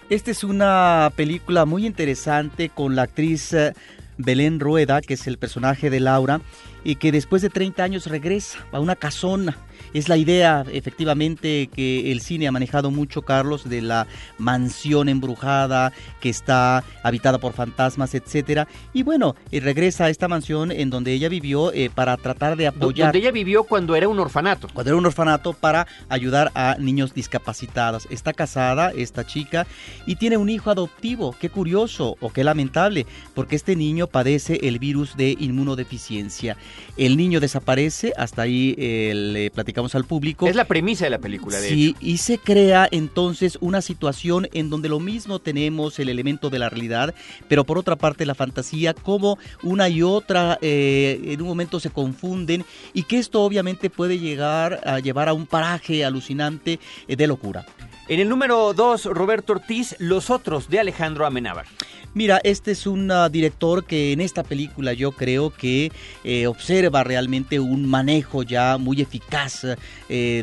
Esta 0.08 0.32
es 0.32 0.42
una 0.42 1.12
película 1.14 1.64
muy 1.64 1.86
interesante 1.86 2.70
con 2.70 2.96
la 2.96 3.02
actriz 3.02 3.52
eh, 3.52 3.72
Belén 4.18 4.58
Rueda, 4.58 5.00
que 5.00 5.14
es 5.14 5.28
el 5.28 5.38
personaje 5.38 5.88
de 5.88 6.00
Laura, 6.00 6.40
y 6.84 6.96
que 6.96 7.12
después 7.12 7.42
de 7.42 7.50
30 7.50 7.82
años 7.82 8.06
regresa 8.06 8.58
a 8.72 8.80
una 8.80 8.96
casona 8.96 9.56
es 9.92 10.08
la 10.08 10.16
idea, 10.16 10.64
efectivamente, 10.72 11.68
que 11.74 12.12
el 12.12 12.20
cine 12.20 12.46
ha 12.46 12.52
manejado 12.52 12.90
mucho, 12.90 13.22
Carlos, 13.22 13.68
de 13.68 13.82
la 13.82 14.06
mansión 14.38 15.08
embrujada 15.08 15.92
que 16.20 16.28
está 16.28 16.84
habitada 17.02 17.38
por 17.38 17.52
fantasmas, 17.54 18.14
etcétera. 18.14 18.68
Y 18.92 19.02
bueno, 19.02 19.34
eh, 19.50 19.58
regresa 19.60 20.04
a 20.04 20.10
esta 20.10 20.28
mansión 20.28 20.70
en 20.70 20.90
donde 20.90 21.12
ella 21.12 21.28
vivió 21.28 21.72
eh, 21.72 21.90
para 21.92 22.16
tratar 22.16 22.56
de 22.56 22.68
apoyar. 22.68 23.08
Donde 23.08 23.18
ella 23.18 23.32
vivió 23.32 23.64
cuando 23.64 23.96
era 23.96 24.08
un 24.08 24.18
orfanato. 24.18 24.68
Cuando 24.72 24.90
era 24.90 24.96
un 24.96 25.06
orfanato 25.06 25.54
para 25.54 25.86
ayudar 26.08 26.52
a 26.54 26.76
niños 26.78 27.12
discapacitados. 27.12 28.06
Está 28.10 28.32
casada 28.32 28.92
esta 28.94 29.26
chica 29.26 29.66
y 30.06 30.16
tiene 30.16 30.36
un 30.36 30.50
hijo 30.50 30.70
adoptivo. 30.70 31.34
Qué 31.40 31.50
curioso 31.50 32.16
o 32.20 32.30
qué 32.30 32.44
lamentable, 32.44 33.06
porque 33.34 33.56
este 33.56 33.74
niño 33.74 34.06
padece 34.06 34.60
el 34.62 34.78
virus 34.78 35.16
de 35.16 35.36
inmunodeficiencia. 35.38 36.56
El 36.96 37.16
niño 37.16 37.40
desaparece, 37.40 38.12
hasta 38.16 38.42
ahí 38.42 38.74
eh, 38.78 39.12
le 39.14 39.50
platicamos 39.50 39.94
al 39.94 40.04
público. 40.04 40.46
Es 40.46 40.56
la 40.56 40.64
premisa 40.64 41.04
de 41.04 41.10
la 41.10 41.18
película, 41.18 41.58
de 41.58 41.68
sí, 41.68 41.96
y 42.00 42.18
se 42.18 42.38
crea 42.38 42.88
entonces 42.90 43.58
una 43.60 43.80
situación 43.80 44.48
en 44.52 44.70
donde 44.70 44.88
lo 44.88 45.00
mismo 45.00 45.38
tenemos 45.38 45.98
el 45.98 46.08
elemento 46.08 46.50
de 46.50 46.58
la 46.58 46.68
realidad, 46.68 47.14
pero 47.48 47.64
por 47.64 47.78
otra 47.78 47.96
parte 47.96 48.26
la 48.26 48.34
fantasía, 48.34 48.94
como 48.94 49.38
una 49.62 49.88
y 49.88 50.02
otra 50.02 50.58
eh, 50.60 51.20
en 51.24 51.40
un 51.40 51.48
momento 51.48 51.80
se 51.80 51.90
confunden 51.90 52.64
y 52.92 53.04
que 53.04 53.18
esto 53.18 53.42
obviamente 53.42 53.90
puede 53.90 54.18
llegar 54.18 54.80
a 54.84 54.98
llevar 54.98 55.28
a 55.28 55.32
un 55.32 55.46
paraje 55.46 56.04
alucinante 56.04 56.80
eh, 57.08 57.16
de 57.16 57.26
locura. 57.26 57.66
En 58.08 58.18
el 58.18 58.28
número 58.28 58.72
2, 58.72 59.04
Roberto 59.06 59.52
Ortiz, 59.52 59.94
Los 60.00 60.30
Otros, 60.30 60.68
de 60.68 60.80
Alejandro 60.80 61.26
Amenábar. 61.26 61.66
Mira, 62.12 62.40
este 62.42 62.72
es 62.72 62.88
un 62.88 63.08
uh, 63.10 63.28
director 63.28 63.84
que 63.84 64.10
en 64.12 64.20
esta 64.20 64.42
película 64.42 64.92
yo 64.94 65.12
creo 65.12 65.50
que 65.50 65.92
eh, 66.24 66.48
observa 66.48 67.04
realmente 67.04 67.60
un 67.60 67.86
manejo 67.86 68.42
ya 68.42 68.78
muy 68.78 69.00
eficaz, 69.00 69.64
eh, 70.08 70.42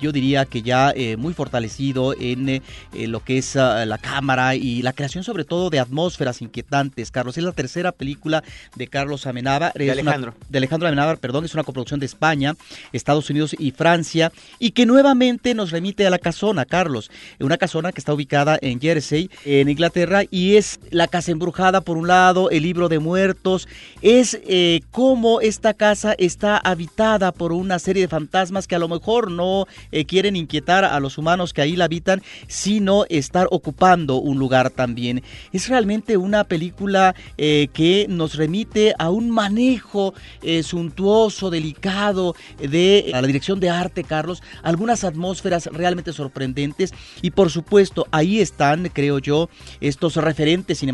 yo 0.00 0.10
diría 0.10 0.44
que 0.44 0.62
ya 0.62 0.90
eh, 0.90 1.16
muy 1.16 1.32
fortalecido 1.32 2.14
en 2.18 2.60
lo 2.92 3.20
que 3.20 3.38
es 3.38 3.54
uh, 3.54 3.84
la 3.86 3.98
cámara 3.98 4.56
y 4.56 4.82
la 4.82 4.92
creación 4.92 5.22
sobre 5.22 5.44
todo 5.44 5.70
de 5.70 5.78
atmósferas 5.78 6.42
inquietantes. 6.42 7.12
Carlos, 7.12 7.38
es 7.38 7.44
la 7.44 7.52
tercera 7.52 7.92
película 7.92 8.42
de 8.74 8.88
Carlos 8.88 9.26
Amenábar. 9.28 9.72
De 9.74 9.90
Alejandro. 9.92 10.34
Una, 10.36 10.46
de 10.48 10.58
Alejandro 10.58 10.88
Amenábar, 10.88 11.18
perdón, 11.18 11.44
es 11.44 11.54
una 11.54 11.62
coproducción 11.62 12.00
de 12.00 12.06
España, 12.06 12.54
Estados 12.92 13.30
Unidos 13.30 13.54
y 13.56 13.70
Francia 13.70 14.32
y 14.58 14.72
que 14.72 14.84
nuevamente 14.84 15.54
nos 15.54 15.70
remite 15.70 16.06
a 16.06 16.10
la 16.10 16.18
casona, 16.18 16.64
Carlos. 16.64 17.10
Una 17.38 17.56
casona 17.56 17.92
que 17.92 18.00
está 18.00 18.12
ubicada 18.12 18.58
en 18.60 18.80
Jersey, 18.80 19.30
en 19.44 19.68
Inglaterra, 19.68 20.22
y 20.28 20.56
es 20.56 20.80
la 20.90 21.03
casa 21.08 21.32
embrujada 21.32 21.80
por 21.80 21.96
un 21.96 22.08
lado, 22.08 22.50
el 22.50 22.62
libro 22.62 22.88
de 22.88 22.98
muertos, 22.98 23.68
es 24.02 24.38
eh, 24.46 24.80
cómo 24.90 25.40
esta 25.40 25.74
casa 25.74 26.14
está 26.18 26.56
habitada 26.56 27.32
por 27.32 27.52
una 27.52 27.78
serie 27.78 28.02
de 28.02 28.08
fantasmas 28.08 28.66
que 28.66 28.74
a 28.74 28.78
lo 28.78 28.88
mejor 28.88 29.30
no 29.30 29.66
eh, 29.92 30.04
quieren 30.04 30.36
inquietar 30.36 30.84
a 30.84 31.00
los 31.00 31.18
humanos 31.18 31.52
que 31.52 31.62
ahí 31.62 31.76
la 31.76 31.84
habitan, 31.86 32.22
sino 32.48 33.04
estar 33.08 33.48
ocupando 33.50 34.16
un 34.16 34.38
lugar 34.38 34.70
también. 34.70 35.22
Es 35.52 35.68
realmente 35.68 36.16
una 36.16 36.44
película 36.44 37.14
eh, 37.38 37.68
que 37.72 38.06
nos 38.08 38.34
remite 38.36 38.94
a 38.98 39.10
un 39.10 39.30
manejo 39.30 40.14
eh, 40.42 40.62
suntuoso, 40.62 41.50
delicado 41.50 42.34
de 42.58 43.06
la 43.10 43.22
dirección 43.22 43.60
de 43.60 43.70
arte, 43.70 44.04
Carlos, 44.04 44.42
algunas 44.62 45.04
atmósferas 45.04 45.66
realmente 45.66 46.12
sorprendentes 46.12 46.92
y 47.22 47.30
por 47.30 47.50
supuesto 47.50 48.06
ahí 48.10 48.40
están, 48.40 48.88
creo 48.92 49.18
yo, 49.18 49.48
estos 49.80 50.16
referentes 50.16 50.78
cinematográficos. 50.78 50.93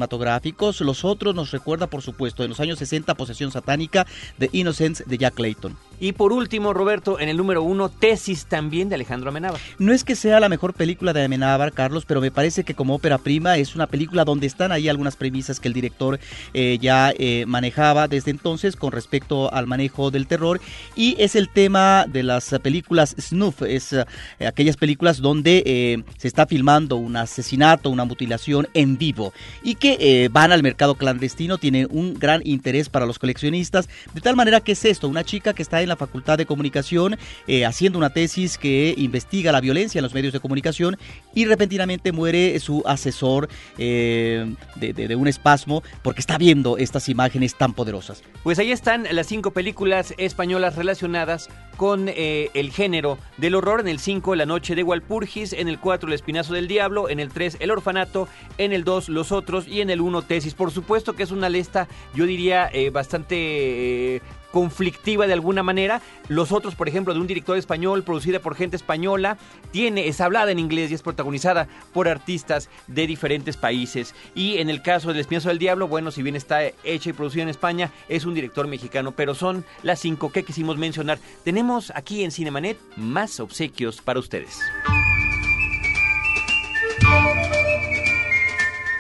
Los 0.81 1.05
otros 1.05 1.35
nos 1.35 1.51
recuerda, 1.51 1.87
por 1.87 2.03
supuesto, 2.03 2.43
en 2.43 2.51
los 2.51 2.61
años 2.61 2.79
60, 2.79 3.15
Posesión 3.15 3.51
Satánica, 3.51 4.07
de 4.39 4.49
Innocence 4.53 5.05
de 5.07 5.19
Jack 5.19 5.35
Clayton. 5.35 5.77
Y 6.01 6.13
por 6.13 6.33
último, 6.33 6.73
Roberto, 6.73 7.21
en 7.21 7.29
el 7.29 7.37
número 7.37 7.63
uno, 7.63 7.91
Tesis 7.91 8.47
también 8.47 8.89
de 8.89 8.95
Alejandro 8.95 9.29
Amenábar. 9.29 9.61
No 9.79 9.93
es 9.93 10.03
que 10.03 10.17
sea 10.17 10.41
la 10.41 10.49
mejor 10.49 10.73
película 10.73 11.13
de 11.13 11.23
Amenábar, 11.23 11.73
Carlos, 11.73 12.07
pero 12.07 12.23
me 12.23 12.31
parece 12.31 12.65
que 12.65 12.75
como 12.75 12.95
ópera 12.95 13.19
prima 13.19 13.59
es 13.59 13.75
una 13.75 13.87
película 13.87 14.25
donde 14.25 14.47
están 14.47 14.73
ahí 14.73 14.89
algunas 14.89 15.17
premisas 15.17 15.61
que 15.61 15.69
el 15.69 15.75
director 15.75 16.19
eh, 16.55 16.79
ya 16.81 17.13
eh, 17.19 17.45
manejaba 17.47 18.09
desde 18.09 18.31
entonces 18.31 18.77
con 18.77 18.93
respecto 18.93 19.53
al 19.53 19.67
manejo 19.67 20.11
del 20.11 20.27
terror 20.27 20.61
y 20.97 21.17
es 21.19 21.37
el 21.37 21.51
tema 21.51 22.07
de 22.09 22.23
las 22.23 22.49
películas 22.63 23.15
snuff, 23.21 23.63
es 23.63 23.93
eh, 23.93 24.07
aquellas 24.47 24.77
películas 24.79 25.21
donde 25.21 25.63
eh, 25.67 26.03
se 26.17 26.29
está 26.29 26.47
filmando 26.47 26.97
un 26.97 27.17
asesinato, 27.17 27.91
una 27.91 28.07
mutilación 28.07 28.69
en 28.73 28.97
vivo 28.97 29.35
y 29.63 29.75
que 29.75 30.31
van 30.33 30.53
al 30.53 30.63
mercado 30.63 30.95
clandestino, 30.95 31.59
tiene 31.59 31.87
un 31.87 32.15
gran 32.15 32.41
interés 32.45 32.89
para 32.89 33.05
los 33.05 33.19
coleccionistas, 33.19 33.89
de 34.15 34.21
tal 34.23 34.37
manera 34.37 34.61
que 34.61 34.73
es 34.73 34.85
esto, 34.87 35.09
una 35.09 35.25
chica 35.25 35.53
que 35.53 35.63
está 35.63 35.83
en 35.83 35.90
la 35.91 35.97
Facultad 35.97 36.39
de 36.39 36.47
Comunicación 36.47 37.19
eh, 37.47 37.67
haciendo 37.67 37.99
una 37.99 38.11
tesis 38.11 38.59
que 38.59 38.95
investiga 38.97 39.53
la 39.53 39.61
violencia 39.61 39.99
en 39.99 40.03
los 40.03 40.15
medios 40.15 40.33
de 40.33 40.41
comunicación 40.41 40.97
y 41.35 41.45
repentinamente 41.45 42.13
muere 42.13 42.59
su 42.61 42.83
asesor 42.87 43.49
eh, 43.79 44.55
de, 44.77 45.17
un 45.17 45.29
espasmo 45.29 45.83
porque 46.03 46.21
está 46.21 46.39
viendo 46.39 46.79
estas 46.79 47.09
imágenes 47.09 47.55
tan 47.57 47.75
poderosas. 47.75 48.23
Pues 48.43 48.59
ahí 48.59 48.73
están 48.73 49.07
las 49.11 49.27
cinco 49.27 49.51
películas 49.51 50.15
españolas 50.17 50.77
relacionadas 50.77 51.49
con 51.77 52.09
eh, 52.09 52.51
el 52.55 52.71
género 52.71 53.19
del 53.37 53.55
horror. 53.55 53.81
En 53.81 53.89
el 53.89 53.99
5, 53.99 54.35
La 54.35 54.47
Noche 54.47 54.75
de 54.75 54.83
Walpurgis. 54.83 55.53
En 55.53 55.69
el 55.69 55.79
4, 55.79 56.09
El 56.09 56.15
Espinazo 56.15 56.53
del 56.53 56.69
Diablo. 56.69 57.09
En 57.09 57.21
el 57.21 57.31
3, 57.31 57.57
El 57.61 57.71
Orfanato. 57.71 58.29
En 58.59 58.73
el 58.73 58.85
2, 58.85 59.09
Los 59.09 59.33
Otros. 59.33 59.67
Y 59.67 59.81
en 59.81 59.89
el 59.89 60.01
1, 60.01 60.23
Tesis. 60.23 60.55
Por 60.55 60.71
supuesto 60.71 61.15
que 61.15 61.23
es 61.23 61.31
una 61.31 61.49
lista, 61.49 61.89
yo 62.15 62.27
diría, 62.27 62.71
bastante 62.93 64.21
conflictiva 64.53 65.27
de 65.27 65.33
alguna 65.33 65.63
manera. 65.63 66.03
Los 66.29 66.53
otros, 66.53 66.75
por 66.75 66.89
ejemplo, 66.89 67.15
de 67.15 67.21
un 67.21 67.27
director 67.27 67.57
español, 67.57 68.03
producida 68.03 68.41
por 68.41 68.55
gente 68.55 68.77
española, 68.77 69.39
tiene, 69.71 70.09
es 70.09 70.21
hablada 70.21 70.51
en 70.51 70.59
inglés 70.59 70.91
y 70.91 70.95
es 70.95 71.03
protagonizada 71.03 71.69
por 71.93 72.09
artistas 72.09 72.69
de 72.87 73.07
diferentes 73.07 73.57
países. 73.57 74.15
Y 74.35 74.59
en 74.59 74.71
el 74.71 74.83
caso 74.83 75.09
del 75.09 75.21
Espinazo 75.21 75.49
del 75.49 75.59
Diablo, 75.59 75.89
bueno, 75.89 76.11
si 76.11 76.23
bien 76.23 76.37
está 76.37 76.65
hecha 76.85 77.11
y 77.11 77.13
producida 77.13 77.43
en 77.43 77.49
España, 77.49 77.91
es 78.09 78.25
un 78.25 78.35
director 78.35 78.67
mexicano, 78.67 79.13
pero 79.13 79.35
son 79.35 79.65
las 79.83 80.01
cinco 80.01 80.33
que 80.33 80.45
quisimos 80.45 80.77
mencionar. 80.77 81.19
Tenemos 81.45 81.93
aquí 81.95 82.25
en 82.25 82.31
Cinemanet 82.31 82.79
más 82.97 83.41
obsequios 83.41 84.01
para 84.01 84.21
ustedes. 84.21 84.59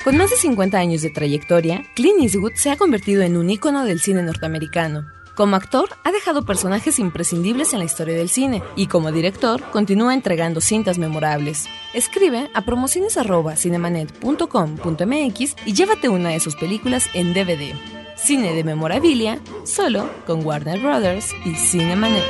Con 0.05 0.17
más 0.17 0.31
de 0.31 0.37
50 0.37 0.79
años 0.79 1.03
de 1.03 1.11
trayectoria, 1.11 1.83
Clint 1.95 2.23
Eastwood 2.23 2.55
se 2.55 2.71
ha 2.71 2.77
convertido 2.77 3.23
en 3.23 3.37
un 3.37 3.51
ícono 3.51 3.85
del 3.85 4.01
cine 4.01 4.23
norteamericano. 4.23 5.20
Como 5.35 5.57
actor, 5.57 5.89
ha 6.05 6.13
dejado 6.13 6.45
personajes 6.45 6.99
imprescindibles 6.99 7.73
en 7.73 7.79
la 7.79 7.87
historia 7.87 8.15
del 8.15 8.29
cine 8.29 8.63
y 8.77 8.89
como 8.89 9.11
director, 9.13 9.63
continúa 9.71 10.13
entregando 10.15 10.61
cintas 10.61 10.99
memorables. 10.99 11.67
Escribe 11.95 12.51
a 12.55 12.63
promociones.cinemanet.com.mx 12.63 15.57
y 15.67 15.73
llévate 15.73 16.09
una 16.09 16.31
de 16.31 16.41
sus 16.41 16.57
películas 16.57 17.09
en 17.15 17.33
DVD. 17.33 17.77
Cine 18.17 18.55
de 18.55 18.65
memorabilia, 18.65 19.39
solo 19.65 20.11
con 20.27 20.45
Warner 20.45 20.81
Brothers 20.81 21.33
y 21.45 21.55
Cinemanet. 21.55 22.25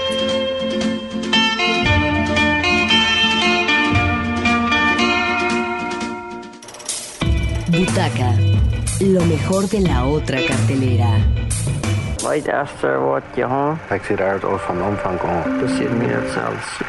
Butaca, 7.66 8.36
lo 9.00 9.24
mejor 9.26 9.68
de 9.68 9.80
la 9.80 10.04
otra 10.04 10.38
cartelera. 10.46 11.18
Ik 13.90 14.02
zie 14.04 14.16
van 14.59 14.83
omvang 14.83 15.18
komen. 15.18 15.59
Dus 15.59 15.78
hier 15.78 15.90
meer 15.90 16.20
hetzelfde. 16.22 16.85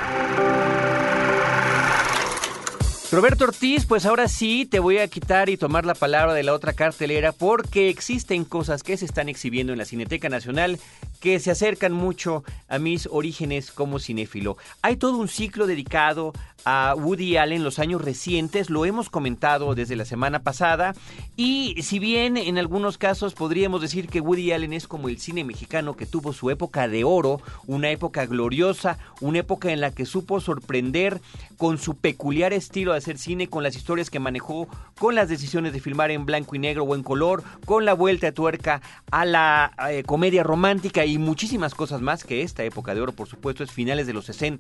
Roberto 3.12 3.44
Ortiz, 3.44 3.86
pues 3.86 4.06
ahora 4.06 4.28
sí 4.30 4.66
te 4.66 4.80
voy 4.80 5.00
a 5.00 5.08
quitar 5.08 5.50
y 5.50 5.58
tomar 5.58 5.86
la 5.86 5.96
palabra 5.96 6.34
de 6.34 6.44
la 6.44 6.54
otra 6.54 6.72
cartelera 6.72 7.34
porque 7.34 7.90
existen 7.90 8.46
cosas 8.46 8.84
que 8.84 8.96
se 8.96 9.04
están 9.04 9.28
exhibiendo 9.28 9.74
en 9.74 9.80
la 9.80 9.86
Cineteca 9.86 10.30
Nacional 10.30 10.80
que 11.22 11.40
se 11.40 11.52
acercan 11.52 11.94
mucho 11.94 12.44
a 12.68 12.80
mis 12.80 13.08
orígenes 13.10 13.72
como 13.72 14.00
cinéfilo. 14.00 14.58
Hay 14.82 14.98
todo 14.98 15.18
un 15.18 15.30
ciclo 15.30 15.68
dedicado 15.68 16.34
a 16.66 16.94
Woody 16.96 17.38
Allen 17.38 17.58
en 17.58 17.64
los 17.64 17.80
años 17.80 18.04
recientes, 18.04 18.70
lo 18.70 18.86
hemos 18.86 19.10
comentado 19.10 19.74
desde 19.76 19.96
la 19.96 20.06
semana 20.06 20.44
pasada, 20.44 20.94
y 21.36 21.76
si 21.82 22.00
bien 22.00 22.38
en 22.38 22.58
algunos 22.58 22.98
casos 22.98 23.34
podríamos 23.34 23.82
decir 23.82 24.08
que 24.08 24.22
Woody 24.22 24.52
Allen 24.52 24.74
es 24.74 24.88
como 24.88 25.10
el 25.10 25.20
cine 25.20 25.44
mexicano 25.44 25.96
que 25.96 26.06
tuvo 26.06 26.34
su 26.34 26.50
época 26.50 26.88
de 26.88 27.04
oro, 27.04 27.42
una 27.68 27.90
época 27.90 28.26
gloriosa, 28.26 28.98
una 29.22 29.40
época 29.40 29.72
en 29.72 29.82
la 29.82 29.92
que 29.92 30.06
supo 30.06 30.40
sorprender 30.40 31.22
con 31.58 31.78
su 31.78 31.96
peculiar 31.96 32.54
estilo 32.54 32.92
de 32.92 33.00
hacer 33.00 33.18
cine, 33.18 33.48
con 33.48 33.64
las 33.64 33.76
historias 33.76 34.10
que 34.10 34.20
manejó, 34.20 34.68
con 35.00 35.16
las 35.16 35.30
decisiones 35.30 35.74
de 35.74 35.80
filmar 35.80 36.12
en 36.12 36.26
blanco 36.26 36.56
y 36.56 36.60
negro 36.60 36.84
o 36.84 36.96
en 36.96 37.04
color, 37.04 37.44
con 37.66 37.86
la 37.86 37.94
vuelta 37.94 38.28
de 38.28 38.32
tuerca 38.34 38.82
a 39.12 39.26
la 39.26 39.72
eh, 39.90 40.04
comedia 40.04 40.44
romántica 40.44 41.06
y 41.06 41.11
muchísimas 41.18 41.74
cosas 41.74 42.02
más 42.02 42.24
que 42.24 42.42
esta 42.42 42.64
época 42.64 42.94
de 42.94 43.02
oro, 43.02 43.14
por 43.14 43.28
supuesto, 43.28 43.64
es 43.64 43.72
finales 43.72 44.08
de 44.08 44.14
los 44.14 44.26
60 44.26 44.52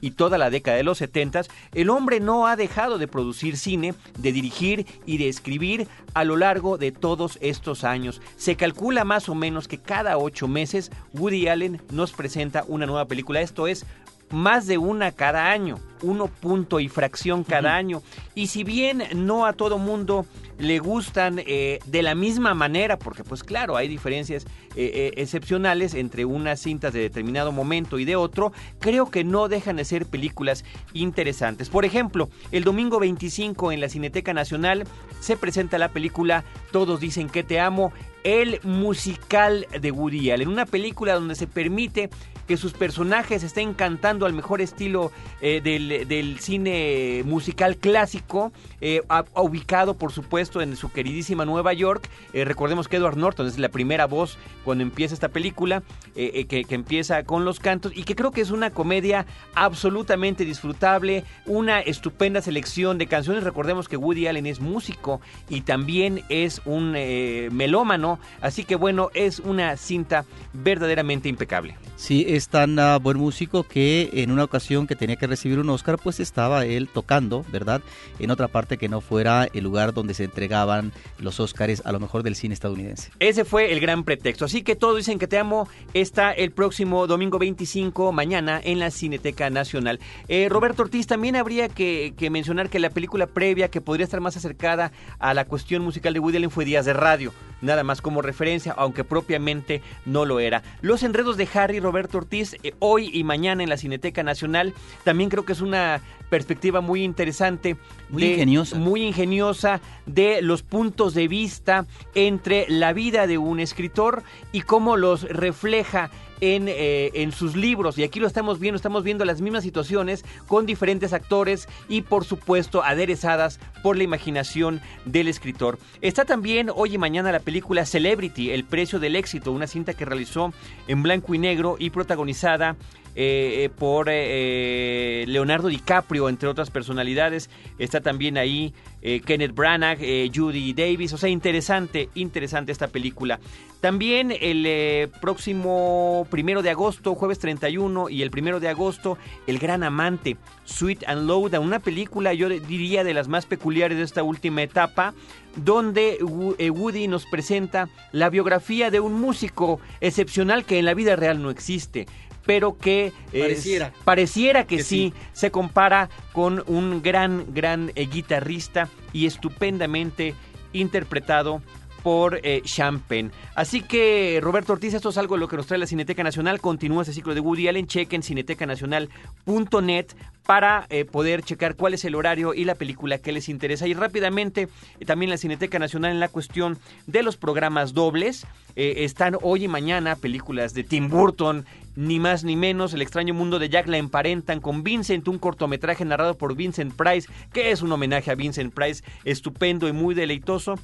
y 0.00 0.12
toda 0.12 0.38
la 0.38 0.50
década 0.50 0.76
de 0.76 0.84
los 0.84 0.98
70 0.98 1.42
el 1.74 1.90
hombre 1.90 2.20
no 2.20 2.46
ha 2.46 2.56
dejado 2.56 2.98
de 2.98 3.08
producir 3.08 3.56
cine, 3.56 3.94
de 4.18 4.32
dirigir 4.32 4.86
y 5.06 5.18
de 5.18 5.28
escribir 5.28 5.88
a 6.14 6.24
lo 6.24 6.36
largo 6.36 6.78
de 6.78 6.92
todos 6.92 7.38
estos 7.40 7.84
años. 7.84 8.20
Se 8.36 8.56
calcula 8.56 9.04
más 9.04 9.28
o 9.28 9.34
menos 9.34 9.68
que 9.68 9.78
cada 9.78 10.18
ocho 10.18 10.48
meses 10.48 10.90
Woody 11.12 11.48
Allen 11.48 11.80
nos 11.90 12.12
presenta 12.12 12.64
una 12.68 12.86
nueva 12.86 13.06
película. 13.06 13.40
Esto 13.40 13.66
es 13.66 13.86
más 14.32 14.66
de 14.66 14.78
una 14.78 15.12
cada 15.12 15.50
año, 15.50 15.78
uno 16.02 16.26
punto 16.26 16.80
y 16.80 16.88
fracción 16.88 17.44
cada 17.44 17.70
uh 17.70 17.72
-huh. 17.72 17.78
año. 17.78 18.02
Y 18.34 18.48
si 18.48 18.64
bien 18.64 19.04
no 19.14 19.46
a 19.46 19.52
todo 19.52 19.78
mundo 19.78 20.26
le 20.58 20.78
gustan 20.78 21.40
eh, 21.44 21.80
de 21.86 22.02
la 22.02 22.14
misma 22.14 22.54
manera, 22.54 22.98
porque 22.98 23.24
pues 23.24 23.42
claro, 23.42 23.76
hay 23.76 23.88
diferencias 23.88 24.44
eh, 24.76 24.90
eh, 24.94 25.12
excepcionales 25.16 25.94
entre 25.94 26.24
unas 26.24 26.60
cintas 26.60 26.92
de 26.92 27.00
determinado 27.00 27.52
momento 27.52 27.98
y 27.98 28.04
de 28.04 28.16
otro, 28.16 28.52
creo 28.78 29.10
que 29.10 29.24
no 29.24 29.48
dejan 29.48 29.76
de 29.76 29.84
ser 29.84 30.06
películas 30.06 30.64
interesantes. 30.92 31.68
Por 31.68 31.84
ejemplo, 31.84 32.28
el 32.52 32.64
domingo 32.64 33.00
25 33.00 33.72
en 33.72 33.80
la 33.80 33.88
Cineteca 33.88 34.32
Nacional 34.32 34.84
se 35.20 35.36
presenta 35.36 35.78
la 35.78 35.88
película 35.88 36.44
Todos 36.70 37.00
dicen 37.00 37.28
que 37.28 37.42
te 37.42 37.60
amo, 37.60 37.92
el 38.24 38.60
musical 38.62 39.66
de 39.78 39.90
Woody 39.90 40.30
Allen, 40.30 40.48
una 40.48 40.66
película 40.66 41.14
donde 41.14 41.34
se 41.34 41.46
permite 41.46 42.08
que 42.52 42.58
sus 42.58 42.74
personajes 42.74 43.42
estén 43.44 43.72
cantando 43.72 44.26
al 44.26 44.34
mejor 44.34 44.60
estilo 44.60 45.10
eh, 45.40 45.62
del, 45.62 46.38
cine 46.38 47.22
musical 47.24 47.78
clásico, 47.78 48.52
eh, 48.82 49.00
ubicado 49.34 49.94
por 49.94 50.12
supuesto 50.12 50.60
en 50.60 50.76
su 50.76 50.92
queridísima 50.92 51.46
Nueva 51.46 51.72
York. 51.72 52.10
Eh, 52.34 52.44
recordemos 52.44 52.88
que 52.88 52.98
Edward 52.98 53.16
Norton 53.16 53.46
es 53.46 53.58
la 53.58 53.70
primera 53.70 54.04
voz 54.04 54.36
cuando 54.66 54.84
empieza 54.84 55.14
esta 55.14 55.30
película, 55.30 55.82
que, 56.14 56.44
que, 56.46 56.74
empieza 56.74 57.24
con 57.24 57.46
los 57.46 57.58
cantos 57.58 57.92
y 57.96 58.02
que 58.02 58.14
creo 58.14 58.32
que 58.32 58.42
es 58.42 58.50
una 58.50 58.68
comedia 58.68 59.24
absolutamente 59.54 60.44
disfrutable, 60.44 61.24
una 61.46 61.80
estupenda 61.80 62.42
selección 62.42 62.98
de 62.98 63.06
canciones. 63.06 63.44
Recordemos 63.44 63.88
que 63.88 63.96
Woody 63.96 64.26
Allen 64.26 64.44
es 64.44 64.60
músico 64.60 65.22
y 65.48 65.62
también 65.62 66.22
es 66.28 66.60
un 66.66 66.92
melómano, 66.92 68.20
así 68.42 68.64
que 68.64 68.76
bueno, 68.76 69.08
es 69.14 69.40
una 69.40 69.78
cinta 69.78 70.26
verdaderamente 70.52 71.30
impecable. 71.30 71.76
Sí, 71.96 72.26
es 72.28 72.41
tan 72.48 72.78
uh, 72.78 72.98
buen 73.00 73.18
músico 73.18 73.62
que 73.62 74.10
en 74.12 74.30
una 74.30 74.44
ocasión 74.44 74.86
que 74.86 74.96
tenía 74.96 75.16
que 75.16 75.26
recibir 75.26 75.58
un 75.58 75.70
Oscar, 75.70 75.98
pues 75.98 76.20
estaba 76.20 76.64
él 76.64 76.88
tocando, 76.88 77.44
¿verdad? 77.50 77.82
En 78.18 78.30
otra 78.30 78.48
parte 78.48 78.76
que 78.76 78.88
no 78.88 79.00
fuera 79.00 79.48
el 79.52 79.64
lugar 79.64 79.92
donde 79.92 80.14
se 80.14 80.24
entregaban 80.24 80.92
los 81.18 81.40
Oscars 81.40 81.82
a 81.84 81.92
lo 81.92 82.00
mejor 82.00 82.22
del 82.22 82.36
cine 82.36 82.54
estadounidense. 82.54 83.10
Ese 83.18 83.44
fue 83.44 83.72
el 83.72 83.80
gran 83.80 84.04
pretexto. 84.04 84.44
Así 84.44 84.62
que 84.62 84.76
todos 84.76 84.96
dicen 84.96 85.18
que 85.18 85.26
te 85.26 85.38
amo. 85.38 85.68
Está 85.94 86.32
el 86.32 86.52
próximo 86.52 87.06
domingo 87.06 87.38
25, 87.38 88.12
mañana, 88.12 88.60
en 88.62 88.78
la 88.78 88.90
Cineteca 88.90 89.50
Nacional. 89.50 90.00
Eh, 90.28 90.48
Roberto 90.48 90.82
Ortiz, 90.82 91.06
también 91.06 91.36
habría 91.36 91.68
que, 91.68 92.14
que, 92.16 92.30
mencionar 92.30 92.68
que 92.68 92.78
la 92.78 92.90
película 92.90 93.26
previa 93.26 93.68
que 93.68 93.80
podría 93.80 94.04
estar 94.04 94.20
más 94.20 94.36
acercada 94.36 94.92
a 95.18 95.34
la 95.34 95.44
cuestión 95.44 95.82
musical 95.82 96.14
de 96.14 96.20
Woody 96.20 96.38
Allen 96.38 96.50
fue 96.50 96.64
Días 96.64 96.84
de 96.84 96.92
Radio. 96.92 97.32
Nada 97.60 97.84
más 97.84 98.02
como 98.02 98.22
referencia, 98.22 98.74
aunque 98.76 99.04
propiamente 99.04 99.82
no 100.04 100.24
lo 100.24 100.40
era. 100.40 100.62
Los 100.80 101.04
enredos 101.04 101.36
de 101.36 101.48
Harry, 101.54 101.78
Roberto 101.78 102.18
Ortiz, 102.22 102.56
eh, 102.62 102.74
hoy 102.78 103.10
y 103.12 103.24
mañana 103.24 103.62
en 103.62 103.68
la 103.68 103.76
Cineteca 103.76 104.22
Nacional. 104.22 104.74
También 105.04 105.30
creo 105.30 105.44
que 105.44 105.52
es 105.52 105.60
una 105.60 106.00
perspectiva 106.30 106.80
muy 106.80 107.04
interesante. 107.04 107.76
Muy 108.08 108.24
ingeniosa. 108.24 108.76
Muy 108.76 109.02
ingeniosa 109.02 109.80
de 110.06 110.40
los 110.40 110.62
puntos 110.62 111.14
de 111.14 111.28
vista 111.28 111.86
entre 112.14 112.66
la 112.68 112.92
vida 112.92 113.26
de 113.26 113.38
un 113.38 113.60
escritor 113.60 114.22
y 114.52 114.62
cómo 114.62 114.96
los 114.96 115.22
refleja 115.22 116.10
en, 116.42 116.66
eh, 116.68 117.12
en, 117.14 117.30
sus 117.30 117.54
libros. 117.54 117.96
Y 117.96 118.02
aquí 118.02 118.18
lo 118.18 118.26
estamos 118.26 118.58
viendo, 118.58 118.76
estamos 118.76 119.04
viendo 119.04 119.24
las 119.24 119.40
mismas 119.40 119.62
situaciones 119.62 120.24
con 120.48 120.66
diferentes 120.66 121.12
actores 121.12 121.68
y 121.88 122.02
por 122.02 122.24
supuesto 122.24 122.82
aderezadas 122.82 123.60
por 123.82 123.96
la 123.96 124.02
imaginación 124.02 124.80
del 125.04 125.28
escritor. 125.28 125.78
Está 126.00 126.24
también 126.24 126.68
hoy 126.74 126.96
y 126.96 126.98
mañana 126.98 127.30
la 127.30 127.38
película 127.38 127.86
Celebrity, 127.86 128.50
El 128.50 128.64
precio 128.64 128.98
del 128.98 129.14
éxito, 129.14 129.52
una 129.52 129.68
cinta 129.68 129.94
que 129.94 130.04
realizó 130.04 130.52
en 130.88 131.02
blanco 131.04 131.32
y 131.32 131.38
negro 131.38 131.76
y 131.78 131.90
protagonizada 131.90 132.76
eh, 133.14 133.68
por 133.78 134.06
eh, 134.10 135.24
Leonardo 135.28 135.68
DiCaprio, 135.68 136.28
entre 136.28 136.48
otras 136.48 136.70
personalidades. 136.70 137.50
Está 137.78 138.00
también 138.00 138.38
ahí 138.38 138.72
eh, 139.02 139.20
Kenneth 139.20 139.54
Branagh, 139.54 139.98
Judy 140.34 140.72
Davis. 140.72 141.12
O 141.12 141.18
sea, 141.18 141.28
interesante, 141.28 142.08
interesante 142.14 142.72
esta 142.72 142.88
película. 142.88 143.38
También 143.80 144.32
el 144.40 145.10
próximo 145.20 146.26
primero 146.30 146.62
de 146.62 146.70
agosto, 146.70 147.16
jueves 147.16 147.40
31 147.40 148.08
y 148.10 148.22
el 148.22 148.30
primero 148.30 148.60
de 148.60 148.68
agosto, 148.68 149.18
El 149.48 149.58
Gran 149.58 149.82
Amante, 149.82 150.36
Sweet 150.64 151.02
and 151.08 151.26
Low, 151.26 151.50
una 151.60 151.80
película, 151.80 152.32
yo 152.32 152.48
diría, 152.48 153.02
de 153.02 153.12
las 153.12 153.26
más 153.26 153.44
peculiares 153.44 153.98
de 153.98 154.04
esta 154.04 154.22
última 154.22 154.62
etapa, 154.62 155.14
donde 155.56 156.18
Woody 156.22 157.08
nos 157.08 157.26
presenta 157.26 157.88
la 158.12 158.30
biografía 158.30 158.92
de 158.92 159.00
un 159.00 159.20
músico 159.20 159.80
excepcional 160.00 160.64
que 160.64 160.78
en 160.78 160.84
la 160.84 160.94
vida 160.94 161.16
real 161.16 161.42
no 161.42 161.50
existe 161.50 162.06
pero 162.44 162.76
que 162.76 163.12
pareciera, 163.30 163.92
pareciera 164.04 164.66
que, 164.66 164.82
sí, 164.82 165.12
se 165.32 165.50
compara 165.50 166.08
con 166.32 166.64
un 166.66 167.02
gran, 167.02 167.54
gran 167.54 167.92
eh, 167.94 168.06
guitarrista 168.06 168.88
y 169.12 169.26
estupendamente 169.26 170.34
interpretado 170.72 171.62
por 172.02 172.40
eh, 172.42 172.62
Champagne. 172.64 173.30
Así 173.54 173.82
que, 173.82 174.40
Roberto 174.42 174.72
Ortiz, 174.72 174.94
esto 174.94 175.10
es 175.10 175.18
algo 175.18 175.36
de 175.36 175.40
lo 175.40 175.48
que 175.48 175.56
nos 175.56 175.66
trae 175.66 175.78
la 175.78 175.86
Cineteca 175.86 176.22
Nacional. 176.22 176.60
Continúa 176.60 177.02
ese 177.02 177.12
ciclo 177.12 177.34
de 177.34 177.40
Woody 177.40 177.68
Allen. 177.68 177.86
Chequen 177.86 178.22
cinetecanacional.net 178.22 180.06
para 180.44 180.86
eh, 180.90 181.04
poder 181.04 181.42
checar 181.42 181.76
cuál 181.76 181.94
es 181.94 182.04
el 182.04 182.16
horario 182.16 182.52
y 182.54 182.64
la 182.64 182.74
película 182.74 183.18
que 183.18 183.32
les 183.32 183.48
interesa. 183.48 183.86
Y 183.86 183.94
rápidamente, 183.94 184.68
eh, 184.98 185.04
también 185.04 185.30
la 185.30 185.36
Cineteca 185.36 185.78
Nacional 185.78 186.12
en 186.12 186.20
la 186.20 186.28
cuestión 186.28 186.78
de 187.06 187.22
los 187.22 187.36
programas 187.36 187.94
dobles. 187.94 188.46
están 188.74 189.36
hoy 189.42 189.64
y 189.64 189.68
mañana 189.68 190.16
películas 190.16 190.72
de 190.72 190.82
Tim 190.82 191.08
Burton, 191.08 191.66
ni 191.96 192.18
más 192.18 192.44
ni 192.44 192.56
menos. 192.56 192.94
El 192.94 193.02
extraño 193.02 193.34
mundo 193.34 193.58
de 193.58 193.68
Jack 193.68 193.88
la 193.88 193.98
emparentan 193.98 194.60
con 194.60 194.82
Vincent, 194.82 195.28
un 195.28 195.38
cortometraje 195.38 196.04
narrado 196.04 196.36
por 196.36 196.54
Vincent 196.54 196.94
Price, 196.94 197.28
que 197.52 197.70
es 197.70 197.82
un 197.82 197.92
homenaje 197.92 198.30
a 198.30 198.34
Vincent 198.34 198.74
Price, 198.74 199.02
estupendo 199.24 199.88
y 199.88 199.92
muy 199.92 200.14
deleitoso. 200.14 200.76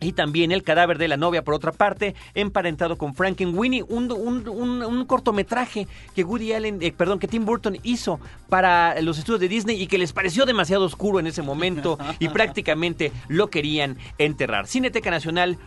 Y 0.00 0.12
también 0.12 0.52
El 0.52 0.62
cadáver 0.62 0.98
de 0.98 1.08
la 1.08 1.16
novia, 1.16 1.42
por 1.42 1.54
otra 1.54 1.72
parte, 1.72 2.14
emparentado 2.34 2.98
con 2.98 3.14
Frankenweenie, 3.14 3.82
un, 3.82 4.12
un, 4.12 4.46
un, 4.48 5.04
cortometraje 5.06 5.88
que 6.14 6.22
Woody 6.22 6.52
Allen, 6.52 6.78
eh, 6.82 6.92
perdón, 6.92 7.18
que 7.18 7.28
Tim 7.28 7.46
Burton 7.46 7.78
hizo 7.82 8.20
para 8.48 9.00
los 9.00 9.18
estudios 9.18 9.40
de 9.40 9.48
Disney 9.48 9.80
y 9.80 9.86
que 9.86 9.98
les 9.98 10.12
pareció 10.12 10.44
demasiado 10.44 10.84
oscuro 10.84 11.18
en 11.18 11.26
ese 11.26 11.42
momento 11.42 11.98
y 12.18 12.28
prácticamente 12.28 13.10
lo 13.28 13.48
querían 13.48 13.96
enterrar. 14.18 14.66
Cineteca 14.66 15.10
Nacional, 15.10 15.58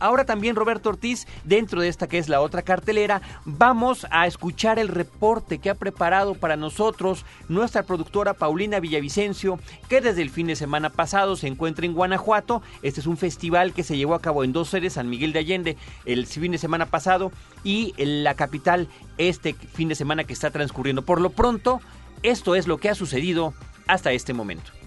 Ahora 0.00 0.24
también 0.24 0.54
Roberto 0.54 0.90
Ortiz, 0.90 1.26
dentro 1.44 1.80
de 1.80 1.88
esta 1.88 2.08
que 2.08 2.18
es 2.18 2.28
la 2.28 2.40
otra 2.40 2.62
cartelera, 2.62 3.22
vamos 3.44 4.06
a 4.10 4.26
escuchar 4.26 4.78
el 4.78 4.88
reporte 4.88 5.58
que 5.58 5.70
ha 5.70 5.74
preparado 5.74 6.34
para 6.34 6.56
nosotros 6.56 7.24
nuestra 7.48 7.82
productora 7.84 8.34
Paulina 8.34 8.80
Villavicencio, 8.80 9.58
que 9.88 10.00
desde 10.00 10.22
el 10.22 10.30
fin 10.30 10.48
de 10.48 10.56
semana 10.56 10.90
pasado 10.90 11.36
se 11.36 11.46
encuentra 11.46 11.86
en 11.86 11.94
Guanajuato. 11.94 12.62
Este 12.82 13.00
es 13.00 13.06
un 13.06 13.16
festival 13.16 13.72
que 13.72 13.82
se 13.82 13.96
llevó 13.96 14.14
a 14.14 14.20
cabo 14.20 14.44
en 14.44 14.52
dos 14.52 14.68
sedes, 14.68 14.94
San 14.94 15.08
Miguel 15.08 15.32
de 15.32 15.38
Allende, 15.38 15.76
el 16.04 16.26
fin 16.26 16.52
de 16.52 16.58
semana 16.58 16.86
pasado, 16.86 17.32
y 17.64 17.94
en 17.96 18.24
la 18.24 18.34
capital 18.34 18.88
este 19.16 19.54
fin 19.54 19.88
de 19.88 19.94
semana 19.94 20.24
que 20.24 20.32
está 20.32 20.50
transcurriendo. 20.50 21.02
Por 21.02 21.20
lo 21.20 21.30
pronto, 21.30 21.80
esto 22.22 22.54
es 22.54 22.66
lo 22.66 22.78
que 22.78 22.90
ha 22.90 22.94
sucedido 22.94 23.54
hasta 23.86 24.12
este 24.12 24.34
momento. 24.34 24.79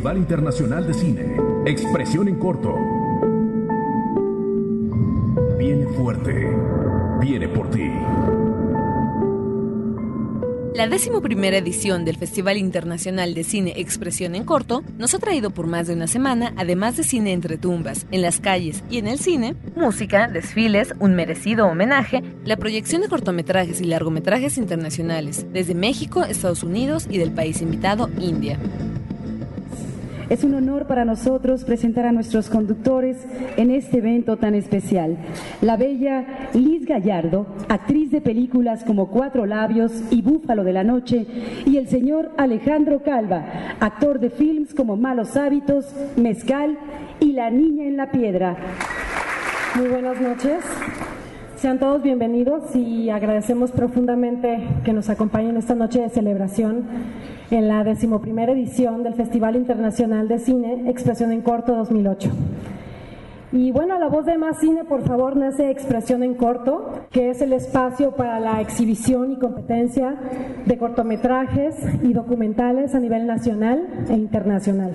Festival 0.00 0.16
Internacional 0.16 0.86
de 0.86 0.94
Cine. 0.94 1.36
Expresión 1.66 2.26
en 2.26 2.38
corto. 2.38 2.74
Viene 5.58 5.86
fuerte. 5.88 6.56
Viene 7.20 7.46
por 7.48 7.68
ti. 7.68 7.90
La 10.74 10.88
décimo 10.88 11.20
primera 11.20 11.58
edición 11.58 12.06
del 12.06 12.16
Festival 12.16 12.56
Internacional 12.56 13.34
de 13.34 13.44
Cine 13.44 13.74
Expresión 13.76 14.34
en 14.34 14.44
Corto 14.44 14.82
nos 14.96 15.12
ha 15.12 15.18
traído 15.18 15.50
por 15.50 15.66
más 15.66 15.86
de 15.86 15.92
una 15.92 16.06
semana, 16.06 16.54
además 16.56 16.96
de 16.96 17.02
cine 17.02 17.34
entre 17.34 17.58
tumbas, 17.58 18.06
en 18.10 18.22
las 18.22 18.40
calles 18.40 18.82
y 18.88 18.96
en 18.96 19.06
el 19.06 19.18
cine, 19.18 19.54
música, 19.76 20.28
desfiles, 20.28 20.94
un 20.98 21.14
merecido 21.14 21.66
homenaje, 21.66 22.22
la 22.46 22.56
proyección 22.56 23.02
de 23.02 23.08
cortometrajes 23.08 23.82
y 23.82 23.84
largometrajes 23.84 24.56
internacionales, 24.56 25.44
desde 25.52 25.74
México, 25.74 26.24
Estados 26.24 26.62
Unidos 26.62 27.06
y 27.10 27.18
del 27.18 27.32
país 27.32 27.60
invitado, 27.60 28.08
India. 28.18 28.58
Es 30.30 30.44
un 30.44 30.54
honor 30.54 30.86
para 30.86 31.04
nosotros 31.04 31.64
presentar 31.64 32.06
a 32.06 32.12
nuestros 32.12 32.48
conductores 32.48 33.16
en 33.56 33.72
este 33.72 33.98
evento 33.98 34.36
tan 34.36 34.54
especial. 34.54 35.18
La 35.60 35.76
bella 35.76 36.48
Liz 36.54 36.86
Gallardo, 36.86 37.46
actriz 37.68 38.12
de 38.12 38.20
películas 38.20 38.84
como 38.84 39.08
Cuatro 39.08 39.44
Labios 39.44 39.92
y 40.12 40.22
Búfalo 40.22 40.62
de 40.62 40.72
la 40.72 40.84
Noche, 40.84 41.26
y 41.66 41.78
el 41.78 41.88
señor 41.88 42.30
Alejandro 42.38 43.02
Calva, 43.02 43.44
actor 43.80 44.20
de 44.20 44.30
films 44.30 44.72
como 44.72 44.96
Malos 44.96 45.36
Hábitos, 45.36 45.92
Mezcal 46.16 46.78
y 47.18 47.32
La 47.32 47.50
Niña 47.50 47.86
en 47.86 47.96
la 47.96 48.12
Piedra. 48.12 48.56
Muy 49.74 49.88
buenas 49.88 50.20
noches. 50.20 50.62
Sean 51.56 51.80
todos 51.80 52.02
bienvenidos 52.02 52.74
y 52.76 53.10
agradecemos 53.10 53.72
profundamente 53.72 54.66
que 54.84 54.92
nos 54.92 55.10
acompañen 55.10 55.56
esta 55.56 55.74
noche 55.74 56.00
de 56.00 56.08
celebración 56.08 56.84
en 57.50 57.68
la 57.68 57.82
decimoprimera 57.84 58.52
edición 58.52 59.02
del 59.02 59.14
Festival 59.14 59.56
Internacional 59.56 60.28
de 60.28 60.38
Cine 60.38 60.88
Expresión 60.88 61.32
en 61.32 61.42
Corto 61.42 61.74
2008. 61.74 62.30
Y 63.52 63.72
bueno, 63.72 63.94
a 63.94 63.98
la 63.98 64.08
voz 64.08 64.26
de 64.26 64.38
Más 64.38 64.60
Cine, 64.60 64.84
por 64.84 65.02
favor, 65.02 65.36
nace 65.36 65.70
Expresión 65.70 66.22
en 66.22 66.34
Corto, 66.34 67.06
que 67.10 67.30
es 67.30 67.42
el 67.42 67.52
espacio 67.52 68.12
para 68.12 68.38
la 68.38 68.60
exhibición 68.60 69.32
y 69.32 69.38
competencia 69.38 70.14
de 70.64 70.78
cortometrajes 70.78 71.74
y 72.02 72.12
documentales 72.12 72.94
a 72.94 73.00
nivel 73.00 73.26
nacional 73.26 74.06
e 74.08 74.14
internacional. 74.14 74.92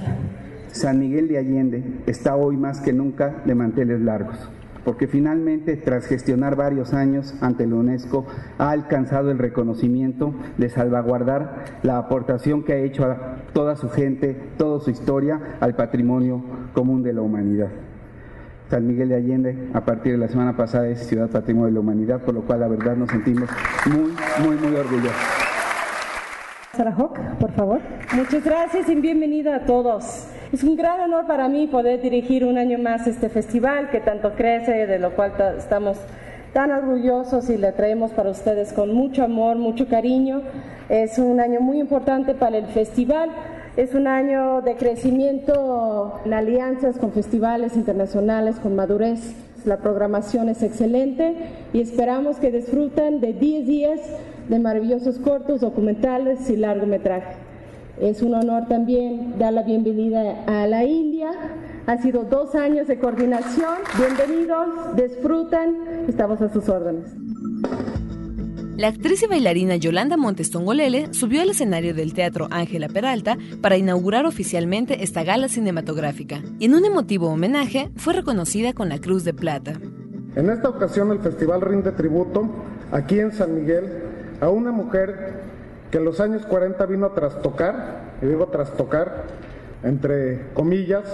San 0.72 1.00
Miguel 1.00 1.28
de 1.28 1.38
Allende 1.38 1.84
está 2.06 2.38
hoy 2.38 2.56
más 2.56 2.80
que 2.80 2.94
nunca 2.94 3.44
de 3.46 3.56
manteles 3.56 4.00
largos 4.00 4.50
porque 4.86 5.08
finalmente, 5.08 5.76
tras 5.76 6.06
gestionar 6.06 6.56
varios 6.56 6.94
años 6.94 7.34
ante 7.42 7.66
la 7.66 7.76
UNESCO, 7.76 8.26
ha 8.60 8.70
alcanzado 8.70 9.32
el 9.32 9.40
reconocimiento 9.40 10.36
de 10.58 10.70
salvaguardar 10.70 11.80
la 11.82 11.98
aportación 11.98 12.64
que 12.64 12.74
ha 12.74 12.78
hecho 12.78 13.04
a 13.04 13.38
toda 13.52 13.76
su 13.76 13.90
gente, 13.90 14.36
toda 14.58 14.80
su 14.80 14.92
historia 14.92 15.58
al 15.60 15.76
patrimonio 15.76 16.44
común 16.74 17.02
de 17.02 17.14
la 17.14 17.22
humanidad. 17.22 17.70
San 18.70 18.88
Miguel 18.88 19.10
de 19.10 19.16
Allende, 19.16 19.70
a 19.74 19.84
partir 19.86 20.14
de 20.14 20.18
la 20.20 20.28
semana 20.28 20.56
pasada, 20.56 20.88
es 20.88 21.06
Ciudad 21.06 21.30
Patrimonio 21.30 21.68
de 21.68 21.74
la 21.74 21.80
Humanidad, 21.80 22.22
por 22.22 22.34
lo 22.34 22.42
cual 22.42 22.62
la 22.62 22.68
verdad 22.68 22.96
nos 22.96 23.10
sentimos 23.10 23.50
muy, 23.88 24.14
muy, 24.46 24.56
muy 24.56 24.76
orgullosos. 24.76 25.12
Sara 26.74 26.92
Hawk, 26.92 27.18
por 27.40 27.52
favor. 27.54 27.80
Muchas 28.16 28.44
gracias 28.44 28.90
y 28.90 28.96
bienvenida 28.96 29.56
a 29.56 29.66
todos. 29.66 30.35
Es 30.54 30.64
un 30.64 30.76
gran 30.76 31.00
honor 31.02 31.26
para 31.26 31.50
mí 31.50 31.68
poder 31.68 32.02
dirigir 32.02 32.46
un 32.46 32.58
año 32.58 32.78
más 32.78 33.08
este 33.08 33.30
festival 33.30 33.90
que 33.90 34.00
tanto 34.00 34.34
crece, 34.36 34.86
de 34.86 35.00
lo 35.00 35.16
cual 35.16 35.34
estamos 35.58 35.98
tan 36.54 36.72
orgullosos 36.72 37.50
y 37.50 37.58
le 37.58 37.72
traemos 37.72 38.12
para 38.12 38.30
ustedes 38.30 38.72
con 38.72 38.94
mucho 38.94 39.24
amor, 39.24 39.58
mucho 39.58 39.88
cariño. 39.88 40.42
Es 40.88 41.18
un 41.18 41.40
año 41.40 41.62
muy 41.62 41.80
importante 41.80 42.36
para 42.36 42.58
el 42.58 42.68
festival. 42.68 43.30
Es 43.76 43.94
un 43.94 44.08
año 44.08 44.62
de 44.62 44.76
crecimiento 44.76 46.22
en 46.24 46.34
alianzas 46.34 46.98
con 46.98 47.12
festivales 47.12 47.76
internacionales, 47.76 48.58
con 48.58 48.76
madurez. 48.76 49.36
La 49.66 49.78
programación 49.78 50.48
es 50.48 50.62
excelente 50.62 51.36
y 51.74 51.82
esperamos 51.82 52.38
que 52.38 52.52
disfruten 52.52 53.20
de 53.20 53.34
10 53.34 53.66
días 53.66 54.00
de 54.48 54.60
maravillosos 54.60 55.18
cortos, 55.18 55.62
documentales 55.62 56.50
y 56.52 56.56
largometraje. 56.56 57.45
Es 58.00 58.22
un 58.22 58.34
honor 58.34 58.68
también 58.68 59.40
dar 59.40 59.54
la 59.54 59.64
bienvenida 59.64 60.44
a 60.48 60.68
la 60.68 60.84
India. 60.84 61.32
Ha 61.88 61.98
sido 62.02 62.26
dos 62.26 62.54
años 62.54 62.88
de 62.88 63.00
coordinación. 63.00 63.74
Bienvenidos, 63.98 64.96
disfruten, 64.98 66.06
estamos 66.08 66.42
a 66.42 66.52
sus 66.52 66.68
órdenes. 66.68 67.06
La 68.76 68.90
actriz 68.90 69.24
y 69.24 69.28
bailarina 69.28 69.78
Yolanda 69.78 70.18
Montes 70.18 70.52
Tongolele 70.52 71.14
subió 71.14 71.42
al 71.42 71.52
escenario 71.52 71.94
del 71.94 72.14
Teatro 72.14 72.50
Ángela 72.52 72.90
Peralta 72.90 73.38
para 73.62 73.78
inaugurar 73.78 74.26
oficialmente 74.26 75.02
esta 75.02 75.24
gala 75.24 75.48
cinematográfica 75.48 76.42
y 76.60 76.66
en 76.66 76.76
un 76.76 76.84
emotivo 76.84 77.30
homenaje 77.30 77.92
fue 77.96 78.14
reconocida 78.14 78.74
con 78.74 78.90
la 78.90 79.00
Cruz 79.00 79.24
de 79.24 79.34
Plata. 79.34 79.80
En 80.36 80.50
esta 80.50 80.68
ocasión 80.68 81.12
el 81.12 81.20
festival 81.20 81.62
rinde 81.62 81.94
tributo 81.94 82.50
aquí 82.92 83.20
en 83.20 83.32
San 83.32 83.56
Miguel 83.56 83.86
a 84.42 84.50
una 84.50 84.74
mujer 84.74 85.55
que 85.96 86.00
en 86.00 86.04
los 86.04 86.20
años 86.20 86.46
40 86.46 86.86
vino 86.88 87.06
a 87.06 87.14
trastocar, 87.14 88.02
y 88.22 88.26
digo 88.26 88.48
trastocar, 88.48 89.24
entre 89.82 90.42
comillas, 90.54 91.06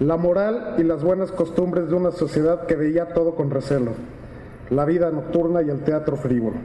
la 0.00 0.16
moral 0.16 0.74
y 0.76 0.82
las 0.82 1.04
buenas 1.04 1.30
costumbres 1.30 1.88
de 1.88 1.94
una 1.94 2.10
sociedad 2.10 2.66
que 2.66 2.74
veía 2.74 3.14
todo 3.14 3.36
con 3.36 3.48
recelo, 3.48 3.92
la 4.70 4.84
vida 4.86 5.12
nocturna 5.12 5.62
y 5.62 5.70
el 5.70 5.84
teatro 5.84 6.16
frívolo. 6.16 6.56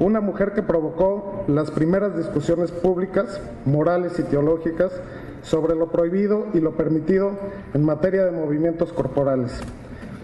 Una 0.00 0.20
mujer 0.20 0.52
que 0.52 0.62
provocó 0.62 1.46
las 1.48 1.70
primeras 1.70 2.14
discusiones 2.14 2.72
públicas, 2.72 3.40
morales 3.64 4.18
y 4.18 4.24
teológicas 4.24 4.92
sobre 5.40 5.74
lo 5.74 5.90
prohibido 5.90 6.48
y 6.52 6.60
lo 6.60 6.72
permitido 6.72 7.30
en 7.72 7.86
materia 7.86 8.26
de 8.26 8.32
movimientos 8.32 8.92
corporales. 8.92 9.58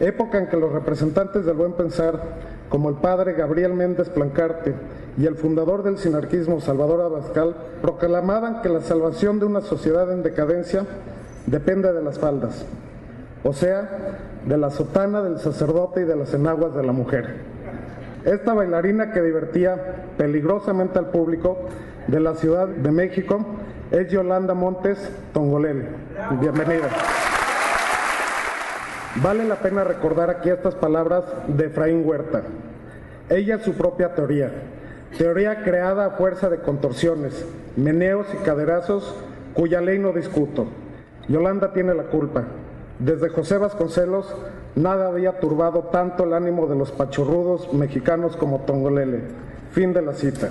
Época 0.01 0.37
en 0.37 0.49
que 0.49 0.59
los 0.59 0.71
representantes 0.71 1.47
del 1.47 1.57
buen 1.57 1.73
pensar 1.73 2.21
como 2.69 2.89
el 2.89 2.97
padre 2.97 3.35
Gabriel 3.35 3.75
Méndez 3.75 4.09
Plancarte 4.09 4.75
y 5.19 5.27
el 5.27 5.37
fundador 5.37 5.83
del 5.83 5.99
sinarquismo 5.99 6.61
Salvador 6.61 7.01
Abascal, 7.01 7.55
proclamaban 7.81 8.63
que 8.63 8.69
la 8.69 8.81
salvación 8.81 9.39
de 9.39 9.47
una 9.47 9.61
sociedad 9.61 10.13
en 10.13 10.23
decadencia 10.23 10.85
depende 11.47 11.93
de 11.93 12.03
las 12.03 12.19
faldas, 12.19 12.67
o 13.45 13.53
sea, 13.53 13.89
de 14.45 14.57
la 14.59 14.71
sotana 14.71 15.23
del 15.23 15.39
sacerdote 15.39 16.03
y 16.03 16.05
de 16.05 16.17
las 16.17 16.35
enaguas 16.35 16.75
de 16.75 16.83
la 16.83 16.93
mujer. 16.93 17.37
Esta 18.25 18.55
bailarina 18.55 19.13
que 19.13 19.23
divertía 19.23 19.77
peligrosamente 20.19 20.99
al 20.99 21.11
público 21.11 21.59
de 22.09 22.21
la 22.21 22.35
Ciudad 22.35 22.67
de 22.67 22.91
México 22.91 23.45
es 23.91 24.09
Yolanda 24.09 24.55
Montes 24.55 24.99
Tongolele. 25.33 25.87
Bienvenida. 26.41 26.89
Vale 29.23 29.45
la 29.45 29.57
pena 29.57 29.83
recordar 29.83 30.29
aquí 30.29 30.51
estas 30.51 30.75
palabras 30.75 31.25
de 31.49 31.67
Efraín 31.67 32.03
Huerta. 32.05 32.43
Ella 33.31 33.57
es 33.57 33.63
su 33.63 33.73
propia 33.73 34.15
teoría, 34.15 34.53
teoría 35.17 35.63
creada 35.63 36.07
a 36.07 36.11
fuerza 36.11 36.51
de 36.51 36.59
contorsiones, 36.59 37.47
meneos 37.77 38.27
y 38.35 38.37
caderazos 38.45 39.15
cuya 39.55 39.81
ley 39.81 39.99
no 39.99 40.13
discuto. 40.13 40.67
Yolanda 41.29 41.73
tiene 41.73 41.95
la 41.95 42.05
culpa. 42.05 42.45
Desde 42.99 43.31
José 43.31 43.57
Vasconcelos 43.57 44.35
nada 44.75 45.09
había 45.09 45.41
turbado 45.41 45.85
tanto 45.85 46.25
el 46.25 46.35
ánimo 46.35 46.67
de 46.67 46.77
los 46.77 46.93
pachorrudos 46.93 47.73
mexicanos 47.73 48.37
como 48.37 48.61
Tongolele. 48.61 49.23
Fin 49.73 49.93
de 49.93 50.03
la 50.03 50.13
cita. 50.13 50.51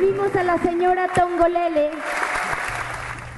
Recibimos 0.00 0.34
a 0.34 0.42
la 0.42 0.56
señora 0.56 1.08
Tongolele. 1.14 1.90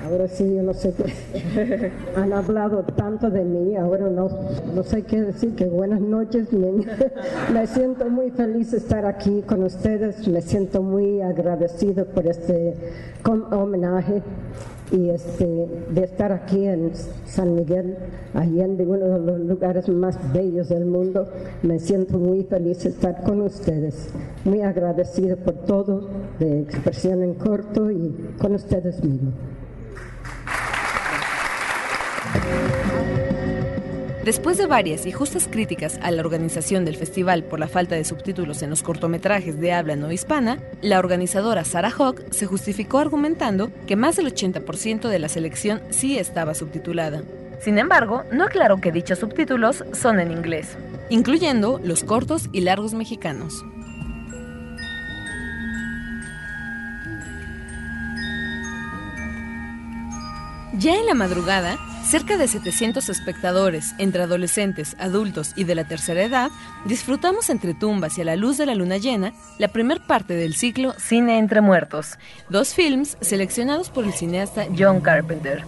Ahora 0.05 0.27
sí, 0.27 0.55
yo 0.55 0.63
no 0.63 0.75
sé 0.75 0.93
qué. 0.93 1.93
Han 2.17 2.33
hablado 2.33 2.83
tanto 2.83 3.31
de 3.31 3.45
mí, 3.45 3.77
ahora 3.77 4.09
no, 4.09 4.29
no 4.75 4.83
sé 4.83 5.03
qué 5.03 5.23
decir, 5.23 5.55
que 5.55 5.67
buenas 5.67 6.01
noches. 6.01 6.53
Me, 6.53 6.73
me 7.53 7.67
siento 7.67 8.09
muy 8.09 8.31
feliz 8.31 8.73
de 8.73 8.79
estar 8.79 9.07
aquí 9.07 9.43
con 9.43 9.63
ustedes, 9.63 10.27
me 10.27 10.43
siento 10.43 10.83
muy 10.83 11.21
agradecido 11.21 12.07
por 12.07 12.27
este 12.27 12.75
homenaje 13.25 14.23
y 14.91 15.09
este, 15.09 15.69
de 15.91 16.05
estar 16.05 16.33
aquí 16.33 16.67
en 16.67 16.91
San 17.25 17.55
Miguel, 17.55 17.97
Allende, 18.35 18.85
uno 18.85 19.07
de 19.07 19.19
los 19.21 19.41
lugares 19.41 19.89
más 19.89 20.19
bellos 20.33 20.69
del 20.69 20.85
mundo. 20.85 21.29
Me 21.63 21.79
siento 21.79 22.19
muy 22.19 22.45
feliz 22.45 22.83
de 22.83 22.91
estar 22.91 23.23
con 23.23 23.41
ustedes, 23.41 24.11
muy 24.45 24.61
agradecido 24.63 25.37
por 25.37 25.55
todo 25.65 26.09
de 26.39 26.61
expresión 26.61 27.23
en 27.23 27.35
corto 27.35 27.91
y 27.91 28.35
con 28.39 28.55
ustedes 28.55 29.03
mismos. 29.03 29.35
Después 34.25 34.57
de 34.57 34.67
varias 34.67 35.05
y 35.05 35.11
justas 35.11 35.49
críticas 35.51 35.99
a 36.01 36.13
la 36.13 36.23
organización 36.23 36.85
del 36.85 36.97
festival 36.97 37.43
por 37.43 37.59
la 37.59 37.67
falta 37.67 37.97
de 37.97 38.05
subtítulos 38.05 38.63
en 38.63 38.71
los 38.71 38.85
cortometrajes 38.85 39.59
de 39.59 39.73
habla 39.73 39.97
no 39.97 40.13
hispana, 40.13 40.61
la 40.81 41.01
organizadora 41.01 41.65
Sarah 41.65 41.91
Hawk 41.91 42.23
se 42.31 42.47
justificó 42.47 42.99
argumentando 42.99 43.73
que 43.89 43.97
más 43.97 44.15
del 44.15 44.33
80% 44.33 45.09
de 45.09 45.19
la 45.19 45.29
selección 45.29 45.83
sí 45.91 46.19
estaba 46.19 46.55
subtitulada. 46.55 47.23
Sin 47.61 47.79
embargo, 47.79 48.23
no 48.31 48.45
aclaró 48.45 48.81
que 48.81 48.93
dichos 48.93 49.19
subtítulos 49.19 49.85
son 49.93 50.21
en 50.21 50.31
inglés, 50.31 50.77
incluyendo 51.11 51.81
los 51.83 52.05
cortos 52.05 52.49
y 52.53 52.61
largos 52.61 52.95
mexicanos. 52.95 53.65
Ya 60.79 60.97
en 60.97 61.07
la 61.07 61.15
madrugada, 61.15 61.77
cerca 62.05 62.37
de 62.37 62.49
700 62.49 63.09
espectadores, 63.09 63.95
entre 63.99 64.23
adolescentes, 64.23 64.97
adultos 64.99 65.53
y 65.57 65.65
de 65.65 65.75
la 65.75 65.85
tercera 65.85 66.23
edad, 66.23 66.51
disfrutamos 66.85 67.51
entre 67.51 67.75
tumbas 67.75 68.19
y 68.19 68.23
a 68.23 68.25
la 68.25 68.37
luz 68.37 68.59
de 68.59 68.67
la 68.67 68.75
luna 68.75 68.99
llena 68.99 69.33
la 69.59 69.69
primer 69.69 70.01
parte 70.07 70.35
del 70.35 70.55
ciclo 70.55 70.95
Cine 70.99 71.39
entre 71.39 71.61
Muertos, 71.61 72.19
dos 72.49 72.75
films 72.75 73.17
seleccionados 73.21 73.91
por 73.91 74.05
el 74.05 74.13
cineasta 74.13 74.67
John 74.77 75.01
Carpenter. 75.01 75.65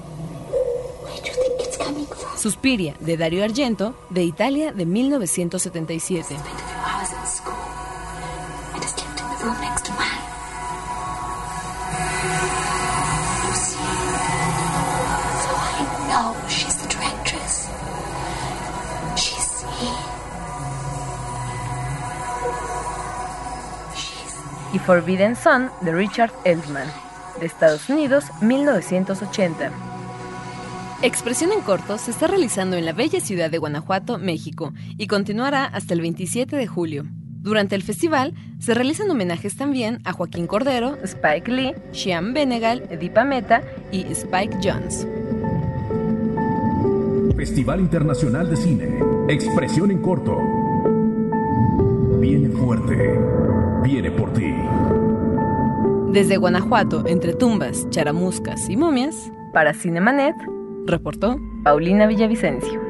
Suspiria, 2.36 2.94
de 3.00 3.16
Dario 3.16 3.42
Argento, 3.42 3.98
de 4.10 4.22
Italia 4.24 4.72
de 4.72 4.84
1977. 4.84 6.36
Y 24.74 24.78
Forbidden 24.80 25.36
Son 25.36 25.70
de 25.82 25.92
Richard 25.94 26.32
Elfman, 26.44 26.88
de 27.40 27.46
Estados 27.46 27.88
Unidos, 27.88 28.24
1980. 28.40 29.70
Expresión 31.02 31.52
en 31.52 31.60
corto 31.60 31.96
se 31.96 32.10
está 32.10 32.26
realizando 32.26 32.76
en 32.76 32.84
la 32.84 32.92
bella 32.92 33.20
ciudad 33.20 33.50
de 33.50 33.58
Guanajuato, 33.58 34.18
México, 34.18 34.72
y 34.98 35.06
continuará 35.06 35.64
hasta 35.64 35.94
el 35.94 36.00
27 36.00 36.56
de 36.56 36.66
julio. 36.66 37.04
Durante 37.40 37.76
el 37.76 37.82
festival 37.82 38.34
se 38.58 38.74
realizan 38.74 39.10
homenajes 39.10 39.56
también 39.56 40.00
a 40.04 40.12
Joaquín 40.12 40.46
Cordero, 40.46 40.98
Spike 41.04 41.52
Lee, 41.52 41.74
Shiam 41.92 42.32
Benegal, 42.34 42.88
Edipa 42.90 43.24
Meta 43.24 43.62
y 43.92 44.02
Spike 44.12 44.58
Jones. 44.62 45.06
Festival 47.36 47.80
Internacional 47.80 48.48
de 48.48 48.56
Cine. 48.56 48.98
Expresión 49.28 49.90
en 49.90 50.00
corto. 50.00 50.38
Viene 52.18 52.48
fuerte. 52.48 53.43
Viene 53.84 54.10
por 54.10 54.32
ti. 54.32 54.54
Desde 56.10 56.38
Guanajuato, 56.38 57.04
entre 57.06 57.34
tumbas, 57.34 57.86
charamuscas 57.90 58.70
y 58.70 58.78
momias, 58.78 59.30
para 59.52 59.74
Cinemanet, 59.74 60.34
reportó 60.86 61.36
Paulina 61.64 62.06
Villavicencio. 62.06 62.80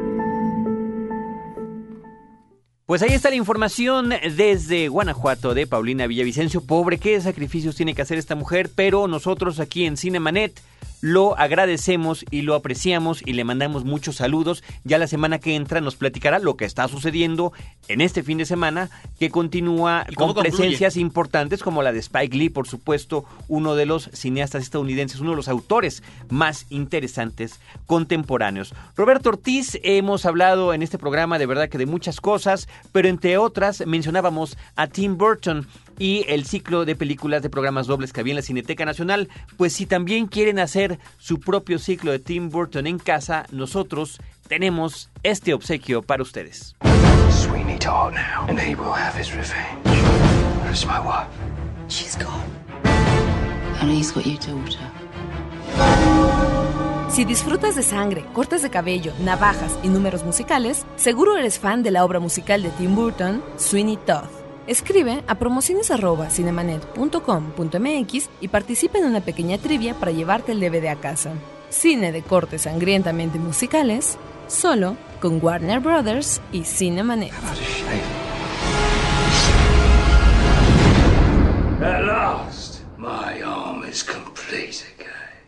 Pues 2.86 3.02
ahí 3.02 3.10
está 3.10 3.30
la 3.30 3.34
información 3.36 4.10
desde 4.36 4.86
Guanajuato 4.86 5.52
de 5.52 5.66
Paulina 5.66 6.06
Villavicencio. 6.06 6.60
Pobre, 6.60 6.98
qué 6.98 7.20
sacrificios 7.20 7.74
tiene 7.74 7.94
que 7.94 8.02
hacer 8.02 8.16
esta 8.16 8.36
mujer, 8.36 8.70
pero 8.72 9.08
nosotros 9.08 9.58
aquí 9.58 9.86
en 9.86 9.96
Cinemanet 9.96 10.60
lo 11.00 11.38
agradecemos 11.38 12.24
y 12.30 12.42
lo 12.42 12.54
apreciamos 12.54 13.22
y 13.24 13.34
le 13.34 13.44
mandamos 13.44 13.84
muchos 13.84 14.16
saludos. 14.16 14.62
Ya 14.84 14.98
la 14.98 15.06
semana 15.06 15.38
que 15.38 15.54
entra 15.54 15.80
nos 15.80 15.96
platicará 15.96 16.38
lo 16.38 16.56
que 16.56 16.64
está 16.64 16.88
sucediendo 16.88 17.52
en 17.88 18.00
este 18.00 18.22
fin 18.22 18.38
de 18.38 18.46
semana, 18.46 18.90
que 19.18 19.30
continúa 19.30 20.06
con 20.16 20.34
presencias 20.34 20.96
importantes 20.96 21.62
como 21.62 21.82
la 21.82 21.92
de 21.92 21.98
Spike 21.98 22.36
Lee, 22.36 22.48
por 22.48 22.66
supuesto, 22.66 23.24
uno 23.48 23.74
de 23.74 23.86
los 23.86 24.10
cineastas 24.12 24.62
estadounidenses, 24.62 25.20
uno 25.20 25.30
de 25.30 25.36
los 25.36 25.48
autores 25.48 26.02
más 26.30 26.66
interesantes 26.70 27.60
contemporáneos. 27.86 28.74
Roberto 28.96 29.28
Ortiz, 29.30 29.78
hemos 29.82 30.24
hablado 30.24 30.72
en 30.72 30.82
este 30.82 30.98
programa 30.98 31.38
de 31.38 31.46
verdad 31.46 31.68
que 31.68 31.78
de 31.78 31.86
muchas 31.86 32.20
cosas, 32.20 32.68
pero 32.92 33.08
entre 33.08 33.38
otras 33.38 33.86
mencionábamos 33.86 34.56
a 34.76 34.86
Tim 34.86 35.18
Burton 35.18 35.66
y 35.98 36.24
el 36.28 36.44
ciclo 36.44 36.84
de 36.84 36.96
películas 36.96 37.42
de 37.42 37.50
programas 37.50 37.86
dobles 37.86 38.12
que 38.12 38.20
había 38.20 38.32
en 38.32 38.36
la 38.36 38.42
Cineteca 38.42 38.84
Nacional. 38.84 39.28
Pues 39.56 39.72
si 39.72 39.86
también 39.86 40.26
quieren 40.26 40.58
hacer 40.58 40.98
su 41.18 41.40
propio 41.40 41.78
ciclo 41.78 42.12
de 42.12 42.18
Tim 42.18 42.50
Burton 42.50 42.86
en 42.86 42.98
casa, 42.98 43.46
nosotros 43.50 44.20
tenemos 44.48 45.10
este 45.22 45.54
obsequio 45.54 46.02
para 46.02 46.22
ustedes. 46.22 46.74
Sweeney 47.30 47.78
Todd 47.78 48.14
now, 48.14 48.46
and 48.48 48.58
he 48.58 48.74
will 48.74 48.92
have 48.92 49.18
his 49.18 49.32
revenge. 49.34 49.84
Where's 50.62 50.86
my 50.86 51.00
wife? 51.00 51.28
She's 51.88 52.16
gone. 52.16 52.44
And 53.80 53.90
he's 53.90 54.12
got 54.12 54.26
your 54.26 54.38
daughter. 54.38 54.78
Si 57.14 57.24
disfrutas 57.24 57.76
de 57.76 57.82
sangre, 57.82 58.24
cortes 58.32 58.62
de 58.62 58.70
cabello, 58.70 59.12
navajas 59.20 59.78
y 59.84 59.88
números 59.88 60.24
musicales, 60.24 60.84
seguro 60.96 61.36
eres 61.36 61.60
fan 61.60 61.84
de 61.84 61.92
la 61.92 62.04
obra 62.04 62.18
musical 62.18 62.62
de 62.62 62.70
Tim 62.70 62.96
Burton, 62.96 63.40
Sweeney 63.56 63.96
Todd. 63.98 64.43
Escribe 64.66 65.22
a 65.26 65.34
promociones.cinemanet.com.mx 65.36 68.30
y 68.40 68.48
participa 68.48 68.96
en 68.98 69.04
una 69.04 69.20
pequeña 69.20 69.58
trivia 69.58 69.94
para 69.94 70.10
llevarte 70.12 70.52
el 70.52 70.60
DVD 70.60 70.88
a 70.88 70.96
casa. 70.96 71.34
Cine 71.68 72.12
de 72.12 72.22
cortes 72.22 72.62
sangrientamente 72.62 73.38
musicales, 73.38 74.16
solo 74.46 74.96
con 75.20 75.38
Warner 75.42 75.80
Brothers 75.80 76.40
y 76.52 76.64
Cinemanet. 76.64 77.32
Last. 81.80 82.74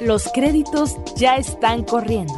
Los 0.00 0.28
créditos 0.32 0.96
ya 1.16 1.36
están 1.36 1.84
corriendo. 1.84 2.34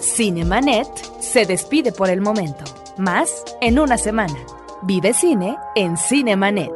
Cinemanet 0.00 0.88
se 1.20 1.46
despide 1.46 1.92
por 1.92 2.10
el 2.10 2.20
momento. 2.20 2.64
Más 2.98 3.44
en 3.60 3.78
una 3.78 3.98
semana. 3.98 4.36
Vive 4.82 5.12
cine 5.14 5.56
en 5.74 5.96
Cinemanet. 5.96 6.72